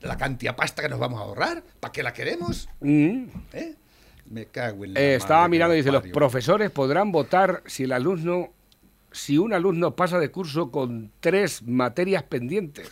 la 0.00 0.16
cantidad 0.16 0.52
de 0.52 0.56
pasta 0.56 0.82
que 0.82 0.88
nos 0.88 0.98
vamos 0.98 1.20
a 1.20 1.24
ahorrar. 1.24 1.62
¿Para 1.80 1.92
qué 1.92 2.02
la 2.02 2.12
queremos? 2.12 2.68
Mm. 2.80 3.24
¿Eh? 3.52 3.74
Me 4.30 4.46
cago 4.46 4.84
en 4.84 4.94
la 4.94 5.00
Eh, 5.00 5.14
estaba 5.14 5.46
mirando 5.48 5.74
y 5.74 5.78
dice, 5.78 5.92
los 5.92 6.02
profesores 6.08 6.70
podrán 6.70 7.12
votar 7.12 7.62
si 7.66 7.84
el 7.84 7.92
alumno, 7.92 8.52
si 9.12 9.38
un 9.38 9.52
alumno 9.52 9.94
pasa 9.94 10.18
de 10.18 10.30
curso 10.30 10.70
con 10.70 11.12
tres 11.20 11.62
materias 11.62 12.22
pendientes. 12.24 12.90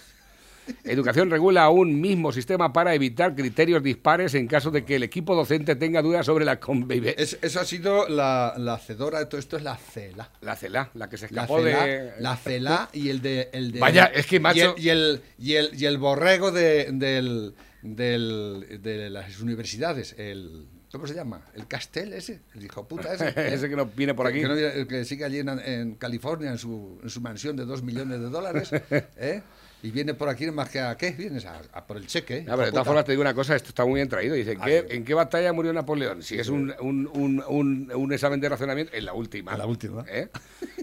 Educación 0.85 1.31
regula 1.31 1.69
un 1.71 2.01
mismo 2.01 2.33
sistema 2.33 2.73
para 2.73 2.95
evitar 2.95 3.35
criterios 3.35 3.83
dispares 3.83 4.35
en 4.35 4.47
caso 4.47 4.71
de 4.71 4.85
que 4.85 4.97
el 4.97 5.03
equipo 5.03 5.35
docente 5.35 5.77
tenga 5.77 6.01
dudas 6.03 6.27
sobre 6.27 6.45
la 6.45 6.59
convivencia. 6.61 7.23
Es- 7.23 7.39
eso 7.43 7.61
ha 7.61 7.65
sido 7.65 8.09
la, 8.09 8.55
la 8.57 8.75
hacedora 8.75 9.19
de 9.19 9.27
todo 9.27 9.39
esto, 9.39 9.57
es 9.57 9.62
la 9.62 9.77
CELA. 9.77 10.31
La 10.41 10.57
CELA, 10.57 10.91
la 10.95 11.09
que 11.09 11.17
se 11.19 11.27
La 11.31 11.43
escapó 11.43 11.62
CELA, 11.62 11.87
de... 11.87 12.12
la 12.21 12.37
CELA 12.37 12.89
y 12.93 13.09
el 13.11 13.21
de, 13.23 13.51
el 13.53 13.73
de- 13.73 13.81
Vaya, 13.81 14.07
es 14.07 14.27
que, 14.27 14.41
macho- 14.41 14.75
y 14.79 14.89
el, 14.89 15.21
y 15.39 15.53
el, 15.53 15.69
y 15.71 15.75
el, 15.75 15.81
y 15.83 15.87
el 15.87 15.99
borrego 15.99 16.51
de, 16.53 16.89
del, 16.93 17.55
del- 17.83 18.81
de 18.83 19.11
las 19.11 19.41
universidades, 19.41 20.15
el 20.19 20.67
¿cómo 20.93 21.07
se 21.09 21.15
llama? 21.15 21.43
El 21.55 21.67
Castel 21.67 22.12
ese, 22.12 22.41
el 22.55 22.65
hijo 22.65 22.87
puta 22.87 23.12
ese. 23.15 23.35
Ese 23.55 23.69
que 23.69 23.75
no 23.77 23.87
viene 23.87 24.15
por 24.15 24.27
aquí. 24.29 24.41
Que 24.41 24.47
no 24.49 24.87
que 24.89 25.05
sigue 25.05 25.25
allí 25.25 25.39
en, 25.41 25.49
en 25.49 25.95
California 25.97 26.51
en 26.53 26.59
su, 26.59 27.01
en 27.03 27.11
su 27.11 27.21
mansión 27.21 27.57
de 27.57 27.65
dos 27.65 27.83
millones 27.83 28.21
de 28.21 28.29
dólares, 28.31 28.71
¿eh? 29.17 29.43
Y 29.85 29.91
viene 29.91 30.14
por 30.14 30.30
aquí 30.30 30.51
más 30.51 30.70
que 30.70 30.80
a 30.80 30.97
qué? 30.97 31.11
Vienes 31.11 31.45
a, 31.45 31.61
a 31.74 31.87
por 31.87 31.99
el 31.99 32.07
cheque. 32.07 32.41
No, 32.41 32.53
pero 32.55 32.64
de 32.64 32.70
todas 32.72 32.87
formas 32.87 33.05
te 33.05 33.12
digo 33.12 33.20
una 33.20 33.35
cosa, 33.35 33.55
esto 33.55 33.68
está 33.68 33.85
muy 33.85 33.97
bien 33.97 34.09
traído. 34.09 34.35
Dice, 34.35 34.53
¿en 34.53 34.62
Ah, 34.62 34.64
qué. 34.64 34.87
¿en 34.89 35.05
qué 35.05 35.12
batalla 35.12 35.53
murió 35.53 35.74
Napoleón? 35.74 36.22
Si 36.22 36.39
es 36.39 36.49
un, 36.49 36.74
un, 36.80 37.07
un, 37.47 37.93
un- 37.95 38.12
examen 38.14 38.41
de 38.41 38.49
razonamiento, 38.49 38.95
en 38.97 39.05
la 39.05 39.12
última. 39.12 39.53
En 39.53 39.59
la 39.59 39.66
última. 39.66 40.03
¿Eh? 40.09 40.28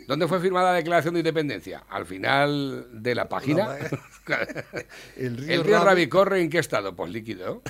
¿Dónde 0.07 0.27
fue 0.27 0.39
firmada 0.39 0.69
la 0.69 0.77
Declaración 0.77 1.15
de 1.15 1.21
Independencia? 1.21 1.83
Al 1.89 2.05
final 2.05 2.89
de 2.93 3.15
la 3.15 3.27
página. 3.27 3.75
El 5.17 5.35
río 5.37 5.51
¿El 5.51 5.63
río 5.63 6.09
corre 6.09 6.39
en 6.41 6.51
qué 6.51 6.59
estado? 6.59 6.95
Pues 6.95 7.11
líquido. 7.11 7.63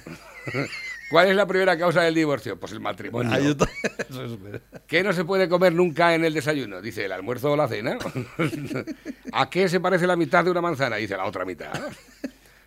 ¿Cuál 1.12 1.28
es 1.28 1.36
la 1.36 1.46
primera 1.46 1.78
causa 1.78 2.04
del 2.04 2.16
divorcio? 2.16 2.58
Pues 2.58 2.72
el 2.72 2.80
matrimonio. 2.80 3.58
¿Qué 4.88 5.04
no 5.04 5.12
se 5.12 5.26
puede 5.26 5.50
comer 5.50 5.74
nunca 5.74 6.16
en 6.16 6.24
el 6.24 6.34
desayuno? 6.34 6.82
Dice, 6.82 7.04
el 7.04 7.12
almuerzo 7.12 7.52
o 7.52 7.58
la 7.58 7.68
cena. 7.68 7.98
¿A 9.34 9.50
qué 9.50 9.68
se 9.68 9.82
parece 9.82 10.08
la 10.08 10.16
mitad 10.16 10.46
de 10.46 10.52
una 10.52 10.62
manzana? 10.62 10.96
Dice, 10.96 11.18
la 11.18 11.26
otra 11.26 11.44
mitad. 11.44 11.70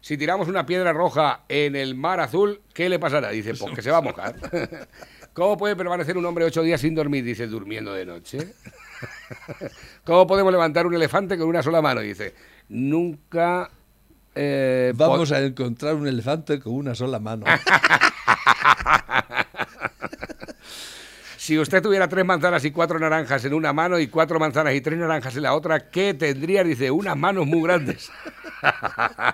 Si 0.02 0.18
tiramos 0.18 0.46
una 0.46 0.66
piedra 0.66 0.92
roja 0.92 1.44
en 1.48 1.74
el 1.74 1.94
mar 1.94 2.20
azul, 2.20 2.60
¿qué 2.74 2.90
le 2.90 2.98
pasará? 2.98 3.30
Dice, 3.30 3.54
pues 3.54 3.74
que 3.74 3.80
se 3.80 3.90
va 3.90 3.96
a 3.96 4.02
mojar. 4.02 4.36
¿Cómo 5.32 5.56
puede 5.56 5.74
permanecer 5.74 6.18
un 6.18 6.26
hombre 6.26 6.44
ocho 6.44 6.62
días 6.62 6.82
sin 6.82 6.94
dormir? 6.94 7.24
Dice, 7.24 7.46
durmiendo 7.46 7.94
de 7.94 8.04
noche. 8.04 8.52
¿Cómo 10.04 10.26
podemos 10.26 10.52
levantar 10.52 10.86
un 10.86 10.94
elefante 10.94 11.38
con 11.38 11.48
una 11.48 11.62
sola 11.62 11.80
mano? 11.80 12.02
Dice, 12.02 12.34
nunca... 12.68 13.70
eh, 14.34 14.92
Vamos 14.96 15.32
a 15.32 15.40
encontrar 15.40 15.94
un 15.94 16.06
elefante 16.06 16.60
con 16.60 16.74
una 16.74 16.94
sola 16.94 17.18
mano. 17.18 17.46
Si 21.44 21.58
usted 21.58 21.82
tuviera 21.82 22.08
tres 22.08 22.24
manzanas 22.24 22.64
y 22.64 22.70
cuatro 22.70 22.98
naranjas 22.98 23.44
en 23.44 23.52
una 23.52 23.74
mano 23.74 23.98
y 23.98 24.06
cuatro 24.06 24.40
manzanas 24.40 24.74
y 24.74 24.80
tres 24.80 24.98
naranjas 24.98 25.36
en 25.36 25.42
la 25.42 25.54
otra, 25.54 25.90
¿qué 25.90 26.14
tendría? 26.14 26.64
Dice, 26.64 26.90
unas 26.90 27.18
manos 27.18 27.46
muy 27.46 27.60
grandes. 27.60 28.10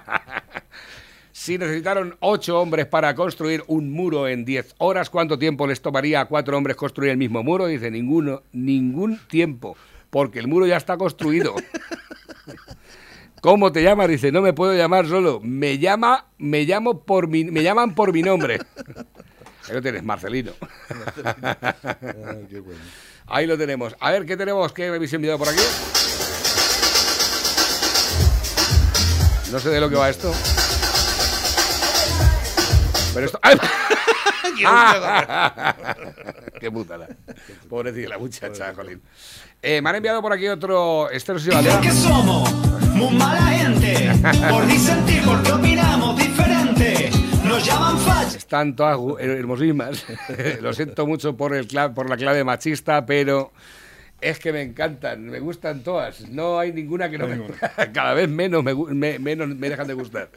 si 1.31 1.57
necesitaron 1.57 2.17
ocho 2.19 2.61
hombres 2.61 2.87
para 2.87 3.15
construir 3.15 3.63
un 3.69 3.93
muro 3.93 4.27
en 4.27 4.45
diez 4.45 4.75
horas, 4.79 5.09
¿cuánto 5.09 5.39
tiempo 5.39 5.69
les 5.69 5.81
tomaría 5.81 6.23
a 6.23 6.25
cuatro 6.25 6.57
hombres 6.57 6.75
construir 6.75 7.13
el 7.13 7.17
mismo 7.17 7.45
muro? 7.45 7.67
Dice, 7.67 7.93
ninguno, 7.93 8.43
ningún 8.51 9.21
tiempo, 9.29 9.77
porque 10.11 10.41
el 10.41 10.49
muro 10.49 10.67
ya 10.67 10.79
está 10.79 10.97
construido. 10.97 11.55
¿Cómo 13.41 13.73
te 13.73 13.83
llamas? 13.83 14.09
Dice, 14.09 14.31
no 14.31 14.43
me 14.43 14.53
puedo 14.53 14.75
llamar 14.75 15.09
solo. 15.09 15.41
Me 15.43 15.79
llama, 15.79 16.27
me 16.37 16.65
llamo 16.65 17.05
por 17.05 17.29
mi, 17.29 17.45
me 17.45 17.63
llaman 17.63 17.95
por 17.95 18.13
mi 18.13 18.23
nombre. 18.23 18.59
Ahí 19.69 19.75
lo 19.75 19.83
tienes, 19.83 20.03
Marcelino. 20.03 20.53
Ah, 21.23 21.75
qué 22.49 22.61
bueno. 22.61 22.81
Ahí 23.27 23.47
lo 23.47 23.57
tenemos. 23.57 23.95
A 24.01 24.11
ver, 24.11 24.27
¿qué 24.27 24.37
tenemos? 24.37 24.73
¿Qué 24.73 24.91
me 24.91 24.97
habéis 24.97 25.13
enviado 25.13 25.39
por 25.39 25.49
aquí? 25.49 25.63
No 29.53 29.59
sé 29.59 29.71
de 29.71 29.81
lo 29.81 29.89
que 29.89 29.97
va 29.97 30.11
esto. 30.11 30.33
Pero 33.15 33.27
esto... 33.27 33.39
¡Ay! 33.43 33.57
¡Qué 36.61 36.71
putada! 36.71 37.09
Pobrecilla 37.69 38.11
la 38.11 38.19
muchacha, 38.19 38.73
Colín. 38.73 39.01
Eh, 39.63 39.81
me 39.81 39.91
han 39.91 39.97
enviado 39.97 40.21
por 40.21 40.33
aquí 40.33 40.49
otro... 40.49 41.09
Este 41.11 41.33
no 41.33 41.39
sé 41.39 41.51
si 41.51 41.55
vale. 41.55 41.71
que 41.81 41.93
somos 41.93 42.51
muy 43.01 43.17
mala 43.17 43.41
gente 43.41 44.13
por 44.51 44.67
disentir, 44.67 45.23
porque 45.25 45.53
opinamos 45.53 46.19
diferente. 46.19 47.11
Nos 47.45 47.65
llaman 47.65 47.99
fachos. 47.99 48.35
Están 48.35 48.77
todas 48.77 48.99
hermosísimas. 49.19 50.05
Lo 50.61 50.73
siento 50.73 51.07
mucho 51.07 51.37
por, 51.37 51.55
el 51.55 51.67
por 51.95 52.11
la 52.11 52.17
clave 52.17 52.45
machista, 52.45 53.07
pero 53.07 53.53
es 54.21 54.39
que 54.39 54.53
me 54.53 54.63
encantan, 54.63 55.25
me 55.25 55.41
gustan 55.41 55.83
todas. 55.83 56.29
No 56.29 56.59
hay 56.59 56.73
ninguna 56.73 57.11
que 57.11 57.17
no 57.17 57.27
me... 57.27 57.41
Cada 57.93 58.13
vez 58.13 58.29
menos 58.29 58.63
me, 58.63 59.19
menos 59.19 59.49
me 59.49 59.71
dejan 59.71 59.87
de 59.87 59.95
gustar. 59.95 60.29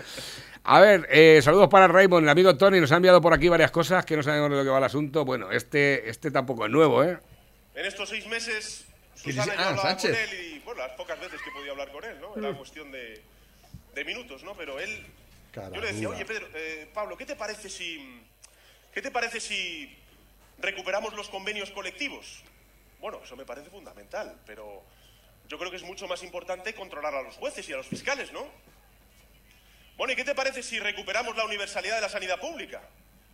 A 0.64 0.80
ver, 0.80 1.08
eh, 1.12 1.42
saludos 1.44 1.68
para 1.68 1.90
Raymond, 1.90 2.24
el 2.24 2.30
amigo 2.30 2.56
Tony, 2.56 2.80
nos 2.80 2.92
ha 2.94 2.96
enviado 2.96 3.20
por 3.20 3.34
aquí 3.34 3.50
varias 3.50 3.72
cosas 3.72 4.06
que 4.06 4.16
no 4.16 4.24
sabemos 4.24 4.50
de 4.50 4.58
lo 4.58 4.64
que 4.64 4.70
va 4.70 4.78
el 4.78 4.86
asunto. 4.86 5.26
Bueno, 5.26 5.52
este, 5.52 6.10
este 6.10 6.32
tampoco 6.32 6.66
es 6.66 6.72
nuevo, 6.72 7.04
¿eh? 7.04 7.18
En 7.76 7.86
estos 7.86 8.08
seis 8.08 8.26
meses, 8.28 8.86
¿Quién 8.86 8.93
Susana 9.16 9.54
yo 9.56 9.60
Ah, 9.62 9.70
hablaba 9.70 9.90
Sánchez. 9.90 10.12
con 10.12 10.20
él 10.20 10.34
y, 10.56 10.60
bueno, 10.60 10.82
las 10.88 10.92
pocas 10.98 11.20
veces 11.20 11.42
que 11.42 11.52
podía 11.52 11.72
hablar 11.72 11.92
con 11.92 12.04
él, 12.04 12.20
¿no? 12.20 12.36
Era 12.36 12.56
cuestión 12.58 12.92
de, 12.92 13.22
de 13.94 14.06
minutos, 14.06 14.44
¿no? 14.44 14.56
Pero 14.56 14.80
él, 14.80 15.06
yo 15.56 15.82
le 15.82 15.88
decía, 15.94 16.10
oye, 16.10 16.26
Pedro, 16.26 16.48
eh, 16.56 16.90
Pablo, 16.94 17.16
¿qué 17.18 17.26
te 17.26 17.36
parece 17.36 17.70
si, 17.70 18.22
qué 18.94 19.02
te 19.02 19.12
parece 19.12 19.40
si 19.40 19.96
recuperamos 20.60 21.14
los 21.14 21.30
convenios 21.30 21.70
colectivos? 21.72 22.44
Bueno, 23.00 23.22
eso 23.24 23.36
me 23.36 23.46
parece 23.46 23.70
fundamental, 23.70 24.36
pero 24.46 24.84
yo 25.50 25.58
creo 25.60 25.70
que 25.70 25.78
es 25.78 25.84
mucho 25.84 26.08
más 26.08 26.24
importante 26.24 26.74
controlar 26.74 27.14
a 27.16 27.22
los 27.22 27.36
jueces 27.36 27.68
y 27.70 27.74
a 27.74 27.78
los 27.78 27.88
fiscales, 27.88 28.32
¿no? 28.32 28.48
Bueno, 29.98 30.14
¿y 30.14 30.16
qué 30.16 30.24
te 30.24 30.34
parece 30.34 30.64
si 30.64 30.80
recuperamos 30.80 31.36
la 31.38 31.46
universalidad 31.46 31.96
de 31.96 32.02
la 32.02 32.10
sanidad 32.10 32.40
pública? 32.40 32.82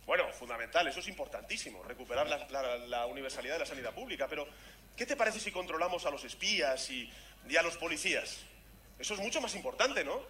Bueno, 0.06 0.28
fundamental, 0.32 0.86
eso 0.88 1.00
es 1.00 1.08
importantísimo, 1.08 1.82
recuperar 1.84 2.26
la, 2.28 2.46
la- 2.50 2.76
la 2.78 3.06
universalidad 3.06 3.54
de 3.54 3.60
la 3.60 3.66
sanidad 3.66 3.94
pública, 3.94 4.26
pero 4.28 4.46
¿qué 5.00 5.06
te 5.06 5.16
parece 5.16 5.40
si 5.40 5.50
controlamos 5.50 6.04
a 6.04 6.10
los 6.10 6.24
espías 6.24 6.90
y, 6.90 7.10
a 7.58 7.62
los 7.62 7.78
policías? 7.78 8.36
Eso 8.98 9.14
es 9.14 9.20
mucho 9.20 9.40
más 9.40 9.54
importante, 9.54 10.04
¿no? 10.04 10.20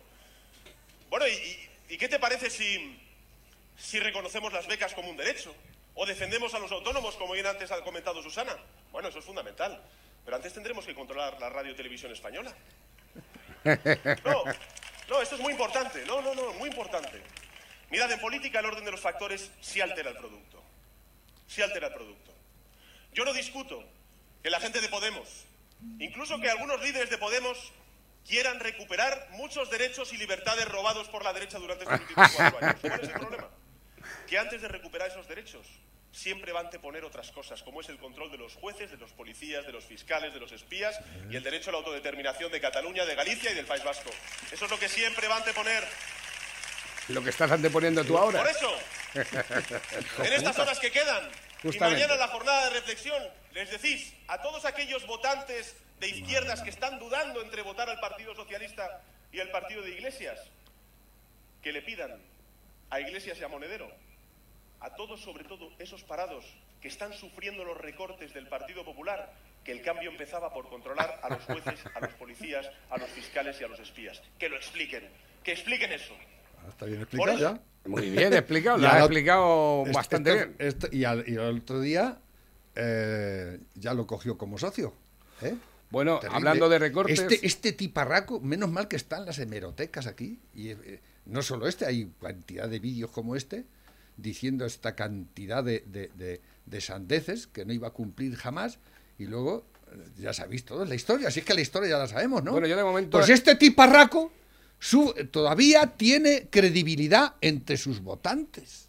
Bueno, 1.09 1.27
¿y, 1.27 1.33
y- 1.33 1.71
y 1.95 1.99
qué 1.99 2.07
te 2.09 2.21
parece 2.21 2.49
si, 2.51 2.97
si 3.77 3.99
reconocemos 3.99 4.53
las 4.53 4.69
becas 4.69 4.95
como 4.95 5.11
un 5.11 5.17
derecho? 5.17 5.53
¿O 5.97 6.07
defendemos 6.07 6.55
a 6.55 6.61
los 6.61 6.71
autónomos, 6.71 7.17
como 7.17 7.33
bien 7.33 7.47
antes 7.47 7.73
ha 7.73 7.83
comentado 7.83 8.23
Susana? 8.23 8.57
Bueno, 8.93 9.09
eso 9.09 9.19
es 9.19 9.25
fundamental. 9.25 9.83
Pero 10.25 10.37
antes 10.37 10.53
tendremos 10.53 10.87
que 10.87 10.95
controlar 10.95 11.41
la 11.41 11.49
radio 11.49 11.73
y 11.73 11.75
televisión 11.75 12.13
española. 12.13 12.55
No, 13.65 14.45
no, 15.09 15.21
esto 15.21 15.35
es 15.35 15.41
muy 15.41 15.51
importante. 15.51 16.07
No, 16.07 16.23
no, 16.23 16.33
no, 16.33 16.53
muy 16.53 16.69
importante. 16.69 17.21
Mirad, 17.91 18.13
en 18.13 18.21
política 18.21 18.61
el 18.61 18.67
orden 18.67 18.85
de 18.85 18.93
los 18.93 19.01
factores 19.01 19.51
sí 19.61 19.81
altera 19.81 20.11
el 20.11 20.17
producto. 20.17 20.63
Sí 21.49 21.61
altera 21.61 21.89
el 21.89 21.95
producto. 21.95 22.33
Yo 23.13 23.25
no 23.25 23.33
discuto 23.33 23.83
que 24.43 24.51
la 24.51 24.61
gente 24.61 24.81
de 24.81 24.89
Podemos, 24.89 25.29
incluso 25.99 26.41
que 26.41 26.51
algunos 26.51 26.81
líderes 26.83 27.11
de 27.11 27.19
Podemos, 27.19 27.73
quieran 28.27 28.61
recuperar 28.61 29.29
muchos 29.33 29.71
derechos 29.71 30.13
y 30.13 30.17
libertades 30.17 30.69
robados 30.69 31.09
por 31.09 31.25
la 31.25 31.33
derecha 31.33 31.59
durante 31.59 31.85
estos 31.85 32.01
últimos 32.01 32.33
cuatro 32.33 32.59
años. 32.67 32.81
¿Cuál 32.81 33.01
es 33.01 33.09
el 33.09 33.15
problema? 33.21 33.49
Que 34.27 34.39
antes 34.39 34.63
de 34.63 34.69
recuperar 34.69 35.11
esos 35.11 35.27
derechos, 35.27 35.67
siempre 36.13 36.53
va 36.53 36.61
a 36.61 36.63
anteponer 36.65 37.05
otras 37.05 37.31
cosas, 37.31 37.63
como 37.63 37.81
es 37.81 37.89
el 37.89 37.99
control 37.99 38.31
de 38.31 38.39
los 38.39 38.55
jueces, 38.55 38.91
de 38.91 38.97
los 38.97 39.13
policías, 39.13 39.65
de 39.67 39.73
los 39.73 39.85
fiscales, 39.85 40.35
de 40.35 40.41
los 40.41 40.53
espías 40.53 40.99
y 41.31 41.37
el 41.37 41.43
derecho 41.43 41.71
a 41.71 41.73
la 41.73 41.79
autodeterminación 41.79 42.51
de 42.51 42.61
Cataluña, 42.61 43.05
de 43.05 43.15
Galicia 43.15 43.51
y 43.51 43.55
del 43.55 43.67
País 43.67 43.85
Vasco. 43.85 44.11
Eso 44.51 44.65
es 44.65 44.71
lo 44.71 44.79
que 44.79 44.89
siempre 44.89 45.29
va 45.29 45.37
a 45.37 45.39
anteponer. 45.39 45.85
Lo 47.09 47.23
que 47.23 47.31
estás 47.31 47.51
anteponiendo 47.51 48.05
tú 48.05 48.17
ahora. 48.19 48.41
Por 48.41 48.51
eso, 48.51 48.73
en 49.15 50.33
estas 50.33 50.59
horas 50.59 50.79
que 50.79 50.91
quedan, 50.91 51.29
y 51.63 51.79
mañana 51.79 52.15
en 52.15 52.21
la 52.21 52.29
jornada 52.29 52.65
de 52.65 52.71
reflexión, 52.71 53.23
les 53.53 53.71
decís 53.71 54.15
a 54.29 54.41
todos 54.41 54.65
aquellos 54.65 55.07
votantes 55.07 55.77
de 55.99 56.09
izquierdas 56.09 56.63
que 56.63 56.71
están 56.71 56.99
dudando 56.99 57.43
entre 57.43 57.63
votar 57.63 57.89
al 57.91 58.01
Partido 58.01 58.35
Socialista 58.35 59.03
y 59.33 59.41
al 59.41 59.51
Partido 59.51 59.83
de 59.83 59.91
Iglesias, 59.91 60.41
que 61.63 61.73
le 61.73 61.83
pidan 61.83 62.21
a 62.91 63.01
Iglesias 63.01 63.39
y 63.39 63.45
a 63.45 63.49
Monedero, 63.49 63.91
a 64.81 64.95
todos, 64.95 65.21
sobre 65.21 65.45
todo 65.45 65.71
esos 65.79 66.03
parados 66.03 66.45
que 66.81 66.89
están 66.89 67.13
sufriendo 67.13 67.65
los 67.65 67.77
recortes 67.77 68.33
del 68.33 68.49
Partido 68.49 68.85
Popular, 68.85 69.31
que 69.65 69.73
el 69.73 69.83
cambio 69.83 70.11
empezaba 70.11 70.53
por 70.53 70.69
controlar 70.69 71.21
a 71.23 71.29
los 71.29 71.43
jueces, 71.45 71.85
a 71.95 72.01
los 72.01 72.15
policías, 72.15 72.71
a 72.89 72.97
los 72.97 73.11
fiscales 73.11 73.61
y 73.61 73.65
a 73.65 73.69
los 73.69 73.79
espías. 73.79 74.23
Que 74.39 74.49
lo 74.49 74.57
expliquen, 74.57 75.07
que 75.45 75.53
expliquen 75.53 75.93
eso. 75.93 76.17
Está 76.69 76.87
bien 76.87 77.01
explicado 77.03 77.39
ya. 77.39 77.61
Muy 77.87 78.11
bien 78.11 78.33
explicado, 78.35 78.79
Y 78.79 78.83
lo 78.83 78.89
has 78.89 78.99
explicado 79.01 79.81
este- 79.87 79.93
bastante 79.95 80.31
este- 80.33 80.45
bien. 80.47 80.57
este- 80.59 80.97
y, 80.97 81.05
al, 81.05 81.25
y 81.29 81.37
al 81.37 81.59
otro 81.59 81.81
día 81.81 82.19
eh, 82.77 83.59
ya 83.75 83.95
lo 83.95 84.07
cogió 84.07 84.37
como 84.39 84.59
socio. 84.59 84.95
¿eh? 85.43 85.55
Bueno, 85.91 86.19
Terrible. 86.21 86.37
hablando 86.37 86.69
de 86.69 86.79
recortes... 86.79 87.19
Este, 87.19 87.47
este 87.47 87.73
tiparraco, 87.73 88.41
menos 88.41 88.71
mal 88.71 88.87
que 88.89 88.97
están 88.97 89.27
las 89.27 89.39
hemerotecas 89.39 90.07
aquí. 90.07 90.39
Y 90.55 90.69
eh, 90.71 91.01
no 91.27 91.43
solo 91.43 91.67
este, 91.67 91.85
hay 91.87 92.11
cantidad 92.21 92.69
de 92.69 92.79
vídeos 92.79 93.11
como 93.11 93.35
este 93.37 93.65
diciendo 94.17 94.67
esta 94.67 94.95
cantidad 94.95 95.65
de, 95.65 95.83
de, 95.87 96.11
de- 96.15 96.41
de 96.67 96.81
sandeces 96.81 97.47
que 97.49 97.65
no 97.65 97.73
iba 97.73 97.89
a 97.89 97.91
cumplir 97.93 98.37
jamás. 98.37 98.79
Y 99.19 99.25
luego, 99.27 99.65
ya 100.19 100.33
sabéis 100.33 100.65
todo, 100.65 100.85
la 100.85 100.95
historia. 100.95 101.29
Así 101.29 101.41
es 101.41 101.47
que 101.47 101.55
la 101.55 101.61
historia 101.63 101.91
ya 101.91 101.99
la 101.99 102.07
sabemos, 102.07 102.45
¿no? 102.45 102.53
Bueno, 102.53 102.67
yo 102.69 102.77
de 102.77 102.85
momento- 102.85 103.19
Pues 103.19 103.29
este 103.31 103.57
tiparraco 103.57 104.31
su- 104.81 105.15
todavía 105.31 105.87
tiene 105.97 106.49
credibilidad 106.51 107.37
entre 107.41 107.77
sus 107.77 108.01
votantes. 108.01 108.89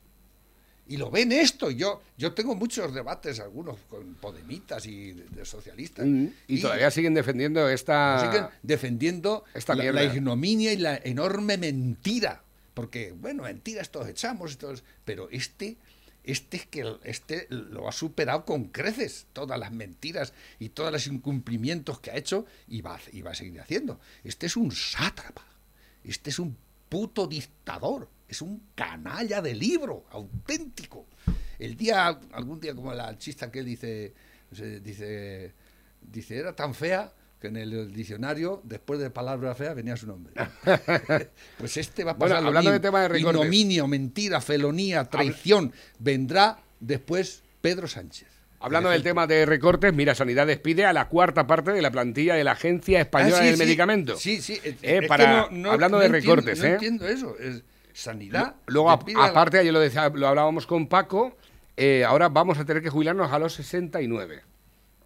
Y 0.88 0.98
lo 0.98 1.10
ven 1.10 1.32
esto. 1.32 1.72
Yo, 1.72 2.02
yo 2.18 2.34
tengo 2.34 2.54
muchos 2.56 2.94
debates, 2.94 3.40
algunos 3.40 3.78
con 3.90 4.16
podemitas 4.16 4.86
y 4.88 5.14
de, 5.14 5.24
de 5.26 5.46
socialistas. 5.46 6.06
Mm, 6.06 6.26
Y, 6.48 6.60
todavía 6.62 6.92
siguen 6.92 7.14
defendiendo 7.14 7.70
esta. 7.70 8.20
siguen 8.30 8.48
defendiendo 8.64 9.46
esta 9.54 9.74
la, 9.76 10.04
ignominia 10.04 10.74
y 10.74 10.78
la 10.78 10.98
enorme 10.98 11.58
mentira. 11.58 12.44
Porque, 12.74 13.14
bueno, 13.14 13.44
mentiras 13.44 13.90
todos 13.90 14.08
echamos, 14.10 14.58
todos, 14.58 14.84
pero 15.06 15.30
este, 15.30 15.78
este 16.24 16.58
es 16.58 16.66
que 16.66 16.96
este 17.04 17.48
lo 17.50 17.88
ha 17.88 17.92
superado 17.94 18.44
con 18.46 18.66
creces, 18.66 19.28
todas 19.34 19.58
las 19.60 19.72
mentiras 19.72 20.34
y 20.60 20.70
todos 20.70 20.92
los 20.92 21.08
incumplimientos 21.08 22.00
que 22.02 22.12
ha 22.12 22.18
hecho 22.18 22.46
y 22.68 22.82
va, 22.82 23.00
y 23.14 23.22
va 23.22 23.32
a 23.32 23.36
seguir 23.36 23.62
haciendo. 23.62 24.00
Este 24.26 24.46
es 24.46 24.56
un 24.58 24.72
sátrapa, 24.72 25.46
este 26.04 26.30
es 26.30 26.40
un 26.40 26.58
puto 26.90 27.28
dictador, 27.28 28.10
es 28.28 28.42
un 28.42 28.62
canalla 28.76 29.42
de 29.42 29.56
libro, 29.56 30.06
auténtico. 30.12 31.06
El 31.60 31.78
día, 31.78 32.08
algún 32.32 32.60
día 32.60 32.74
como 32.74 32.94
la 32.94 33.18
chista 33.18 33.52
que 33.52 33.60
él 33.60 33.66
dice, 33.66 34.14
dice, 34.52 35.54
dice, 36.02 36.38
era 36.38 36.56
tan 36.56 36.74
fea 36.74 37.14
que 37.40 37.48
en 37.48 37.58
el 37.58 37.92
diccionario, 37.92 38.62
después 38.64 39.00
de 39.00 39.10
palabra 39.10 39.56
fea, 39.56 39.74
venía 39.74 39.98
su 39.98 40.06
nombre. 40.06 40.34
pues 41.58 41.78
este 41.78 42.04
va 42.04 42.12
a 42.12 42.14
Bueno, 42.14 42.36
pasar 42.36 42.44
lo 42.44 42.50
hablando 42.50 42.72
de 42.72 42.80
tema 42.80 43.02
de 43.02 43.08
recortes. 43.08 43.42
Ignominio, 43.42 43.88
mentira, 43.88 44.42
felonía, 44.42 45.06
traición. 45.06 45.74
Vendrá 45.98 46.60
después 46.80 47.42
Pedro 47.62 47.88
Sánchez. 47.88 48.28
Hablando 48.62 48.90
del 48.90 49.02
tema 49.04 49.26
de 49.28 49.46
recortes, 49.46 49.94
mira, 49.94 50.14
Sanidad 50.16 50.46
despide 50.48 50.86
a 50.86 50.94
la 50.94 51.08
cuarta 51.08 51.48
parte 51.48 51.72
de 51.72 51.82
la 51.82 51.90
plantilla 51.92 52.36
de 52.36 52.44
la 52.44 52.52
Agencia 52.52 53.02
Española 53.02 53.38
Ah, 53.38 53.42
sí, 53.42 53.46
del 53.48 53.56
sí. 53.58 53.64
Medicamento. 53.64 54.16
Sí, 54.18 54.42
sí. 54.42 54.54
es- 54.64 54.66
Eh, 54.66 54.78
es 54.82 55.02
que 55.02 55.08
para- 55.08 55.32
no- 55.32 55.48
no- 55.52 55.72
hablando 55.72 55.98
no 55.98 56.02
de 56.02 56.08
entiendo- 56.08 56.36
recortes, 56.36 56.60
no 56.60 56.66
¿eh? 56.66 56.72
entiendo 56.74 57.08
eso. 57.08 57.36
Es 57.40 57.64
sanidad. 57.94 58.56
Luego, 58.68 58.92
a- 58.92 59.00
aparte, 59.26 59.58
ayer 59.60 59.74
lo, 59.74 59.80
decía- 59.80 60.10
lo 60.14 60.28
hablábamos 60.28 60.68
con 60.68 60.88
Paco, 60.88 61.36
eh, 61.76 62.04
ahora 62.06 62.30
vamos 62.30 62.60
a 62.60 62.66
tener 62.66 62.84
que 62.84 62.90
jubilarnos 62.90 63.32
a 63.32 63.40
los 63.40 63.54
69. 63.54 64.42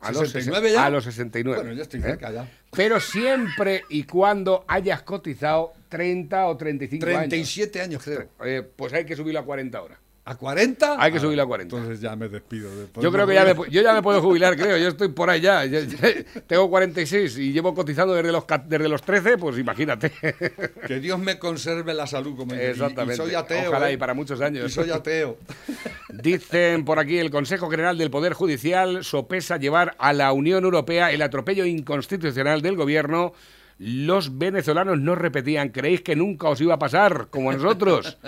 A 0.02 0.12
los, 0.12 0.28
69 0.30 0.68
sesen- 0.70 0.74
ya? 0.74 0.86
A 0.86 0.90
los 0.90 1.04
69. 1.06 1.62
Bueno, 1.62 1.74
ya 1.76 1.82
estoy 1.84 2.00
¿eh? 2.02 2.04
cerca 2.04 2.32
ya. 2.32 2.48
Pero 2.76 3.00
siempre 3.00 3.86
y 3.90 4.04
cuando 4.04 4.64
hayas 4.68 5.02
cotizado 5.02 5.74
30 5.90 6.46
o 6.48 6.58
35 6.58 7.06
37 7.06 7.82
años, 7.82 8.04
creo. 8.04 8.20
años. 8.20 8.30
Eh, 8.46 8.62
pues 8.76 8.94
hay 8.94 9.06
que 9.06 9.16
subirlo 9.16 9.40
a 9.40 9.46
40 9.46 9.78
ahora. 9.80 9.98
¿A 10.28 10.36
40? 10.36 10.96
Hay 11.00 11.12
que 11.12 11.20
subirlo 11.20 11.44
a 11.44 11.46
40. 11.46 11.76
Entonces 11.76 12.02
ya 12.02 12.16
me 12.16 12.28
despido. 12.28 12.68
Yo 13.00 13.12
creo 13.12 13.28
que 13.28 13.36
ya 13.36 13.46
me, 13.46 13.54
yo 13.70 13.82
ya 13.84 13.94
me 13.94 14.02
puedo 14.02 14.20
jubilar, 14.24 14.56
creo. 14.58 14.76
Yo 14.76 14.88
estoy 14.88 15.10
por 15.10 15.30
ahí 15.30 15.40
ya. 15.40 15.66
Yo- 15.66 15.82
yo- 15.82 15.98
tengo 16.48 16.68
46 16.68 17.38
y 17.38 17.54
llevo 17.54 17.76
cotizando 17.76 18.16
desde 18.16 18.32
los, 18.32 18.44
desde 18.68 18.90
los 18.90 19.04
13, 19.04 19.38
pues 19.38 19.60
imagínate. 19.60 20.12
Que 20.88 21.00
Dios 21.00 21.20
me 21.20 21.38
conserve 21.38 21.94
la 21.94 22.08
salud, 22.08 22.36
como. 22.36 22.56
Y- 22.56 22.58
Exactamente. 22.60 23.14
Y 23.14 23.18
soy 23.28 23.36
ateo. 23.36 23.70
Ojalá 23.70 23.92
¿eh? 23.92 23.94
y 23.94 23.98
para 23.98 24.16
muchos 24.16 24.42
años. 24.42 24.66
Y 24.66 24.74
soy 24.74 24.90
ateo. 24.90 25.38
Dicen 26.10 26.86
por 26.86 26.98
aquí, 26.98 27.20
el 27.20 27.30
Consejo 27.30 27.70
General 27.70 27.96
del 27.98 28.10
Poder 28.10 28.34
Judicial 28.34 29.04
sopesa 29.04 29.58
llevar 29.58 29.96
a 30.00 30.12
la 30.14 30.32
Unión 30.34 30.64
Europea 30.64 31.12
el 31.12 31.22
atropello 31.22 31.66
inconstitucional 31.66 32.62
del 32.64 32.76
gobierno. 32.76 33.34
Los 33.78 34.38
venezolanos 34.38 35.00
no 35.00 35.16
repetían, 35.16 35.70
creéis 35.70 36.02
que 36.02 36.16
nunca 36.16 36.48
os 36.48 36.62
iba 36.62 36.76
a 36.76 36.80
pasar, 36.80 37.28
como 37.30 37.52
a 37.52 37.54
nosotros. 37.54 38.18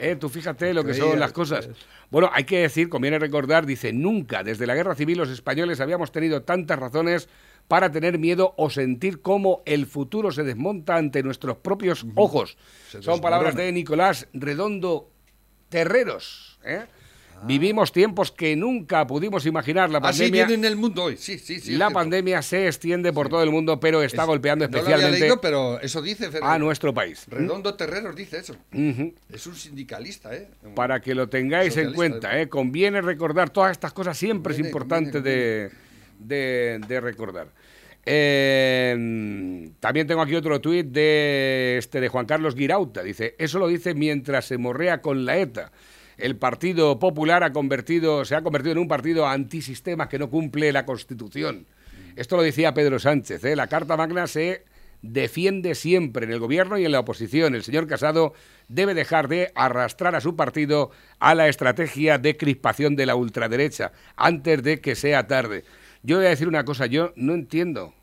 Eh, 0.00 0.14
tú 0.14 0.28
fíjate 0.28 0.72
lo 0.74 0.84
que 0.84 0.94
son 0.94 1.18
las 1.18 1.32
cosas. 1.32 1.68
Bueno, 2.08 2.30
hay 2.32 2.44
que 2.44 2.60
decir, 2.60 2.88
conviene 2.88 3.18
recordar, 3.18 3.66
dice, 3.66 3.92
nunca 3.92 4.44
desde 4.44 4.64
la 4.64 4.76
guerra 4.76 4.94
civil 4.94 5.18
los 5.18 5.28
españoles 5.28 5.80
habíamos 5.80 6.12
tenido 6.12 6.42
tantas 6.42 6.78
razones 6.78 7.28
para 7.66 7.90
tener 7.90 8.16
miedo 8.16 8.54
o 8.56 8.70
sentir 8.70 9.22
cómo 9.22 9.62
el 9.66 9.86
futuro 9.86 10.30
se 10.30 10.44
desmonta 10.44 10.94
ante 10.94 11.24
nuestros 11.24 11.56
propios 11.56 12.06
ojos. 12.14 12.56
Son 13.00 13.20
palabras 13.20 13.56
de 13.56 13.72
Nicolás 13.72 14.28
Redondo 14.32 15.10
Terreros. 15.68 16.60
¿eh? 16.64 16.86
Vivimos 17.44 17.92
tiempos 17.92 18.32
que 18.32 18.56
nunca 18.56 19.06
pudimos 19.06 19.46
imaginar. 19.46 19.90
La 19.90 19.98
Así 19.98 20.20
pandemia, 20.22 20.46
viene 20.46 20.66
en 20.66 20.72
el 20.72 20.76
mundo 20.78 21.04
hoy. 21.04 21.16
Sí, 21.16 21.38
sí, 21.38 21.60
sí. 21.60 21.72
es 21.72 21.78
la 21.78 21.90
pandemia 21.90 22.42
se 22.42 22.66
extiende 22.66 23.12
por 23.12 23.28
todo 23.28 23.42
el 23.42 23.50
mundo, 23.50 23.78
pero 23.80 24.02
está 24.02 24.22
Es- 24.22 24.26
golpeando 24.28 24.66
no 24.66 24.70
lo 24.72 24.78
había 24.78 24.88
especialmente 24.96 25.20
leído, 25.20 25.40
pero 25.40 25.80
eso 25.80 26.02
dice 26.02 26.30
Fer- 26.30 26.40
a 26.42 26.58
nuestro 26.58 26.92
país. 26.92 27.26
Redondo 27.28 27.74
Terreros 27.74 28.16
dice 28.16 28.38
eso. 28.38 28.56
Es 29.32 29.46
un 29.46 29.54
sindicalista, 29.54 30.34
¿eh? 30.34 30.48
Para 30.74 31.00
que 31.00 31.14
lo 31.14 31.28
tengáis 31.28 31.76
en 31.76 31.92
cuenta, 31.92 32.40
¿eh? 32.40 32.48
conviene 32.48 33.00
recordar 33.02 33.50
todas 33.50 33.72
estas 33.72 33.92
cosas, 33.92 34.16
siempre 34.18 34.52
es 34.54 34.58
importante 34.58 35.12
conviene, 35.12 35.38
de, 35.38 35.70
de- 36.18 36.80
de 36.86 37.00
recordar. 37.00 37.48
Eh, 38.10 39.70
también 39.80 40.06
tengo 40.06 40.22
aquí 40.22 40.34
otro 40.34 40.60
tuit 40.60 40.86
de, 40.86 41.76
este, 41.78 42.00
de 42.00 42.08
Juan 42.08 42.26
Carlos 42.26 42.54
Girauta. 42.54 43.02
Dice, 43.02 43.34
eso 43.38 43.58
lo 43.58 43.68
dice 43.68 43.94
mientras 43.94 44.46
se 44.46 44.58
morrea 44.58 45.00
con 45.00 45.24
la 45.24 45.36
ETA. 45.38 45.70
El 46.18 46.36
Partido 46.36 46.98
Popular 46.98 47.44
ha 47.44 47.52
convertido, 47.52 48.24
se 48.24 48.34
ha 48.34 48.42
convertido 48.42 48.72
en 48.72 48.78
un 48.78 48.88
partido 48.88 49.28
antisistema 49.28 50.08
que 50.08 50.18
no 50.18 50.28
cumple 50.28 50.72
la 50.72 50.84
Constitución. 50.84 51.66
Esto 52.16 52.36
lo 52.36 52.42
decía 52.42 52.74
Pedro 52.74 52.98
Sánchez. 52.98 53.44
¿eh? 53.44 53.54
La 53.54 53.68
Carta 53.68 53.96
Magna 53.96 54.26
se 54.26 54.64
defiende 55.00 55.76
siempre 55.76 56.26
en 56.26 56.32
el 56.32 56.40
gobierno 56.40 56.76
y 56.76 56.84
en 56.84 56.90
la 56.90 56.98
oposición. 56.98 57.54
El 57.54 57.62
señor 57.62 57.86
Casado 57.86 58.32
debe 58.66 58.94
dejar 58.94 59.28
de 59.28 59.52
arrastrar 59.54 60.16
a 60.16 60.20
su 60.20 60.34
partido 60.34 60.90
a 61.20 61.36
la 61.36 61.46
estrategia 61.46 62.18
de 62.18 62.36
crispación 62.36 62.96
de 62.96 63.06
la 63.06 63.14
ultraderecha 63.14 63.92
antes 64.16 64.64
de 64.64 64.80
que 64.80 64.96
sea 64.96 65.28
tarde. 65.28 65.62
Yo 66.02 66.16
voy 66.16 66.26
a 66.26 66.30
decir 66.30 66.48
una 66.48 66.64
cosa, 66.64 66.86
yo 66.86 67.12
no 67.14 67.32
entiendo. 67.32 67.94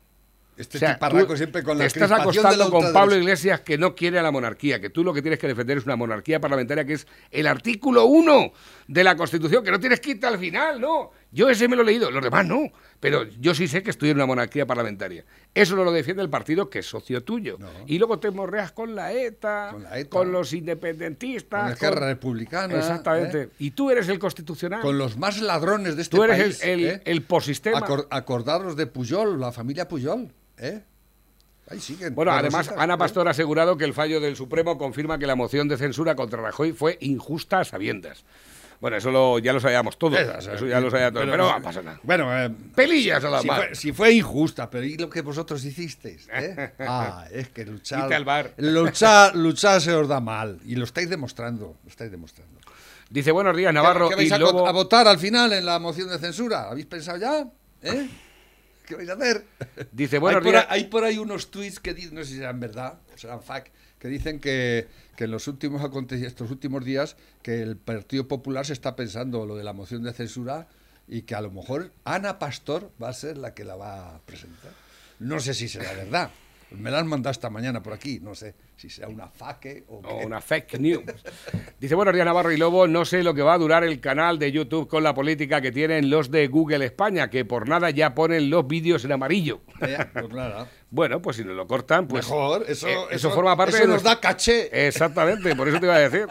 Este 0.56 0.78
O 0.78 0.80
sea, 0.80 0.98
tú 0.98 1.36
siempre 1.36 1.62
con 1.62 1.76
te 1.76 1.82
la 1.84 1.86
estás 1.86 2.10
acostando 2.10 2.70
con. 2.70 2.92
Pablo 2.92 3.14
Iglesias 3.14 3.60
que 3.60 3.76
no 3.76 3.94
quiere 3.94 4.18
a 4.18 4.22
la 4.22 4.30
monarquía, 4.30 4.80
que 4.80 4.88
tú 4.88 5.04
lo 5.04 5.12
que 5.12 5.20
tienes 5.20 5.38
que 5.38 5.46
defender 5.48 5.76
es 5.78 5.84
una 5.84 5.96
monarquía 5.96 6.40
parlamentaria 6.40 6.84
que 6.86 6.94
es 6.94 7.06
el 7.30 7.46
artículo 7.46 8.06
1 8.06 8.52
de 8.88 9.04
la 9.04 9.16
Constitución, 9.16 9.62
que 9.62 9.70
no 9.70 9.78
tienes 9.78 10.00
que 10.00 10.12
irte 10.12 10.26
al 10.26 10.38
final, 10.38 10.80
no. 10.80 11.10
Yo 11.30 11.50
ese 11.50 11.68
me 11.68 11.76
lo 11.76 11.82
he 11.82 11.84
leído, 11.86 12.10
los 12.10 12.22
demás 12.24 12.46
no. 12.46 12.62
Pero 13.00 13.24
yo 13.24 13.54
sí 13.54 13.68
sé 13.68 13.82
que 13.82 13.90
estoy 13.90 14.08
en 14.08 14.16
una 14.16 14.24
monarquía 14.24 14.64
parlamentaria. 14.66 15.26
Eso 15.52 15.76
no 15.76 15.84
lo 15.84 15.92
defiende 15.92 16.22
el 16.22 16.30
partido 16.30 16.70
que 16.70 16.78
es 16.78 16.86
socio 16.86 17.22
tuyo. 17.22 17.58
Y 17.86 17.98
luego 17.98 18.18
te 18.18 18.30
morreas 18.30 18.72
con 18.72 18.94
la 18.94 19.12
ETA, 19.12 19.68
con, 19.72 19.82
la 19.82 19.98
ETA. 19.98 20.24
los 20.24 20.54
independentistas. 20.54 21.60
Con 21.60 21.68
la 21.68 21.74
Esquerra 21.74 22.06
Republicana, 22.06 22.74
Exactamente. 22.78 23.42
¿eh? 23.42 23.48
Y 23.58 23.72
tú 23.72 23.90
eres 23.90 24.08
el 24.08 24.18
constitucional. 24.18 24.80
Con 24.80 24.96
los 24.96 25.18
más 25.18 25.40
ladrones 25.42 25.96
de 25.96 26.02
este 26.02 26.16
Tú 26.16 26.22
eres 26.24 26.38
país. 26.38 26.62
el, 26.62 26.70
el, 26.84 26.86
¿eh? 26.86 27.02
el 27.04 27.22
posistema. 27.22 27.80
Acor- 27.80 28.06
acordaros 28.10 28.76
de 28.76 28.86
Puyol, 28.86 29.38
la 29.38 29.52
familia 29.52 29.88
Puyol, 29.88 30.32
¿eh? 30.58 30.82
Ahí 31.68 31.80
siguen. 31.80 32.14
Bueno, 32.14 32.30
además, 32.32 32.72
Ana 32.76 32.94
¿eh? 32.94 32.98
Pastor 32.98 33.26
ha 33.26 33.32
asegurado 33.32 33.76
que 33.76 33.84
el 33.84 33.92
fallo 33.94 34.20
del 34.20 34.36
Supremo 34.36 34.78
confirma 34.78 35.18
que 35.18 35.26
la 35.26 35.34
moción 35.34 35.66
de 35.68 35.76
censura 35.76 36.14
contra 36.14 36.40
Rajoy 36.40 36.72
fue 36.72 36.96
injusta 37.00 37.60
a 37.60 37.64
sabiendas. 37.64 38.24
Bueno, 38.78 38.98
eso 38.98 39.10
lo- 39.10 39.38
ya 39.38 39.54
lo 39.54 39.58
sabíamos 39.58 39.98
todos. 39.98 40.18
Sea, 40.18 40.54
Eso 40.54 40.66
ya 40.66 40.78
lo 40.80 40.90
sabía 40.90 41.10
todo. 41.10 41.20
pero- 41.22 41.32
Pero 41.32 41.50
no 41.50 41.62
pasa 41.62 41.80
nada. 41.82 41.98
Bueno, 42.02 42.30
eh, 42.44 42.50
Pelillas 42.74 43.24
a 43.24 43.30
la 43.30 43.40
si 43.40 43.48
fue, 43.48 43.74
si 43.74 43.92
fue 43.92 44.12
injusta, 44.12 44.68
pero 44.70 44.84
¿y 44.84 44.96
lo 44.98 45.08
que 45.08 45.22
vosotros 45.22 45.64
hicisteis? 45.64 46.28
eh? 46.32 46.72
Ah, 46.80 47.24
es 47.32 47.48
que 47.48 47.64
luchar, 47.64 48.12
al 48.12 48.24
bar. 48.24 48.52
luchar, 48.58 49.34
luchar 49.34 49.80
se 49.80 49.92
os 49.94 50.06
da 50.06 50.20
mal 50.20 50.60
y 50.66 50.76
lo 50.76 50.84
estáis 50.84 51.08
demostrando, 51.08 51.74
lo 51.82 51.90
estáis 51.90 52.10
demostrando. 52.10 52.60
Dice, 53.08 53.32
buenos 53.32 53.56
días, 53.56 53.72
Navarro. 53.72 54.08
¿Qué, 54.10 54.14
qué 54.14 54.16
vais 54.22 54.30
y 54.30 54.34
a, 54.34 54.38
Lobo. 54.38 54.68
a 54.68 54.72
votar 54.72 55.08
al 55.08 55.18
final 55.18 55.52
en 55.54 55.64
la 55.64 55.78
moción 55.78 56.08
de 56.10 56.18
censura? 56.18 56.68
¿Habéis 56.70 56.86
pensado 56.86 57.16
ya? 57.18 57.46
¿Eh? 57.82 58.08
¿Qué 58.86 58.94
vais 58.94 59.08
a 59.08 59.14
hacer? 59.14 59.44
Dice, 59.92 60.18
buenos 60.18 60.44
hay, 60.44 60.52
por 60.52 60.56
ahí, 60.56 60.66
hay 60.68 60.84
por 60.84 61.04
ahí 61.04 61.18
unos 61.18 61.50
tweets 61.50 61.80
que 61.80 61.92
dicen, 61.92 62.14
no 62.14 62.22
sé 62.22 62.30
si 62.30 62.36
serán 62.36 62.60
verdad, 62.60 63.00
o 63.14 63.18
serán 63.18 63.42
fact, 63.42 63.72
que 63.98 64.08
dicen 64.08 64.40
que, 64.40 64.86
que 65.16 65.24
en 65.24 65.32
los 65.32 65.48
últimos 65.48 65.82
estos 66.10 66.50
últimos 66.50 66.84
días 66.84 67.16
que 67.42 67.62
el 67.62 67.76
Partido 67.76 68.28
Popular 68.28 68.64
se 68.64 68.72
está 68.72 68.94
pensando 68.94 69.44
lo 69.44 69.56
de 69.56 69.64
la 69.64 69.72
moción 69.72 70.02
de 70.02 70.12
censura 70.12 70.68
y 71.08 71.22
que 71.22 71.34
a 71.34 71.40
lo 71.40 71.50
mejor 71.50 71.92
Ana 72.04 72.38
Pastor 72.38 72.92
va 73.02 73.08
a 73.08 73.12
ser 73.12 73.38
la 73.38 73.54
que 73.54 73.64
la 73.64 73.76
va 73.76 74.14
a 74.14 74.20
presentar. 74.20 74.72
No 75.18 75.40
sé 75.40 75.54
si 75.54 75.68
será 75.68 75.92
verdad. 75.92 76.30
Me 76.72 76.90
la 76.90 76.98
han 76.98 77.06
mandado 77.06 77.30
esta 77.30 77.48
mañana 77.48 77.80
por 77.82 77.92
aquí, 77.92 78.18
no 78.20 78.34
sé 78.34 78.54
si 78.76 78.90
será 78.90 79.08
una 79.08 79.28
faque 79.28 79.84
o, 79.88 79.98
O 79.98 80.18
qué. 80.18 80.26
una 80.26 80.40
fake 80.40 80.78
news. 80.80 81.04
Dice, 81.78 81.94
buenos 81.94 82.12
días, 82.12 82.26
Navarro 82.26 82.50
y 82.50 82.56
Lobo. 82.56 82.88
No 82.88 83.04
sé 83.04 83.22
lo 83.22 83.34
que 83.34 83.42
va 83.42 83.54
a 83.54 83.58
durar 83.58 83.84
el 83.84 84.00
canal 84.00 84.38
de 84.40 84.50
YouTube 84.50 84.88
con 84.88 85.02
la 85.04 85.14
política 85.14 85.60
que 85.60 85.70
tienen 85.70 86.10
los 86.10 86.30
de 86.30 86.48
Google 86.48 86.84
España, 86.84 87.30
que 87.30 87.44
por 87.44 87.68
nada 87.68 87.90
ya 87.90 88.14
ponen 88.14 88.50
los 88.50 88.66
vídeos 88.66 89.04
en 89.04 89.12
amarillo. 89.12 89.60
Ya, 89.80 90.10
pues 90.12 90.28
nada. 90.30 90.68
Bueno, 90.90 91.22
pues 91.22 91.36
si 91.36 91.44
nos 91.44 91.54
lo 91.56 91.66
cortan, 91.68 92.08
pues. 92.08 92.26
Mejor, 92.26 92.64
eso- 92.68 92.88
eh, 92.88 92.96
eso- 93.12 93.30
forma 93.30 93.56
parte 93.56 93.76
eso 93.76 93.86
de 93.86 93.92
nos 93.92 94.02
da 94.02 94.18
caché. 94.20 94.86
Exactamente, 94.88 95.54
por 95.54 95.68
eso 95.68 95.78
te 95.78 95.86
iba 95.86 95.94
a 95.94 96.00
decir. 96.00 96.26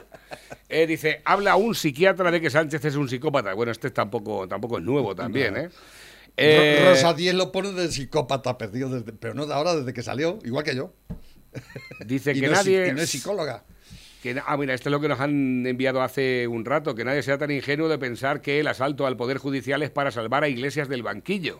Eh, 0.67 0.85
dice, 0.85 1.21
habla 1.23 1.55
un 1.55 1.75
psiquiatra 1.75 2.29
de 2.31 2.41
que 2.41 2.49
Sánchez 2.49 2.83
es 2.83 2.95
un 2.95 3.07
psicópata. 3.07 3.53
Bueno, 3.53 3.71
este 3.71 3.89
tampoco, 3.91 4.47
tampoco 4.47 4.79
es 4.79 4.83
nuevo 4.83 5.15
también, 5.15 5.53
No. 5.53 5.59
¿eh? 5.61 5.69
Eh, 6.37 6.79
Ro- 6.83 6.89
Rosa 6.91 7.13
Díez 7.13 7.33
lo 7.33 7.51
pone 7.51 7.71
de 7.71 7.91
psicópata 7.91 8.57
perdido, 8.57 8.89
desde- 8.89 9.13
pero 9.13 9.33
no 9.33 9.45
de 9.45 9.53
ahora, 9.53 9.75
desde 9.75 9.93
que 9.93 10.03
salió, 10.03 10.39
igual 10.43 10.63
que 10.63 10.75
yo. 10.75 10.93
Dice 12.05 12.31
Y 12.35 12.41
que 12.41 12.47
no 12.47 12.53
es- 12.53 12.59
nadie. 12.59 12.87
y 12.89 12.91
no 12.91 13.01
es 13.01 13.09
psicóloga. 13.09 13.63
que 14.21 14.41
ah, 14.45 14.57
mira, 14.57 14.73
esto 14.73 14.89
es 14.89 14.91
lo 14.91 14.99
que 14.99 15.07
nos 15.07 15.19
han 15.19 15.65
enviado 15.67 16.01
hace 16.01 16.47
un 16.47 16.65
rato, 16.65 16.95
que 16.95 17.05
nadie 17.05 17.21
sea 17.23 17.37
tan 17.37 17.51
ingenuo 17.51 17.87
de 17.87 17.97
pensar 17.99 18.41
que 18.41 18.59
el 18.59 18.67
asalto 18.67 19.05
al 19.05 19.15
Poder 19.17 19.37
Judicial 19.37 19.83
es 19.83 19.91
para 19.91 20.09
salvar 20.11 20.43
a 20.43 20.47
Iglesias 20.49 20.89
del 20.89 21.03
banquillo. 21.03 21.59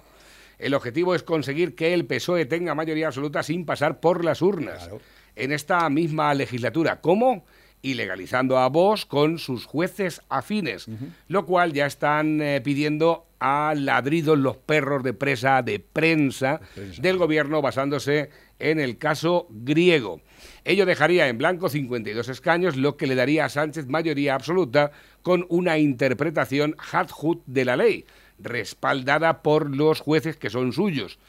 El 0.58 0.74
objetivo 0.74 1.14
es 1.16 1.22
conseguir 1.24 1.76
que 1.76 1.94
el 1.94 2.06
PSOE 2.06 2.46
tenga 2.46 2.74
mayoría 2.74 3.08
absoluta 3.08 3.44
sin 3.44 3.66
pasar 3.66 4.00
por 4.00 4.24
las 4.26 4.42
urnas. 4.42 4.90
en 5.38 5.52
esta 5.52 5.90
misma 5.90 6.34
legislatura. 6.34 7.02
¿Cómo? 7.02 7.46
Ilegalizando 7.86 8.58
a 8.58 8.68
Vox 8.68 9.06
con 9.06 9.38
sus 9.38 9.66
jueces 9.66 10.20
afines, 10.28 10.88
lo 11.28 11.46
cual 11.46 11.72
ya 11.72 11.86
están 11.86 12.42
eh, 12.42 12.60
pidiendo 12.62 13.28
a 13.40 13.76
ladridos 13.76 14.40
los 14.40 14.58
perros 14.58 15.04
de 15.04 15.14
presa 15.14 15.62
de 15.62 15.80
prensa 15.80 16.62
del 16.98 17.18
gobierno 17.18 17.62
basándose 17.62 18.32
en 18.58 18.80
el 18.80 18.98
caso 18.98 19.46
griego. 19.52 20.20
Ello 20.64 20.88
dejaría 20.88 21.28
en 21.28 21.38
blanco 21.38 21.70
52 21.70 22.28
escaños, 22.28 22.76
lo 22.76 22.98
que 22.98 23.06
le 23.06 23.14
daría 23.14 23.46
a 23.46 23.50
Sánchez 23.50 23.86
mayoría 23.86 24.34
absoluta 24.34 24.90
con 25.22 25.46
una 25.50 25.78
interpretación 25.78 26.76
hadhut 26.92 27.44
de 27.46 27.66
la 27.66 27.78
ley, 27.78 28.06
respaldada 28.40 29.44
por 29.44 29.70
los 29.70 30.00
jueces 30.00 30.38
que 30.38 30.50
son 30.50 30.74
suyos. 30.74 31.20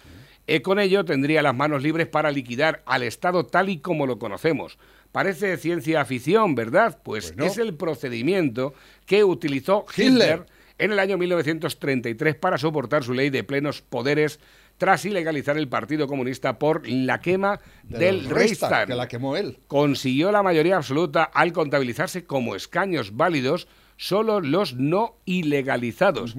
Y 0.46 0.60
con 0.60 0.78
ello 0.78 1.04
tendría 1.04 1.42
las 1.42 1.54
manos 1.54 1.82
libres 1.82 2.06
para 2.06 2.30
liquidar 2.30 2.82
al 2.86 3.02
Estado 3.02 3.44
tal 3.44 3.68
y 3.68 3.78
como 3.78 4.06
lo 4.06 4.18
conocemos. 4.18 4.78
Parece 5.12 5.56
ciencia 5.56 6.04
ficción, 6.04 6.54
¿verdad? 6.54 6.98
Pues, 7.02 7.34
es 7.38 7.58
el 7.58 7.74
procedimiento 7.74 8.74
que 9.06 9.24
utilizó 9.24 9.86
Hitler 9.96 10.46
en 10.78 10.92
el 10.92 10.98
año 10.98 11.16
1933 11.18 12.34
para 12.36 12.58
soportar 12.58 13.04
su 13.04 13.14
ley 13.14 13.30
de 13.30 13.44
plenos 13.44 13.82
poderes 13.82 14.40
tras 14.78 15.04
ilegalizar 15.04 15.56
el 15.56 15.68
Partido 15.68 16.06
Comunista 16.06 16.58
por 16.58 16.86
la 16.86 17.20
quema 17.20 17.60
del 17.82 18.28
Reichstag. 18.28 18.88
Que 18.88 18.94
la 18.94 19.08
quemó 19.08 19.36
él. 19.36 19.58
Consiguió 19.68 20.30
la 20.32 20.42
mayoría 20.42 20.76
absoluta 20.76 21.24
al 21.24 21.52
contabilizarse 21.52 22.24
como 22.24 22.54
escaños 22.54 23.16
válidos 23.16 23.68
solo 23.96 24.40
los 24.40 24.74
no 24.74 25.16
ilegalizados. 25.24 26.36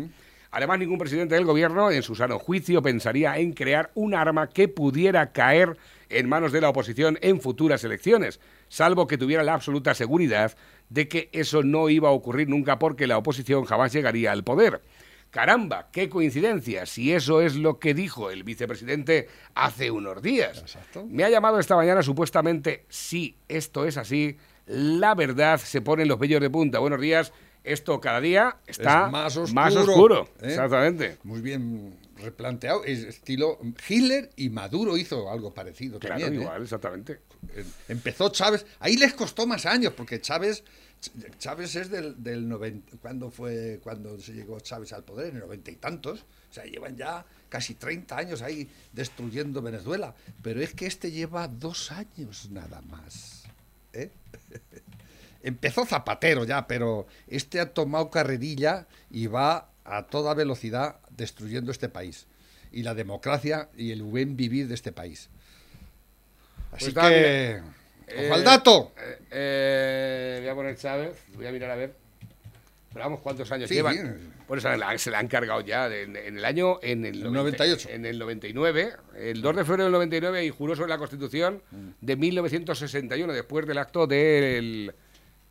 Además, 0.52 0.80
ningún 0.80 0.98
presidente 0.98 1.36
del 1.36 1.46
gobierno, 1.46 1.92
en 1.92 2.04
su 2.04 2.16
sano 2.16 2.40
juicio, 2.40 2.82
pensaría 2.82 3.38
en 3.38 3.54
crear 3.54 3.92
un 3.96 4.14
arma 4.14 4.50
que 4.50 4.68
pudiera 4.68 5.32
caer 5.32 5.78
en 6.10 6.30
manos 6.30 6.52
de 6.52 6.62
la 6.62 6.70
oposición 6.70 7.18
en 7.22 7.42
futuras 7.42 7.84
elecciones, 7.84 8.40
salvo 8.70 9.08
que 9.08 9.18
tuviera 9.18 9.44
la 9.44 9.54
absoluta 9.54 9.94
seguridad 9.94 10.56
de 10.90 11.08
que 11.08 11.30
eso 11.34 11.64
no 11.64 11.90
iba 11.90 12.10
a 12.10 12.14
ocurrir 12.14 12.48
nunca 12.50 12.80
porque 12.80 13.08
la 13.08 13.18
oposición 13.18 13.66
jamás 13.66 13.92
llegaría 13.94 14.32
al 14.32 14.44
poder. 14.44 14.82
Caramba, 15.30 15.90
qué 15.92 16.08
coincidencia, 16.08 16.86
si 16.86 17.12
eso 17.12 17.42
es 17.42 17.56
lo 17.56 17.80
que 17.80 17.94
dijo 17.94 18.32
el 18.32 18.44
vicepresidente 18.44 19.28
hace 19.56 19.92
unos 19.92 20.22
días. 20.22 20.64
Me 21.10 21.26
ha 21.26 21.30
llamado 21.30 21.60
esta 21.60 21.76
mañana 21.76 22.02
supuestamente, 22.02 22.86
si 22.88 23.38
esto 23.50 23.86
es 23.86 23.98
así, 23.98 24.38
la 24.66 25.16
verdad 25.16 25.60
se 25.60 25.82
pone 25.82 26.04
en 26.04 26.08
los 26.10 26.18
vellos 26.18 26.40
de 26.40 26.50
punta. 26.50 26.80
Buenos 26.80 27.02
días, 27.02 27.34
esto 27.66 28.00
cada 28.00 28.22
día 28.22 28.56
está 28.68 29.10
más 29.10 29.36
oscuro. 29.36 29.54
Más 29.62 29.76
oscuro 29.76 30.30
¿eh? 30.42 30.48
Exactamente. 30.48 31.18
Muy 31.24 31.42
bien 31.42 31.98
replanteado. 32.16 32.86
Es 32.86 33.00
estilo 33.04 33.60
Hitler 33.88 34.30
y 34.38 34.50
Maduro 34.50 34.96
hizo 34.98 35.30
algo 35.30 35.54
parecido 35.54 36.00
Claro, 36.00 36.22
también. 36.22 36.40
¿eh? 36.42 36.44
igual, 36.44 36.64
exactamente. 36.64 37.20
Empezó 37.88 38.30
Chávez. 38.30 38.66
Ahí 38.80 38.98
les 38.98 39.14
costó 39.14 39.48
más 39.48 39.66
años 39.66 39.94
porque 39.96 40.22
Chávez. 40.22 40.64
Chávez 41.38 41.76
es 41.76 41.90
del, 41.90 42.22
del 42.24 42.48
90. 42.48 42.98
¿Cuándo 43.02 43.30
fue 43.30 43.80
cuando 43.84 44.20
se 44.20 44.34
llegó 44.34 44.60
Chávez 44.60 44.94
al 44.94 45.04
poder? 45.04 45.30
En 45.30 45.36
el 45.36 45.42
noventa 45.42 45.72
y 45.72 45.76
tantos. 45.76 46.26
O 46.50 46.54
sea, 46.54 46.66
llevan 46.66 46.98
ya 46.98 47.26
casi 47.50 47.76
30 47.76 48.18
años 48.18 48.42
ahí 48.42 48.70
destruyendo 48.94 49.62
Venezuela. 49.62 50.16
Pero 50.42 50.62
es 50.62 50.74
que 50.74 50.88
este 50.88 51.12
lleva 51.12 51.48
dos 51.48 51.92
años 51.92 52.50
nada 52.50 52.82
más. 52.82 53.44
¿eh? 53.94 54.12
Empezó 55.44 55.86
Zapatero 55.86 56.44
ya, 56.46 56.68
pero 56.68 57.08
este 57.28 57.60
ha 57.60 57.74
tomado 57.74 58.10
carrerilla 58.10 58.88
y 59.10 59.28
va 59.28 59.70
a 59.86 60.08
toda 60.08 60.34
velocidad 60.34 61.00
destruyendo 61.10 61.72
este 61.72 61.90
país. 61.90 62.28
Y 62.72 62.84
la 62.84 62.94
democracia 62.94 63.70
y 63.78 63.92
el 63.92 64.04
buen 64.04 64.36
vivir 64.36 64.68
de 64.68 64.76
este 64.76 64.92
país. 64.92 65.30
Así 66.72 66.86
Pues 66.86 66.88
está, 66.90 67.10
que. 67.10 67.62
¡Ojo 68.26 68.34
al 68.34 68.42
eh, 68.42 68.44
dato! 68.44 68.92
eh, 68.98 69.18
eh, 69.32 70.38
voy 70.42 70.50
a 70.50 70.56
poner 70.56 70.76
Chávez, 70.78 71.18
voy 71.36 71.48
a 71.48 71.52
mirar 71.52 71.72
a 71.72 71.76
ver. 71.76 71.94
Pero 72.94 73.06
vamos, 73.06 73.20
¿cuántos 73.20 73.52
años 73.52 73.68
Sí, 73.70 73.76
llevan? 73.76 73.94
bien. 73.94 74.34
Bueno, 74.48 74.62
se 74.62 74.78
la, 74.78 74.98
se 74.98 75.12
la 75.12 75.20
han 75.20 75.28
cargado 75.28 75.60
ya 75.62 75.88
en, 75.94 76.16
en 76.16 76.38
el 76.38 76.46
año... 76.46 76.80
En 76.82 77.06
el, 77.06 77.16
El 77.18 77.24
90 77.34 77.66
98. 77.66 77.90
En 77.92 78.06
el 78.06 78.18
99, 78.18 78.94
el 79.20 79.42
2 79.42 79.56
de 79.58 79.66
febrero 79.66 79.84
del 79.84 79.92
99, 79.92 80.46
y 80.46 80.50
juró 80.50 80.74
sobre 80.76 80.90
la 80.90 80.98
Constitución 80.98 81.62
Mm. 81.70 81.90
de 82.00 82.16
1961, 82.16 83.34
después 83.34 83.68
del 83.68 83.78
acto 83.78 84.08
del 84.08 84.94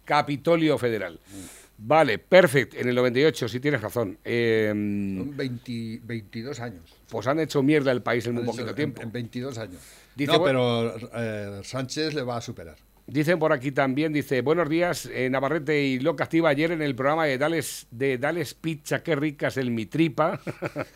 Capitolio 0.06 0.78
Federal. 0.78 1.20
Mm. 1.30 1.40
Vale, 1.78 2.18
perfecto. 2.18 2.78
En 2.78 2.88
el 2.88 2.94
98, 2.94 3.48
sí 3.48 3.60
tienes 3.60 3.82
razón. 3.82 4.18
Eh, 4.24 4.68
Son 4.70 5.36
20 5.36 6.00
22 6.04 6.58
años. 6.60 6.82
pues 7.10 7.26
han 7.26 7.38
hecho 7.38 7.62
mierda 7.62 7.92
el 7.92 8.00
país 8.02 8.26
en 8.26 8.32
muy 8.32 8.40
Han 8.40 8.46
poquito 8.46 8.64
hecho- 8.68 8.74
tiempo. 8.74 9.02
En, 9.02 9.08
en 9.08 9.12
22 9.12 9.58
años. 9.58 9.80
Dice, 10.16 10.32
no, 10.32 10.42
pero 10.42 10.96
eh, 11.14 11.60
Sánchez 11.62 12.14
le 12.14 12.22
va 12.22 12.38
a 12.38 12.40
superar. 12.40 12.76
Dicen 13.06 13.38
por 13.38 13.52
aquí 13.52 13.70
también, 13.70 14.12
dice, 14.12 14.40
buenos 14.40 14.68
días, 14.68 15.06
eh, 15.12 15.28
Navarrete 15.30 15.84
y 15.84 16.00
Loca 16.00 16.24
Activa 16.24 16.48
ayer 16.48 16.72
en 16.72 16.82
el 16.82 16.96
programa 16.96 17.26
de 17.26 17.38
Dales, 17.38 17.86
de 17.90 18.18
Dales 18.18 18.54
Pizza, 18.54 19.02
qué 19.02 19.14
ricas 19.14 19.58
el 19.58 19.70
mi 19.70 19.86
tripa. 19.86 20.40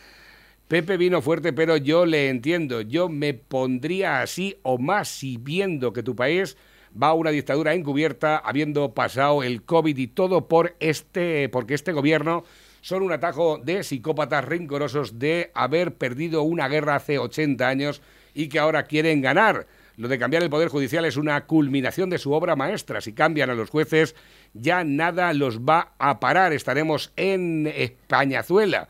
Pepe 0.68 0.96
vino 0.96 1.20
fuerte, 1.20 1.52
pero 1.52 1.76
yo 1.76 2.06
le 2.06 2.30
entiendo. 2.30 2.80
Yo 2.80 3.08
me 3.08 3.34
pondría 3.34 4.22
así 4.22 4.58
o 4.62 4.78
más 4.78 5.08
si 5.08 5.36
viendo 5.36 5.92
que 5.92 6.02
tu 6.02 6.16
país 6.16 6.56
va 7.00 7.08
a 7.08 7.14
una 7.14 7.30
dictadura 7.30 7.74
encubierta, 7.74 8.38
habiendo 8.38 8.94
pasado 8.94 9.42
el 9.42 9.62
COVID 9.62 9.96
y 9.96 10.06
todo 10.06 10.48
por 10.48 10.76
este, 10.80 11.48
porque 11.50 11.74
este 11.74 11.92
gobierno 11.92 12.44
son 12.80 13.02
un 13.02 13.12
atajo 13.12 13.58
de 13.58 13.84
psicópatas 13.84 14.44
rencorosos 14.44 15.18
de 15.18 15.50
haber 15.54 15.94
perdido 15.94 16.42
una 16.42 16.68
guerra 16.68 16.96
hace 16.96 17.18
80 17.18 17.68
años 17.68 18.00
y 18.34 18.48
que 18.48 18.58
ahora 18.58 18.84
quieren 18.84 19.20
ganar. 19.20 19.66
Lo 19.96 20.08
de 20.08 20.18
cambiar 20.18 20.42
el 20.42 20.50
Poder 20.50 20.68
Judicial 20.68 21.04
es 21.04 21.16
una 21.16 21.44
culminación 21.46 22.08
de 22.08 22.18
su 22.18 22.32
obra 22.32 22.56
maestra. 22.56 23.00
Si 23.00 23.12
cambian 23.12 23.50
a 23.50 23.54
los 23.54 23.70
jueces, 23.70 24.14
ya 24.54 24.82
nada 24.82 25.32
los 25.34 25.60
va 25.60 25.92
a 25.98 26.20
parar. 26.20 26.52
Estaremos 26.52 27.12
en 27.16 27.66
Españazuela. 27.66 28.88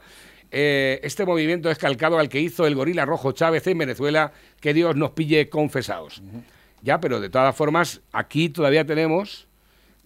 Eh, 0.53 1.01
este 1.03 1.25
movimiento 1.25 1.71
es 1.71 1.79
calcado 1.79 2.19
al 2.19 2.29
que 2.29 2.41
hizo 2.41 2.67
el 2.67 2.75
gorila 2.75 3.05
rojo 3.07 3.33
Chávez 3.33 3.67
en 3.67 3.79
Venezuela, 3.79 4.33
que 4.61 4.75
Dios 4.75 4.97
nos 4.97 5.11
pille 5.11 5.49
confesados. 5.49 6.23
Ya, 6.83 7.01
pero 7.01 7.21
de 7.21 7.29
todas 7.29 7.55
formas, 7.55 8.01
aquí 8.13 8.49
todavía 8.49 8.85
tenemos 8.85 9.49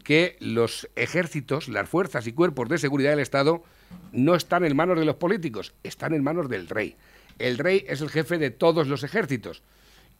que 0.04 0.36
los 0.40 0.88
ejércitos, 0.96 1.68
las 1.68 1.88
fuerzas 1.88 2.26
y 2.26 2.32
cuerpos 2.32 2.68
de 2.68 2.78
seguridad 2.78 3.10
del 3.10 3.20
Estado 3.20 3.62
no 4.12 4.34
están 4.34 4.64
en 4.64 4.76
manos 4.76 4.98
de 4.98 5.04
los 5.04 5.16
políticos, 5.16 5.74
están 5.82 6.14
en 6.14 6.22
manos 6.22 6.48
del 6.48 6.68
rey. 6.68 6.96
El 7.38 7.58
rey 7.58 7.84
es 7.88 8.00
el 8.00 8.10
jefe 8.10 8.38
de 8.38 8.50
todos 8.50 8.86
los 8.88 9.02
ejércitos. 9.02 9.62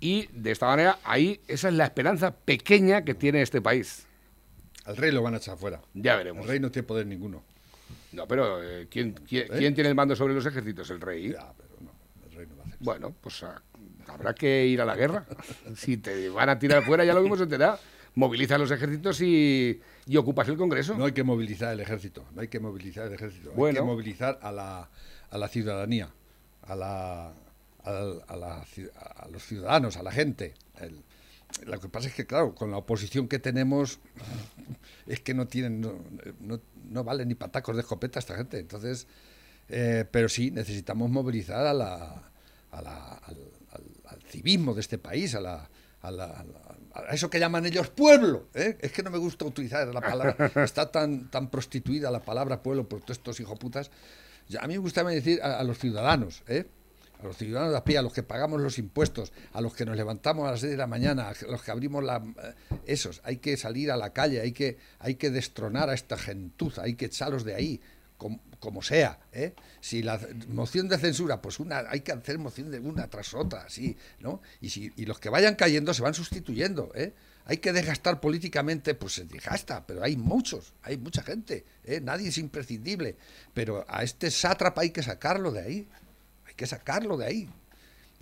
Y 0.01 0.29
de 0.33 0.51
esta 0.51 0.67
manera, 0.67 0.99
ahí, 1.05 1.41
esa 1.49 1.69
es 1.69 1.75
la 1.75 1.85
esperanza 1.85 2.35
pequeña 2.35 3.05
que 3.05 3.15
tiene 3.15 3.43
este 3.43 3.61
país. 3.63 4.07
Al 4.85 4.97
rey 4.97 5.13
lo 5.13 5.23
van 5.23 5.35
a 5.35 5.39
echar 5.39 5.57
fuera. 5.57 5.81
Ya 5.95 6.17
veremos. 6.17 6.43
El 6.43 6.49
rey 6.51 6.61
no 6.61 6.71
tiene 6.71 6.87
poder 6.87 7.07
ninguno. 7.07 7.43
No, 8.13 8.29
pero 8.29 8.63
eh, 8.63 8.87
¿quién, 8.91 9.13
quién, 9.27 9.45
¿Eh? 9.45 9.57
quién 9.59 9.75
tiene 9.75 9.89
el 9.91 9.95
mando 9.95 10.15
sobre 10.15 10.35
los 10.35 10.45
ejércitos? 10.45 10.91
El 10.91 11.01
rey. 11.01 11.33
Ya, 11.33 11.53
pero 11.57 11.71
no, 11.81 11.91
el 12.27 12.33
rey 12.37 12.47
no 12.47 12.57
va 12.57 12.63
a 12.63 12.67
hacer 12.67 12.75
eso. 12.77 12.85
Bueno, 12.85 13.15
pues 13.21 13.43
ah, 13.45 13.63
habrá 14.09 14.35
que 14.35 14.67
ir 14.67 14.81
a 14.81 14.85
la 14.85 14.95
guerra. 14.95 15.25
Si 15.77 15.97
te 15.97 16.29
van 16.29 16.49
a 16.49 16.59
tirar 16.59 16.85
fuera, 16.85 17.05
ya 17.05 17.15
lo 17.15 17.23
mismo 17.23 17.37
se 17.37 17.47
te 17.47 17.57
da. 17.59 17.79
Moviliza 18.17 18.59
los 18.59 18.71
ejércitos 18.71 19.21
y, 19.23 19.81
y 20.07 20.17
ocupas 20.17 20.49
el 20.49 20.57
Congreso. 20.57 20.95
No 20.97 21.07
hay 21.07 21.13
que 21.13 21.25
movilizar 21.25 21.73
el 21.73 21.81
ejército, 21.81 22.25
no 22.33 22.43
hay 22.43 22.49
que 22.49 22.61
movilizar 22.61 23.07
el 23.09 23.15
ejército, 23.15 23.51
Bueno. 23.57 23.81
hay 23.81 23.85
que 23.85 23.91
movilizar 23.91 24.39
a 24.41 24.53
la, 24.53 24.89
a 25.31 25.39
la 25.39 25.49
ciudadanía, 25.49 26.11
a, 26.67 26.75
la, 26.77 27.27
a, 27.85 27.91
a 28.29 28.37
la 28.37 28.65
a 29.17 29.29
los 29.29 29.43
ciudadanos, 29.45 29.97
a 29.97 30.03
la 30.03 30.13
gente. 30.13 30.55
El- 30.81 31.03
lo 31.67 31.79
que 31.79 31.89
pasa 31.89 32.09
es 32.09 32.15
que, 32.15 32.27
claro, 32.27 32.53
con 32.55 32.73
la 32.73 32.79
oposición 32.79 33.29
que 33.29 33.39
tenemos, 33.39 34.01
es 35.07 35.21
que 35.21 35.35
no 35.35 35.47
tienen, 35.47 35.81
no, 35.81 35.95
no, 36.41 36.61
no 36.91 37.05
vale 37.05 37.25
ni 37.27 37.35
patacos 37.37 37.77
de 37.77 37.83
escopeta 37.83 38.19
esta 38.19 38.35
gente. 38.37 38.59
Entonces, 38.59 39.07
eh, 39.69 40.05
pero 40.11 40.29
sí, 40.29 40.51
necesitamos 40.51 41.11
movilizar 41.11 41.65
a 41.67 41.73
la, 41.73 42.23
a 42.73 42.83
la- 42.83 43.15
al, 43.15 43.37
al- 43.71 43.93
al 44.07 44.23
civismo 44.23 44.75
de 44.75 44.81
este 44.81 44.99
país, 44.99 45.35
a 45.37 45.41
la, 45.41 45.69
a, 46.03 46.11
la- 46.11 46.25
a 46.25 46.45
la- 46.45 46.61
a 46.95 47.15
eso 47.15 47.31
que 47.31 47.39
llaman 47.39 47.67
ellos 47.67 47.89
pueblo. 47.91 48.49
¿eh? 48.55 48.77
Es 48.81 48.91
que 48.93 49.03
no 49.05 49.11
me 49.11 49.19
gusta 49.19 49.45
utilizar 49.45 49.87
la 49.89 50.01
palabra, 50.01 50.37
está 50.65 50.91
tan, 50.91 51.31
tan 51.31 51.51
prostituida 51.51 52.11
la 52.11 52.21
palabra 52.23 52.63
pueblo 52.63 52.89
por 52.89 53.01
todos 53.01 53.19
estos 53.19 53.39
hijoputas. 53.41 53.91
Ya, 54.49 54.61
A 54.61 54.67
mí 54.67 54.75
me 54.75 54.79
gusta 54.79 55.03
decir 55.05 55.41
a, 55.43 55.63
los 55.65 55.79
ciudadanos, 55.79 56.43
¿eh? 56.49 56.67
a 57.23 57.27
los 57.27 57.37
ciudadanos 57.37 57.73
de 57.73 57.79
a 57.79 57.85
pie, 57.85 57.97
a 57.99 58.03
los 58.03 58.13
que 58.13 58.23
pagamos 58.23 58.61
los 58.61 58.79
impuestos, 58.79 59.33
a 59.53 59.61
los 59.61 59.75
que 59.75 59.87
nos 59.87 59.97
levantamos 59.97 60.47
a 60.47 60.51
las 60.53 60.61
6 60.61 60.73
de 60.73 60.77
la 60.77 60.87
mañana, 60.87 61.29
a 61.31 61.35
los 61.51 61.63
que 61.63 61.71
abrimos 61.71 62.05
la... 62.05 62.17
eh, 62.43 62.55
Esos, 62.87 63.21
hay 63.25 63.39
que 63.39 63.57
salir 63.57 63.91
a 63.91 63.97
la 63.97 64.13
calle, 64.13 64.41
hay 64.41 64.53
que, 64.53 64.77
hay 64.99 65.15
que 65.15 65.31
destronar 65.31 65.89
a 65.89 65.95
esta 65.95 66.17
gentuza, 66.19 66.83
hay 66.83 66.95
que 66.95 67.07
echarlos 67.07 67.45
de 67.45 67.55
ahí, 67.55 67.81
com- 68.19 68.39
como, 68.61 68.83
sea. 68.83 69.19
¿eh? 69.33 69.55
Si 69.81 70.03
la 70.03 70.21
moción 70.49 70.89
de 70.89 70.99
censura, 70.99 71.41
pues 71.41 71.61
una 71.61 71.85
hay 71.89 72.01
que 72.01 72.13
hacer 72.13 72.39
moción 72.39 72.71
de 72.71 72.81
una 72.81 73.09
tras 73.09 73.33
otra, 73.35 73.63
así, 73.65 73.97
¿no? 74.21 74.41
Y, 74.61 74.69
si, 74.71 74.93
y 74.97 75.07
los 75.07 75.19
que 75.19 75.29
vayan 75.31 75.55
cayendo 75.55 75.95
se 75.95 76.03
van 76.03 76.15
sustituyendo, 76.15 76.91
¿eh? 76.95 77.15
Hay 77.47 77.59
que 77.59 77.73
desgastar 77.73 78.21
políticamente, 78.21 78.95
pues 78.95 79.15
se 79.15 79.25
desgasta, 79.25 79.87
pero 79.87 80.03
hay 80.03 80.17
muchos, 80.17 80.73
hay 80.83 80.97
mucha 80.97 81.23
gente, 81.23 81.65
¿eh? 81.85 82.01
nadie 82.01 82.29
es 82.29 82.39
imprescindible, 82.39 83.17
pero 83.53 83.85
a 83.87 84.03
este 84.03 84.31
sátrapa 84.31 84.81
hay 84.81 84.91
que 84.91 85.03
sacarlo 85.03 85.53
de 85.53 85.61
ahí, 85.61 85.89
hay 86.47 86.55
que 86.55 86.67
sacarlo 86.67 87.17
de 87.17 87.27
ahí. 87.27 87.51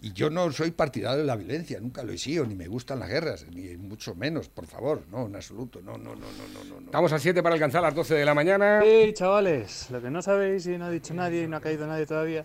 Y 0.04 0.12
yo 0.12 0.30
no 0.30 0.50
soy 0.50 0.72
partidario 0.72 1.20
de 1.20 1.24
la 1.24 1.36
violencia, 1.36 1.78
nunca 1.78 2.02
lo 2.02 2.10
he 2.10 2.18
sido, 2.18 2.44
ni 2.44 2.56
me 2.56 2.66
gustan 2.66 2.98
las 2.98 3.08
guerras, 3.08 3.46
ni 3.54 3.76
mucho 3.76 4.16
menos, 4.16 4.48
por 4.48 4.66
favor, 4.66 5.04
no, 5.12 5.26
en 5.26 5.36
absoluto, 5.36 5.80
no, 5.80 5.96
no, 5.96 6.16
no, 6.16 6.26
no, 6.26 6.64
no, 6.64 6.80
no. 6.80 6.86
Estamos 6.86 7.12
a 7.12 7.20
7 7.20 7.40
para 7.40 7.54
alcanzar 7.54 7.82
las 7.82 7.94
12 7.94 8.14
de 8.16 8.24
la 8.24 8.34
mañana. 8.34 8.80
Hey, 8.82 9.12
chavales, 9.14 9.88
lo 9.90 10.02
que 10.02 10.10
no 10.10 10.20
sabéis 10.20 10.66
y 10.66 10.76
no 10.76 10.86
ha 10.86 10.90
dicho 10.90 11.14
nadie 11.14 11.44
y 11.44 11.46
no 11.46 11.58
ha 11.58 11.60
caído 11.60 11.86
nadie 11.86 12.06
todavía 12.06 12.44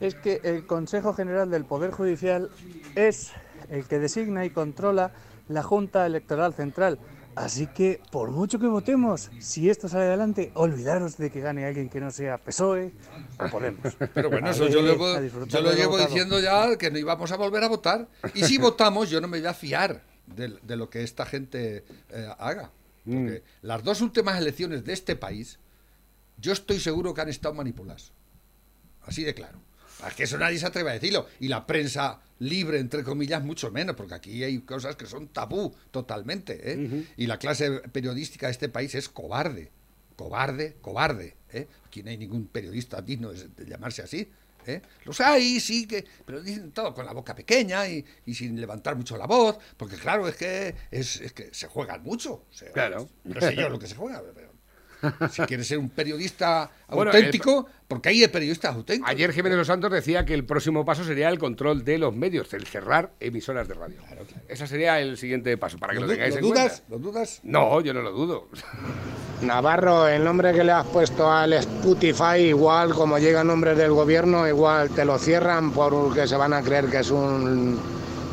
es 0.00 0.14
que 0.14 0.40
el 0.42 0.66
Consejo 0.66 1.12
General 1.12 1.50
del 1.50 1.66
Poder 1.66 1.90
Judicial 1.90 2.50
es 2.96 3.32
el 3.68 3.86
que 3.86 3.98
designa 3.98 4.44
y 4.46 4.50
controla 4.50 5.12
la 5.50 5.62
Junta 5.62 6.06
Electoral 6.06 6.54
Central. 6.54 6.98
Así 7.36 7.66
que, 7.68 8.00
por 8.10 8.30
mucho 8.30 8.58
que 8.58 8.66
votemos, 8.66 9.30
si 9.38 9.70
esto 9.70 9.88
sale 9.88 10.04
adelante, 10.04 10.50
olvidaros 10.54 11.16
de 11.16 11.30
que 11.30 11.40
gane 11.40 11.64
alguien 11.64 11.88
que 11.88 12.00
no 12.00 12.10
sea 12.10 12.38
PSOE 12.38 12.92
o 13.38 13.48
Podemos. 13.50 13.94
Pero 14.14 14.30
bueno, 14.30 14.50
eso 14.50 14.68
yo, 14.68 14.82
lo, 14.82 15.46
yo 15.46 15.60
lo 15.60 15.72
llevo 15.72 15.98
diciendo 15.98 16.40
ya 16.40 16.76
que 16.76 16.90
no 16.90 16.98
íbamos 16.98 17.30
a 17.30 17.36
volver 17.36 17.62
a 17.62 17.68
votar. 17.68 18.08
Y 18.34 18.44
si 18.44 18.58
votamos, 18.58 19.10
yo 19.10 19.20
no 19.20 19.28
me 19.28 19.38
voy 19.38 19.46
a 19.46 19.54
fiar 19.54 20.02
de, 20.26 20.56
de 20.62 20.76
lo 20.76 20.90
que 20.90 21.02
esta 21.02 21.24
gente 21.24 21.84
eh, 22.10 22.28
haga. 22.38 22.72
Porque 23.04 23.42
las 23.62 23.82
dos 23.82 24.00
últimas 24.02 24.38
elecciones 24.38 24.84
de 24.84 24.92
este 24.92 25.16
país, 25.16 25.58
yo 26.36 26.52
estoy 26.52 26.78
seguro 26.80 27.14
que 27.14 27.22
han 27.22 27.28
estado 27.28 27.54
manipuladas. 27.54 28.12
Así 29.02 29.24
de 29.24 29.34
claro. 29.34 29.60
Es 30.08 30.14
que 30.14 30.24
eso 30.24 30.38
nadie 30.38 30.58
se 30.58 30.66
atreve 30.66 30.90
a 30.90 30.94
decirlo. 30.94 31.26
Y 31.40 31.48
la 31.48 31.66
prensa 31.66 32.20
libre, 32.38 32.78
entre 32.78 33.02
comillas, 33.02 33.42
mucho 33.42 33.70
menos, 33.70 33.96
porque 33.96 34.14
aquí 34.14 34.42
hay 34.42 34.60
cosas 34.60 34.96
que 34.96 35.06
son 35.06 35.28
tabú 35.28 35.74
totalmente. 35.90 36.72
¿eh? 36.72 37.06
Y 37.16 37.26
la 37.26 37.38
clase 37.38 37.70
periodística 37.92 38.46
de 38.46 38.52
este 38.52 38.68
país 38.68 38.94
es 38.94 39.08
cobarde. 39.08 39.70
Cobarde, 40.16 40.76
cobarde. 40.80 41.36
¿eh? 41.52 41.66
Aquí 41.86 42.02
no 42.02 42.10
hay 42.10 42.18
ningún 42.18 42.46
periodista 42.46 43.00
digno 43.00 43.32
de, 43.32 43.48
de 43.48 43.66
llamarse 43.66 44.02
así. 44.02 44.30
¿eh? 44.66 44.82
Los 45.04 45.20
hay, 45.20 45.60
sí, 45.60 45.86
que, 45.86 46.04
pero 46.24 46.42
dicen 46.42 46.72
todo 46.72 46.94
con 46.94 47.06
la 47.06 47.12
boca 47.12 47.34
pequeña 47.34 47.88
y, 47.88 48.04
y 48.26 48.34
sin 48.34 48.60
levantar 48.60 48.96
mucho 48.96 49.16
la 49.16 49.26
voz, 49.26 49.58
porque 49.76 49.96
claro, 49.96 50.28
es 50.28 50.36
que, 50.36 50.74
es, 50.90 51.20
es 51.20 51.32
que 51.32 51.52
se 51.52 51.66
juegan 51.68 52.02
mucho. 52.02 52.44
Claro. 52.72 53.08
No 53.24 53.40
sé 53.40 53.56
yo 53.56 53.68
lo 53.68 53.78
que 53.78 53.86
se 53.86 53.94
juega, 53.94 54.22
pero 54.34 54.49
si 55.30 55.42
quieres 55.42 55.66
ser 55.66 55.78
un 55.78 55.88
periodista 55.90 56.70
Bueno, 56.88 57.10
auténtico, 57.10 57.66
porque 57.88 58.10
hay 58.10 58.26
periodistas 58.28 58.74
auténticos. 58.74 59.10
Ayer 59.10 59.32
Jiménez 59.32 59.58
Los 59.58 59.66
Santos 59.66 59.90
decía 59.90 60.24
que 60.24 60.34
el 60.34 60.44
próximo 60.44 60.84
paso 60.84 61.04
sería 61.04 61.28
el 61.28 61.38
control 61.38 61.84
de 61.84 61.98
los 61.98 62.14
medios, 62.14 62.52
el 62.54 62.66
cerrar 62.66 63.10
emisoras 63.20 63.66
de 63.68 63.74
radio. 63.74 63.96
Ese 64.48 64.66
sería 64.66 65.00
el 65.00 65.16
siguiente 65.16 65.56
paso, 65.56 65.78
para 65.78 65.92
que 65.94 66.00
lo, 66.00 66.06
¿Lo 66.06 66.12
du- 66.12 66.14
tengáis 66.14 66.34
lo 66.34 66.40
en 66.40 66.44
dudas? 66.46 66.82
cuenta. 66.88 66.90
¿Lo 66.90 66.98
dudas? 67.12 67.40
No, 67.42 67.80
yo 67.80 67.94
no 67.94 68.02
lo 68.02 68.12
dudo. 68.12 68.48
Navarro, 69.42 70.06
el 70.06 70.22
nombre 70.22 70.52
que 70.52 70.62
le 70.64 70.72
has 70.72 70.86
puesto 70.86 71.30
al 71.30 71.52
Spotify, 71.54 72.36
igual 72.48 72.92
como 72.94 73.18
llegan 73.18 73.46
nombres 73.46 73.76
del 73.78 73.90
gobierno, 73.92 74.46
igual 74.46 74.90
te 74.90 75.04
lo 75.06 75.18
cierran 75.18 75.72
porque 75.72 76.26
se 76.28 76.36
van 76.36 76.52
a 76.52 76.60
creer 76.62 76.86
que 76.90 76.98
es 76.98 77.10
un, 77.10 77.80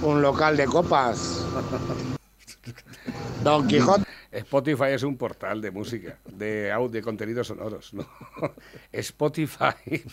un 0.02 0.22
local 0.22 0.58
de 0.58 0.66
copas. 0.66 1.46
Don 3.44 3.68
Quijote. 3.68 4.04
Spotify 4.32 4.90
es 4.92 5.04
un 5.04 5.18
portal 5.18 5.62
de 5.62 5.72
música, 5.72 6.18
de 6.26 6.72
audio, 6.72 6.90
de 6.90 7.02
contenidos 7.02 7.48
sonoros. 7.48 7.94
¿no? 7.94 8.06
Spotify 8.92 10.04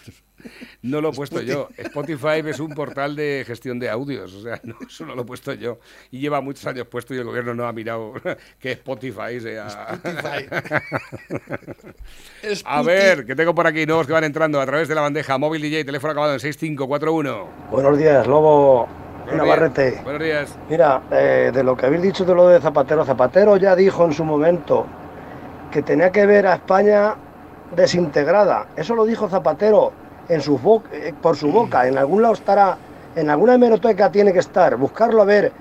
no 0.83 1.01
lo 1.01 1.11
he 1.11 1.12
puesto 1.12 1.41
yo. 1.41 1.69
Spotify 1.77 2.43
es 2.47 2.61
un 2.61 2.75
portal 2.75 3.17
de 3.17 3.45
gestión 3.47 3.79
de 3.79 3.89
audios, 3.89 4.33
o 4.35 4.43
sea, 4.43 4.61
no, 4.65 4.77
eso 4.87 5.07
no 5.07 5.15
lo 5.15 5.23
he 5.23 5.25
puesto 5.25 5.53
yo. 5.55 5.79
Y 6.11 6.21
lleva 6.21 6.41
muchos 6.41 6.67
años 6.67 6.87
puesto 6.87 7.15
y 7.15 7.19
el 7.19 7.25
gobierno 7.25 7.55
no 7.55 7.67
ha 7.67 7.73
mirado 7.73 8.15
que 8.59 8.73
Spotify 8.73 9.41
sea. 9.41 9.99
A 12.65 12.83
ver, 12.83 13.27
que 13.27 13.35
tengo 13.35 13.55
por 13.55 13.67
aquí 13.67 13.87
nuevos 13.87 14.07
que 14.07 14.12
van 14.12 14.25
entrando 14.25 14.61
a 14.61 14.67
través 14.67 14.89
de 14.89 14.95
la 14.95 15.01
bandeja 15.01 15.39
móvil 15.39 15.62
DJ, 15.62 15.85
teléfono 15.85 16.12
acabado 16.12 16.35
en 16.35 16.41
6541. 16.41 17.49
Buenos 17.71 17.99
días, 17.99 18.27
Lobo 18.27 19.04
Buenos 19.25 19.47
Navarrete. 19.47 19.91
días. 19.91 20.05
Buenos 20.05 20.22
días. 20.22 20.55
Mira, 20.68 21.03
eh, 21.11 21.51
de 21.53 21.64
lo 21.64 21.77
que 21.77 21.87
habéis 21.87 22.03
dicho 22.03 22.25
de 22.25 22.35
lo 22.35 22.49
de 22.49 22.61
Zapatero, 22.61 23.05
Zapatero 23.05 23.57
ya 23.57 23.75
dijo 23.75 24.05
en 24.05 24.12
su 24.12 24.25
momento 24.25 24.87
que 25.70 25.83
tenía 25.83 26.12
que 26.12 26.27
ver 26.27 26.47
a 26.47 26.55
España 26.55 27.14
desintegrada. 27.75 28.66
Eso 28.77 28.95
lo 28.95 29.05
dijo 29.05 29.29
Zapatero 29.29 29.93
en 30.29 30.41
su 30.41 30.83
eh, 30.93 31.14
por 31.20 31.37
su 31.37 31.51
boca. 31.51 31.89
En 31.89 31.97
algún 31.97 32.22
lado 32.22 32.35
estará, 32.35 32.77
en 33.16 33.31
alguna 33.31 33.55
hemeroteca 33.55 34.11
tiene 34.11 34.33
que 34.33 34.41
estar. 34.41 34.77
Buscarlo 34.77 35.22
a 35.22 35.25
ver, 35.25 35.53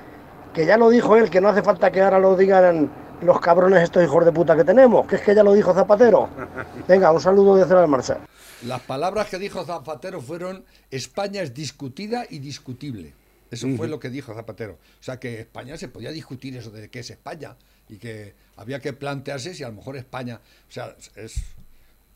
que 0.53 0.66
ya 0.66 0.78
lo 0.78 0.89
dijo 0.89 1.16
él, 1.16 1.30
que 1.30 1.39
no 1.41 1.49
hace 1.49 1.64
falta 1.64 1.91
que 1.91 2.01
ahora 2.01 2.20
lo 2.20 2.36
digan 2.36 2.89
los 3.22 3.39
cabrones 3.39 3.82
estos 3.82 4.03
hijos 4.03 4.26
de 4.26 4.34
puta 4.34 4.55
que 4.55 4.66
tenemos, 4.66 5.07
que 5.07 5.16
es 5.16 5.22
que 5.22 5.34
ya 5.34 5.43
lo 5.43 5.53
dijo 5.53 5.74
Zapatero. 5.74 6.28
Venga, 6.88 7.11
un 7.11 7.22
saludo 7.22 7.55
de 7.55 7.66
la 7.74 7.88
Marcha. 7.88 8.18
Las 8.64 8.82
palabras 8.82 9.28
que 9.30 9.38
dijo 9.39 9.64
Zapatero 9.64 10.22
fueron 10.22 10.66
España 10.91 11.41
es 11.41 11.53
discutida 11.53 12.26
y 12.30 12.39
discutible. 12.39 13.14
Eso 13.54 13.68
fue 13.78 13.88
lo 13.88 13.99
que 13.99 14.10
dijo 14.10 14.34
Zapatero. 14.34 14.74
O 14.99 15.04
sea 15.04 15.20
que 15.20 15.39
España 15.41 15.78
se 15.78 15.88
podía 15.88 16.12
discutir 16.12 16.56
eso 16.58 16.72
de 16.72 16.89
qué 16.89 16.99
es 16.99 17.10
España 17.10 17.56
y 17.89 17.97
que 17.97 18.34
había 18.56 18.80
que 18.80 18.93
plantearse 18.93 19.54
si 19.54 19.64
a 19.64 19.70
lo 19.70 19.76
mejor 19.76 19.97
España, 19.97 20.41
o 20.68 20.72
sea, 20.72 20.95
es 21.16 21.41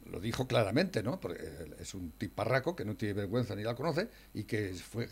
lo 0.05 0.19
dijo 0.19 0.47
claramente, 0.47 1.03
¿no? 1.03 1.19
Porque 1.19 1.43
es 1.79 1.93
un 1.93 2.11
tiparraco 2.11 2.75
que 2.75 2.85
no 2.85 2.95
tiene 2.95 3.13
vergüenza 3.13 3.55
ni 3.55 3.63
la 3.63 3.75
conoce 3.75 4.07
y 4.33 4.43
que 4.43 4.73
fue 4.73 5.07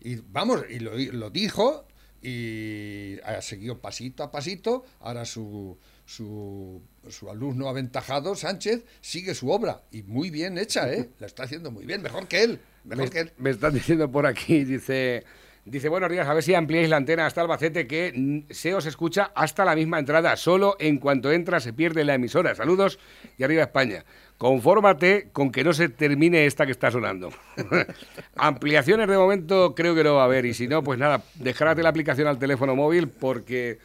y 0.00 0.16
vamos 0.16 0.64
y 0.68 0.80
lo, 0.80 0.96
lo 0.96 1.30
dijo 1.30 1.86
y 2.24 3.18
ha 3.22 3.40
seguido 3.42 3.78
pasito 3.80 4.22
a 4.22 4.30
pasito. 4.30 4.84
Ahora 5.00 5.24
su, 5.24 5.76
su, 6.06 6.80
su 7.08 7.30
alumno 7.30 7.68
aventajado, 7.68 8.34
Sánchez, 8.34 8.84
sigue 9.02 9.34
su 9.34 9.50
obra 9.50 9.82
y 9.92 10.02
muy 10.02 10.30
bien 10.30 10.56
hecha, 10.58 10.90
¿eh? 10.92 11.10
La 11.18 11.26
está 11.26 11.44
haciendo 11.44 11.70
muy 11.70 11.84
bien, 11.84 12.02
mejor 12.02 12.26
que 12.26 12.42
él. 12.42 12.60
Mejor 12.84 13.04
Me, 13.04 13.10
que 13.10 13.20
él. 13.20 13.32
me 13.36 13.50
están 13.50 13.74
diciendo 13.74 14.10
por 14.10 14.26
aquí, 14.26 14.64
dice, 14.64 15.24
dice, 15.64 15.88
buenos 15.88 16.10
días, 16.10 16.28
a 16.28 16.34
ver 16.34 16.42
si 16.42 16.54
ampliáis 16.54 16.88
la 16.88 16.96
antena 16.96 17.26
hasta 17.26 17.40
Albacete, 17.40 17.86
que 17.86 18.12
mm, 18.14 18.52
se 18.52 18.74
os 18.74 18.86
escucha 18.86 19.32
hasta 19.34 19.64
la 19.64 19.74
misma 19.74 19.98
entrada, 19.98 20.36
solo 20.36 20.76
en 20.78 20.98
cuanto 20.98 21.32
entra 21.32 21.60
se 21.60 21.72
pierde 21.72 22.04
la 22.04 22.14
emisora. 22.14 22.54
Saludos 22.54 22.98
y 23.38 23.44
arriba 23.44 23.62
España. 23.62 24.04
Confórmate 24.38 25.28
con 25.32 25.50
que 25.52 25.64
no 25.64 25.72
se 25.72 25.88
termine 25.88 26.46
esta 26.46 26.66
que 26.66 26.72
está 26.72 26.90
sonando. 26.90 27.30
Ampliaciones 28.36 29.08
de 29.08 29.16
momento 29.16 29.74
creo 29.74 29.94
que 29.94 30.04
no 30.04 30.14
va 30.14 30.22
a 30.22 30.26
haber, 30.26 30.44
y 30.44 30.54
si 30.54 30.68
no, 30.68 30.82
pues 30.82 30.98
nada, 30.98 31.22
dejárate 31.36 31.82
la 31.82 31.88
aplicación 31.88 32.28
al 32.28 32.38
teléfono 32.38 32.76
móvil 32.76 33.08
porque... 33.08 33.78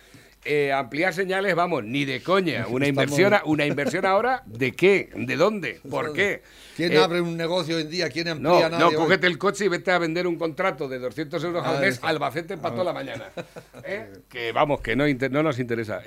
eh, 0.45 0.71
ampliar 0.71 1.13
señales, 1.13 1.53
vamos, 1.55 1.83
ni 1.83 2.05
de 2.05 2.21
coña. 2.23 2.65
Una 2.69 2.87
inversión, 2.87 3.33
una 3.45 3.65
inversión 3.65 4.05
ahora, 4.05 4.43
¿de 4.45 4.71
qué? 4.71 5.09
¿De 5.15 5.35
dónde? 5.35 5.79
¿Por 5.89 6.13
qué? 6.13 6.41
¿Quién 6.75 6.93
Eh, 6.93 6.97
abre 6.97 7.19
un 7.21 7.35
negocio 7.35 7.75
hoy 7.75 7.81
en 7.83 7.89
día? 7.89 8.09
¿Quién 8.09 8.25
no, 8.27 8.31
amplía? 8.51 8.69
no, 8.69 8.77
Nadie 8.79 8.95
hoy. 8.95 9.03
cógete 9.03 9.27
el 9.27 9.37
coche 9.37 9.65
y 9.65 9.67
vete 9.67 9.91
a 9.91 9.97
vender 9.97 10.27
un 10.27 10.37
contrato 10.37 10.87
de 10.87 10.99
200 10.99 11.43
euros 11.43 11.65
al 11.65 11.77
Ah, 11.77 11.79
mes. 11.79 11.99
Albacete 12.01 12.55
para 12.57 12.69
Ah. 12.69 12.71
toda 12.71 12.83
la 12.85 12.93
mañana. 12.93 13.25
¿Eh? 13.83 14.07
Que 14.29 14.51
vamos, 14.51 14.81
que 14.81 14.95
no, 14.95 15.05
no 15.07 15.43
nos 15.43 15.59
interesa. 15.59 16.01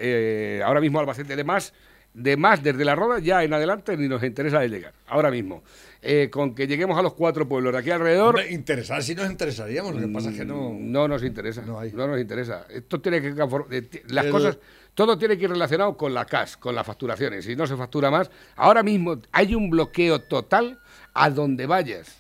Ahora 0.65 0.81
mismo 0.81 0.99
Albacete 1.01 1.37
de 1.37 1.45
más, 1.45 1.75
de 2.15 2.37
más 2.37 2.63
desde 2.63 2.85
la 2.85 2.95
roda 2.95 3.19
ya 3.19 3.43
en 3.45 3.53
adelante 3.53 3.97
ni 3.97 4.09
nos 4.09 4.23
interesa 4.23 4.61
de 4.61 4.69
llegar. 4.69 4.93
Ahora 5.09 5.31
mismo. 5.31 5.63
Eh, 6.05 6.31
con 6.31 6.53
que 6.57 6.67
lleguemos 6.67 6.99
a 6.99 7.03
los 7.03 7.15
cuatro 7.15 7.47
pueblos 7.49 7.73
de 7.73 7.79
aquí 7.79 7.91
alrededor. 7.93 8.31
Hombre, 8.31 8.51
interesar 8.51 9.05
sí 9.05 9.15
nos 9.15 9.31
interesaríamos, 9.31 9.95
lo 9.95 10.01
que 10.01 10.09
pasa 10.09 10.31
es 10.31 10.37
que 10.37 10.45
no... 10.45 10.75
No 10.77 11.07
nos 11.07 11.23
interesa. 11.23 11.63
No, 11.63 11.81
nos 11.81 12.21
interesa. 12.21 12.67
Esto 12.69 13.01
tiene 13.01 13.23
que 13.23 13.29
eh, 13.29 14.03
las 14.09 14.25
El- 14.27 14.31
cosas 14.33 14.59
todo 14.95 15.17
tiene 15.17 15.39
que 15.39 15.45
ir 15.45 15.51
relacionado 15.51 15.97
con 15.97 16.13
la 16.13 16.25
CAS, 16.25 16.57
con 16.57 16.75
las 16.75 16.85
facturaciones. 16.87 17.45
Si 17.45 17.55
no 17.55 17.67
se 17.69 17.77
factura 17.77 18.11
más, 18.11 18.31
ahora 18.57 18.83
mismo 18.83 19.17
hay 19.31 19.55
un 19.55 19.71
bloqueo 19.71 20.23
total 20.23 20.81
a 21.15 21.31
donde 21.31 21.67
vayas. 21.67 22.17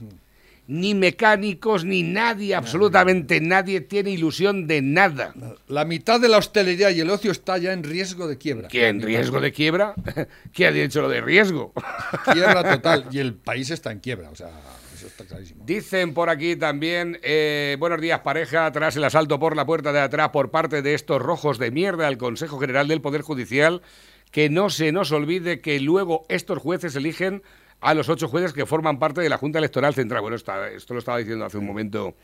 Ni 0.72 0.94
mecánicos, 0.94 1.84
ni 1.84 2.02
nadie, 2.02 2.54
absolutamente 2.54 3.42
nadie 3.42 3.82
tiene 3.82 4.10
ilusión 4.10 4.66
de 4.66 4.80
nada. 4.80 5.34
La 5.68 5.84
mitad 5.84 6.18
de 6.18 6.30
la 6.30 6.38
hostelería 6.38 6.90
y 6.90 7.00
el 7.00 7.10
ocio 7.10 7.30
está 7.30 7.58
ya 7.58 7.74
en 7.74 7.82
riesgo 7.82 8.26
de 8.26 8.38
quiebra. 8.38 8.68
¿Qué, 8.68 8.88
en 8.88 9.02
riesgo 9.02 9.38
de 9.38 9.52
quiebra? 9.52 9.94
¿Quién 10.54 10.70
ha 10.70 10.72
dicho 10.72 11.02
lo 11.02 11.10
de 11.10 11.20
riesgo? 11.20 11.74
Quiebra 12.32 12.64
total. 12.64 13.04
Y 13.12 13.18
el 13.18 13.34
país 13.34 13.68
está 13.68 13.92
en 13.92 14.00
quiebra, 14.00 14.30
o 14.30 14.34
sea, 14.34 14.48
eso 14.94 15.08
está 15.08 15.26
clarísimo. 15.26 15.62
Dicen 15.66 16.14
por 16.14 16.30
aquí 16.30 16.56
también, 16.56 17.18
eh, 17.22 17.76
buenos 17.78 18.00
días 18.00 18.20
pareja, 18.20 18.72
tras 18.72 18.96
el 18.96 19.04
asalto 19.04 19.38
por 19.38 19.54
la 19.54 19.66
puerta 19.66 19.92
de 19.92 20.00
atrás 20.00 20.30
por 20.30 20.50
parte 20.50 20.80
de 20.80 20.94
estos 20.94 21.20
rojos 21.20 21.58
de 21.58 21.70
mierda 21.70 22.08
al 22.08 22.16
Consejo 22.16 22.58
General 22.58 22.88
del 22.88 23.02
Poder 23.02 23.20
Judicial, 23.20 23.82
que 24.30 24.48
no 24.48 24.70
se 24.70 24.90
nos 24.90 25.12
olvide 25.12 25.60
que 25.60 25.78
luego 25.80 26.24
estos 26.30 26.56
jueces 26.56 26.96
eligen 26.96 27.42
a 27.82 27.94
los 27.94 28.08
ocho 28.08 28.28
jueces 28.28 28.52
que 28.52 28.64
forman 28.64 28.98
parte 28.98 29.20
de 29.20 29.28
la 29.28 29.36
Junta 29.36 29.58
Electoral 29.58 29.92
Central. 29.94 30.22
Bueno, 30.22 30.36
está- 30.36 30.70
esto 30.70 30.94
lo 30.94 31.00
estaba 31.00 31.18
diciendo 31.18 31.44
hace 31.44 31.58
un 31.58 31.66
momento 31.66 32.14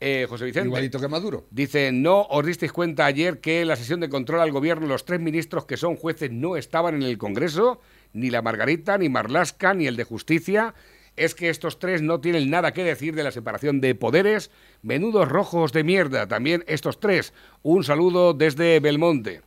eh, 0.00 0.24
José 0.28 0.46
Vicente. 0.46 0.68
Igualito 0.68 0.98
que 0.98 1.08
Maduro. 1.08 1.44
Dice, 1.50 1.92
no 1.92 2.22
os 2.22 2.46
disteis 2.46 2.72
cuenta 2.72 3.04
ayer 3.04 3.40
que 3.40 3.60
en 3.60 3.68
la 3.68 3.76
sesión 3.76 4.00
de 4.00 4.08
control 4.08 4.40
al 4.40 4.50
gobierno 4.52 4.86
los 4.86 5.04
tres 5.04 5.20
ministros 5.20 5.66
que 5.66 5.76
son 5.76 5.96
jueces 5.96 6.30
no 6.32 6.56
estaban 6.56 6.94
en 6.94 7.02
el 7.02 7.18
Congreso, 7.18 7.82
ni 8.14 8.30
la 8.30 8.40
Margarita, 8.40 8.96
ni 8.96 9.08
Marlasca, 9.10 9.74
ni 9.74 9.86
el 9.86 9.96
de 9.96 10.04
Justicia. 10.04 10.74
Es 11.16 11.34
que 11.34 11.50
estos 11.50 11.78
tres 11.78 12.00
no 12.00 12.20
tienen 12.20 12.48
nada 12.48 12.72
que 12.72 12.82
decir 12.84 13.14
de 13.14 13.24
la 13.24 13.30
separación 13.30 13.80
de 13.82 13.94
poderes. 13.94 14.50
Menudos 14.80 15.28
rojos 15.28 15.72
de 15.72 15.84
mierda. 15.84 16.26
También 16.28 16.64
estos 16.66 16.98
tres. 16.98 17.34
Un 17.62 17.84
saludo 17.84 18.32
desde 18.32 18.80
Belmonte. 18.80 19.42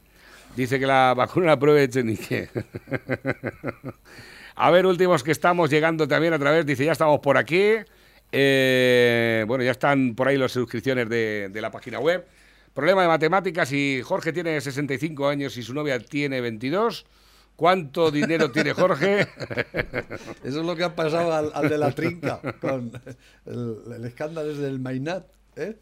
Dice 0.56 0.78
que 0.80 0.86
la 0.86 1.16
vacuna 1.16 1.48
la 1.48 1.58
pruebe 1.58 1.84
Echenique. 1.86 2.50
A 4.56 4.72
ver, 4.72 4.86
últimos 4.86 5.24
que 5.24 5.32
estamos 5.32 5.70
llegando 5.70 6.08
también 6.08 6.34
a 6.34 6.40
través. 6.40 6.66
Dice, 6.66 6.86
ya 6.86 6.92
estamos 6.92 7.20
por 7.20 7.38
aquí. 7.38 7.74
Eh, 8.32 9.46
bueno, 9.48 9.64
ya 9.64 9.72
están 9.72 10.16
por 10.16 10.28
ahí 10.28 10.38
las 10.38 10.52
suscripciones 10.52 11.10
de, 11.10 11.50
de 11.52 11.62
la 11.62 11.72
página 11.72 12.00
web. 12.00 12.26
Problema 12.74 13.04
de 13.04 13.08
matemáticas 13.08 13.72
y 13.72 14.02
Jorge 14.04 14.34
tiene 14.34 14.60
65 14.60 15.28
años 15.28 15.56
y 15.58 15.64
su 15.64 15.74
novia 15.74 16.00
tiene 16.00 16.42
22. 16.42 17.06
¿Cuánto 17.56 18.10
dinero 18.10 18.52
tiene 18.52 18.74
Jorge? 18.74 19.22
Eso 20.44 20.60
es 20.62 20.66
lo 20.66 20.76
que 20.76 20.84
ha 20.84 20.96
pasado 20.96 21.32
al, 21.34 21.52
al 21.54 21.70
de 21.70 21.78
la 21.78 21.92
trinca 21.92 22.40
con 22.60 22.92
el, 23.46 23.78
el 23.96 24.06
escándalo 24.06 24.52
ese 24.52 24.62
del 24.62 24.80
Mainat, 24.80 25.28
¿eh? 25.56 25.78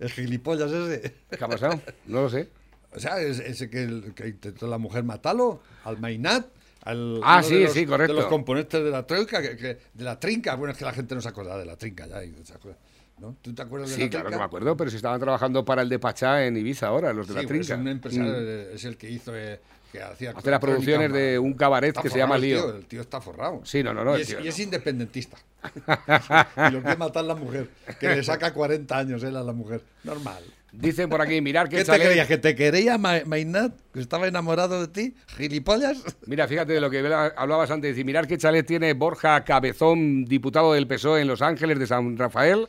El 0.00 0.10
gilipollas 0.10 0.70
ese. 0.70 1.14
¿Qué 1.30 1.42
ha 1.42 1.48
pasado? 1.48 1.80
No 2.06 2.22
lo 2.22 2.28
sé. 2.28 2.50
O 2.94 3.00
sea, 3.00 3.18
es- 3.22 3.40
ese 3.40 3.70
que, 3.70 4.12
que 4.14 4.28
intentó 4.28 4.66
la 4.66 4.76
mujer 4.76 5.02
matarlo, 5.04 5.62
al 5.84 5.98
Mainat. 5.98 6.46
Al, 6.88 7.20
Ah, 7.22 7.42
sí, 7.42 7.56
de 7.56 7.64
los- 7.64 7.72
sí, 7.72 7.86
correcto. 7.86 8.14
De 8.14 8.20
los 8.20 8.28
componentes 8.28 8.82
de 8.82 8.90
la 8.90 9.06
trinca, 9.06 9.42
que, 9.42 9.56
que- 9.56 9.78
de 9.92 10.04
la 10.04 10.18
trinca. 10.18 10.54
Bueno, 10.54 10.72
es 10.72 10.78
que 10.78 10.84
la 10.84 10.92
gente 10.92 11.14
no 11.14 11.20
se 11.20 11.28
acuerda 11.28 11.56
de 11.58 11.64
la 11.66 11.76
trinca 11.76 12.06
ya. 12.06 12.24
y 12.24 12.34
se 12.44 12.54
acuerda, 12.54 12.78
¿no? 13.18 13.36
¿Tú 13.42 13.54
te 13.54 13.62
acuerdas 13.62 13.90
de 13.90 13.96
Sí, 13.96 14.02
la 14.02 14.08
claro 14.08 14.24
trinca? 14.26 14.36
que 14.36 14.40
me 14.40 14.44
acuerdo, 14.46 14.76
pero 14.76 14.90
si 14.90 14.96
estaban 14.96 15.20
trabajando 15.20 15.64
para 15.64 15.82
el 15.82 15.88
de 15.88 15.98
Pachá 15.98 16.46
en 16.46 16.56
Ibiza 16.56 16.86
ahora, 16.86 17.12
los 17.12 17.26
de 17.28 17.34
Sí, 17.34 17.36
la 17.42 17.46
pues 17.48 17.48
trinca. 17.66 17.74
Es 17.74 17.80
un 17.80 17.88
empresario, 17.88 18.32
Mm. 18.32 18.74
es 18.76 18.84
el 18.84 18.96
que 18.96 19.10
hizo. 19.10 19.36
eh, 19.36 19.60
que 19.92 20.02
hacía 20.02 20.32
Hace 20.36 20.50
las 20.50 20.60
producciones 20.60 21.10
de 21.10 21.38
un 21.38 21.54
cabaret 21.54 21.96
que 21.98 22.10
se 22.10 22.18
llama 22.18 22.34
forrado 22.34 22.44
el 22.44 22.50
Lío. 22.50 22.62
tío, 22.66 22.76
el 22.76 22.86
tío 22.86 23.00
está 23.00 23.22
forrado. 23.22 23.62
Sí, 23.64 23.82
no, 23.82 23.94
no, 23.94 24.04
no, 24.04 24.18
Y 24.18 24.20
es, 24.20 24.26
tío 24.28 24.40
y 24.40 24.42
no. 24.44 24.48
es 24.50 24.58
independentista. 24.58 25.38
y 26.68 26.72
lo 26.72 26.82
quiere 26.82 26.96
matar 26.98 27.24
la 27.24 27.34
mujer. 27.34 27.68
Que 27.98 28.08
le 28.08 28.22
saca 28.22 28.52
40 28.52 28.98
años 28.98 29.22
él 29.22 29.34
a 29.36 29.42
la 29.42 29.52
mujer. 29.54 29.82
Normal. 30.04 30.42
Dicen 30.70 31.08
por 31.08 31.22
aquí, 31.22 31.40
mirar 31.40 31.68
qué 31.68 31.76
¿Qué 31.78 31.84
te 31.84 31.98
creías? 31.98 32.28
¿Que 32.28 32.36
te 32.38 32.54
quería 32.54 32.98
Ma- 32.98 33.22
Mainat? 33.24 33.72
¿Que 33.92 34.00
estaba 34.00 34.28
enamorado 34.28 34.80
de 34.86 34.88
ti? 34.88 35.14
¿Gilipollas? 35.38 36.02
Mira, 36.26 36.46
fíjate 36.46 36.74
de 36.74 36.80
lo 36.80 36.90
que 36.90 36.98
habla- 36.98 37.32
hablabas 37.36 37.70
antes. 37.70 37.96
Y 37.96 38.04
mirar 38.04 38.26
qué 38.26 38.36
chalet 38.36 38.66
tiene 38.66 38.92
Borja 38.92 39.42
Cabezón, 39.44 40.26
diputado 40.26 40.74
del 40.74 40.86
PSOE 40.86 41.22
en 41.22 41.28
Los 41.28 41.40
Ángeles 41.40 41.78
de 41.78 41.86
San 41.86 42.16
Rafael. 42.18 42.68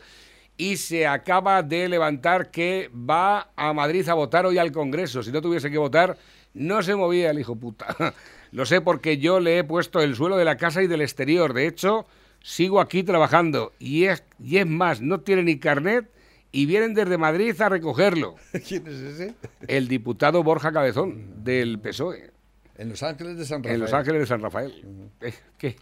Y 0.55 0.77
se 0.77 1.07
acaba 1.07 1.61
de 1.61 1.89
levantar 1.89 2.51
que 2.51 2.89
va 2.93 3.51
a 3.55 3.73
Madrid 3.73 4.07
a 4.07 4.13
votar 4.13 4.45
hoy 4.45 4.57
al 4.57 4.71
Congreso. 4.71 5.21
Si 5.21 5.31
no 5.31 5.41
tuviese 5.41 5.69
que 5.69 5.77
votar, 5.77 6.17
no 6.53 6.81
se 6.81 6.95
movía 6.95 7.31
el 7.31 7.39
hijo 7.39 7.55
puta. 7.57 7.95
Lo 8.51 8.65
sé 8.65 8.79
porque 8.81 9.17
yo 9.17 9.39
le 9.41 9.59
he 9.59 9.63
puesto 9.63 10.01
el 10.01 10.15
suelo 10.15 10.37
de 10.37 10.45
la 10.45 10.57
casa 10.57 10.81
y 10.81 10.87
del 10.87 11.01
exterior. 11.01 11.53
De 11.53 11.67
hecho, 11.67 12.07
sigo 12.41 12.79
aquí 12.79 13.03
trabajando. 13.03 13.73
Y 13.77 14.05
es, 14.05 14.23
y 14.41 14.57
es 14.57 14.65
más, 14.65 15.01
no 15.01 15.19
tiene 15.19 15.43
ni 15.43 15.59
carnet 15.59 16.09
y 16.51 16.65
vienen 16.65 16.93
desde 16.93 17.17
Madrid 17.17 17.59
a 17.61 17.69
recogerlo. 17.69 18.35
¿Quién 18.67 18.87
es 18.87 18.93
ese? 18.95 19.35
El 19.67 19.87
diputado 19.87 20.43
Borja 20.43 20.71
Cabezón, 20.71 21.43
del 21.43 21.79
PSOE. 21.79 22.31
En 22.77 22.89
Los 22.89 23.03
Ángeles 23.03 23.37
de 23.37 23.45
San 23.45 23.61
Rafael. 23.61 23.75
En 23.75 23.81
Los 23.81 23.93
Ángeles 23.93 24.21
de 24.21 24.25
San 24.27 24.41
Rafael. 24.41 25.09
¿Qué? 25.57 25.75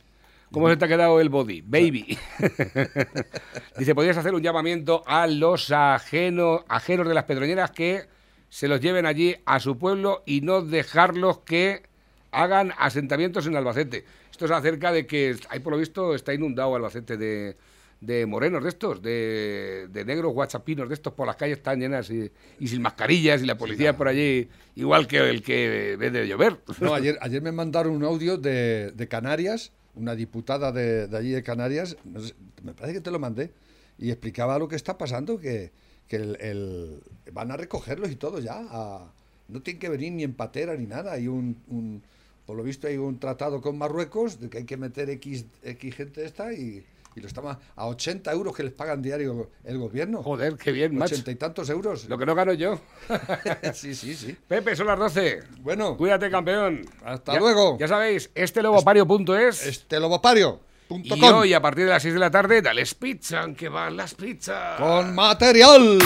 ¿Cómo 0.52 0.70
se 0.70 0.78
te 0.78 0.86
ha 0.86 0.88
quedado 0.88 1.20
el 1.22 1.30
body? 1.30 1.62
Baby. 1.62 2.18
Dice, 3.78 3.94
podrías 3.94 4.18
hacer 4.18 4.34
un 4.34 4.42
llamamiento 4.42 5.04
a 5.06 5.28
los 5.28 5.70
ajeno- 5.72 6.64
ajenos 6.68 7.08
de 7.08 7.14
las 7.14 7.26
pedroñeras 7.26 7.72
que 7.72 8.06
se 8.50 8.68
los 8.68 8.80
lleven 8.80 9.06
allí 9.06 9.36
a 9.46 9.60
su 9.60 9.78
pueblo 9.78 10.24
y 10.26 10.42
no 10.42 10.62
dejarlos 10.62 11.40
que 11.40 11.84
hagan 12.32 12.74
asentamientos 12.78 13.46
en 13.46 13.56
Albacete. 13.58 14.06
Esto 14.32 14.46
es 14.46 14.52
acerca 14.52 14.92
de 14.92 15.06
que, 15.06 15.36
ahí 15.50 15.60
por 15.60 15.74
lo 15.74 15.80
visto, 15.80 16.16
está 16.16 16.34
inundado 16.34 16.76
Albacete 16.76 17.18
de, 17.18 17.58
de 18.02 18.26
morenos 18.26 18.64
de 18.64 18.70
estos, 18.70 19.02
de, 19.02 19.88
de 19.92 20.06
negros 20.06 20.34
guachapinos 20.34 20.88
de 20.88 20.94
estos 20.94 21.14
por 21.14 21.26
las 21.28 21.36
calles 21.36 21.58
están 21.58 21.80
llenas 21.80 22.10
y, 22.12 22.32
y 22.60 22.68
sin 22.68 22.82
mascarillas 22.82 23.42
y 23.42 23.46
la 23.46 23.58
policía 23.58 23.98
por 23.98 24.08
allí, 24.08 24.48
igual 24.76 25.08
que 25.08 25.18
el 25.18 25.42
que 25.42 25.96
ve 25.98 26.12
de 26.12 26.28
llover. 26.28 26.60
No, 26.80 26.94
ayer, 26.96 27.18
ayer 27.22 27.42
me 27.42 27.52
mandaron 27.52 27.94
un 27.96 28.04
audio 28.04 28.38
de, 28.38 28.92
de 28.92 29.08
Canarias, 29.08 29.72
una 29.96 30.14
diputada 30.16 30.72
de, 30.72 31.08
de 31.08 31.18
allí 31.18 31.32
de 31.32 31.42
Canarias, 31.42 31.98
no 32.06 32.20
sé, 32.22 32.36
me 32.64 32.74
parece 32.74 32.94
que 32.96 33.02
te 33.02 33.10
lo 33.12 33.18
mandé, 33.20 33.52
y 33.98 34.12
explicaba 34.12 34.60
lo 34.60 34.68
que 34.68 34.76
está 34.76 34.96
pasando, 34.98 35.40
que, 35.40 35.72
que 36.08 36.18
el, 36.18 36.38
el- 36.40 37.02
van 37.34 37.52
a 37.52 37.58
recogerlos 37.58 38.12
y 38.12 38.16
todo 38.16 38.40
ya. 38.40 38.60
a- 38.70 39.12
no 39.48 39.62
tienen 39.62 39.80
que 39.80 39.90
venir 39.90 40.12
ni 40.12 40.24
en 40.24 40.34
patera 40.34 40.76
ni 40.76 40.86
nada. 40.86 41.14
Hay 41.14 41.28
un, 41.30 41.58
un- 41.70 42.04
por 42.46 42.56
lo 42.58 42.64
visto 42.64 42.86
hay 42.88 42.98
un 42.98 43.18
tratado 43.18 43.62
con 43.62 43.78
Marruecos 43.78 44.40
de 44.40 44.50
que 44.50 44.60
hay 44.60 44.64
que 44.66 44.76
meter 44.78 45.10
X, 45.10 45.46
X 45.64 45.96
gente 45.96 46.26
esta 46.26 46.54
y, 46.54 46.84
y 47.18 47.22
lo 47.22 47.28
estamos 47.28 47.58
a 47.76 47.88
80 47.88 48.32
euros 48.32 48.56
que 48.56 48.64
les 48.64 48.72
pagan 48.74 49.02
diario 49.02 49.50
el 49.64 49.78
gobierno. 49.80 50.22
Joder, 50.22 50.56
qué 50.56 50.72
bien, 50.72 50.96
macho. 50.96 51.16
80 51.16 51.32
y 51.32 51.36
tantos 51.36 51.70
euros. 51.70 52.06
Lo 52.08 52.18
que 52.18 52.26
no 52.28 52.36
gano 52.36 52.54
yo. 52.54 52.80
sí, 53.74 53.96
sí, 53.96 54.16
sí. 54.16 54.38
Pepe, 54.48 54.76
son 54.76 54.88
las 54.88 55.00
12. 55.00 55.40
Bueno. 55.62 55.98
Cuídate, 55.98 56.30
campeón. 56.30 56.86
Hasta 57.04 57.34
Ya- 57.34 57.40
luego. 57.40 57.78
Ya 57.80 57.88
sabéis, 57.88 58.30
este 58.36 58.62
lobopario.es. 58.62 59.66
Este 59.66 60.00
lobopario. 60.00 60.62
Y 60.90 61.22
hoy, 61.24 61.54
a 61.54 61.62
partir 61.62 61.84
de 61.86 61.90
las 61.92 62.02
6 62.04 62.14
de 62.14 62.20
la 62.20 62.32
tarde, 62.32 62.62
dale 62.62 62.84
pizza, 62.98 63.46
que 63.58 63.68
van 63.68 63.98
las 63.98 64.14
pizzas. 64.14 64.80
Con 64.80 65.14
material. 65.16 65.98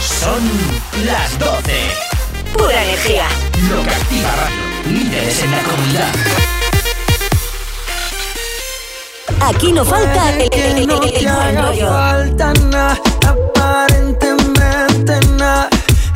Son 0.00 0.42
las 1.02 1.36
12. 1.38 1.72
Pura 2.56 2.82
energía. 2.84 3.26
Lo 3.70 3.82
que 3.82 3.90
activa 3.90 4.30
radio. 4.36 4.56
Líderes 4.90 5.42
en 5.42 5.50
la 5.50 5.58
comunidad. 5.62 6.08
Aquí 9.40 9.72
no 9.72 9.84
falta 9.84 10.30
el, 10.30 10.42
el- 10.42 10.52
el- 10.52 10.78
el- 10.78 10.90
el 10.90 11.32
buen 11.32 11.56
rollo. 11.62 11.88
falta 11.88 12.52
nada, 12.70 12.98
aparentemente 13.26 15.20
nada. 15.36 15.68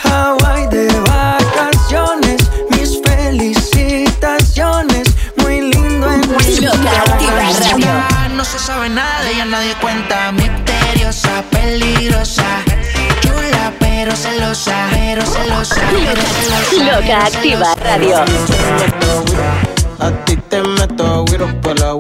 Hawaii 0.04 0.66
de 0.68 0.86
vacaciones, 1.00 2.48
mis 2.70 3.00
felicitaciones. 3.04 5.08
Muy 5.36 5.60
lindo 5.72 6.12
en 6.12 6.20
mi 6.20 6.26
Lo 6.60 6.70
que 6.72 6.88
activa 6.88 7.32
radio. 7.60 7.88
No 8.34 8.44
se 8.44 8.58
sabe 8.58 8.88
nada, 8.88 9.30
ya 9.36 9.44
nadie 9.44 9.74
cuenta. 9.80 10.32
Misteriosa, 10.32 11.42
peligrosa. 11.50 12.62
Chula, 13.39 13.72
pero 13.78 14.16
celosa. 14.16 14.89
Pero 14.91 15.22
celosa, 15.24 15.80
pero 15.91 16.20
celosa. 16.22 16.93
Lo 16.93 17.01
que 17.05 17.12
activa 17.12 17.74
radio. 17.76 18.24
A 20.01 20.11
ti 20.24 20.36
te 20.36 20.62
meto 20.62 21.24
güiro 21.26 21.47
por 21.61 21.78
la 21.78 21.93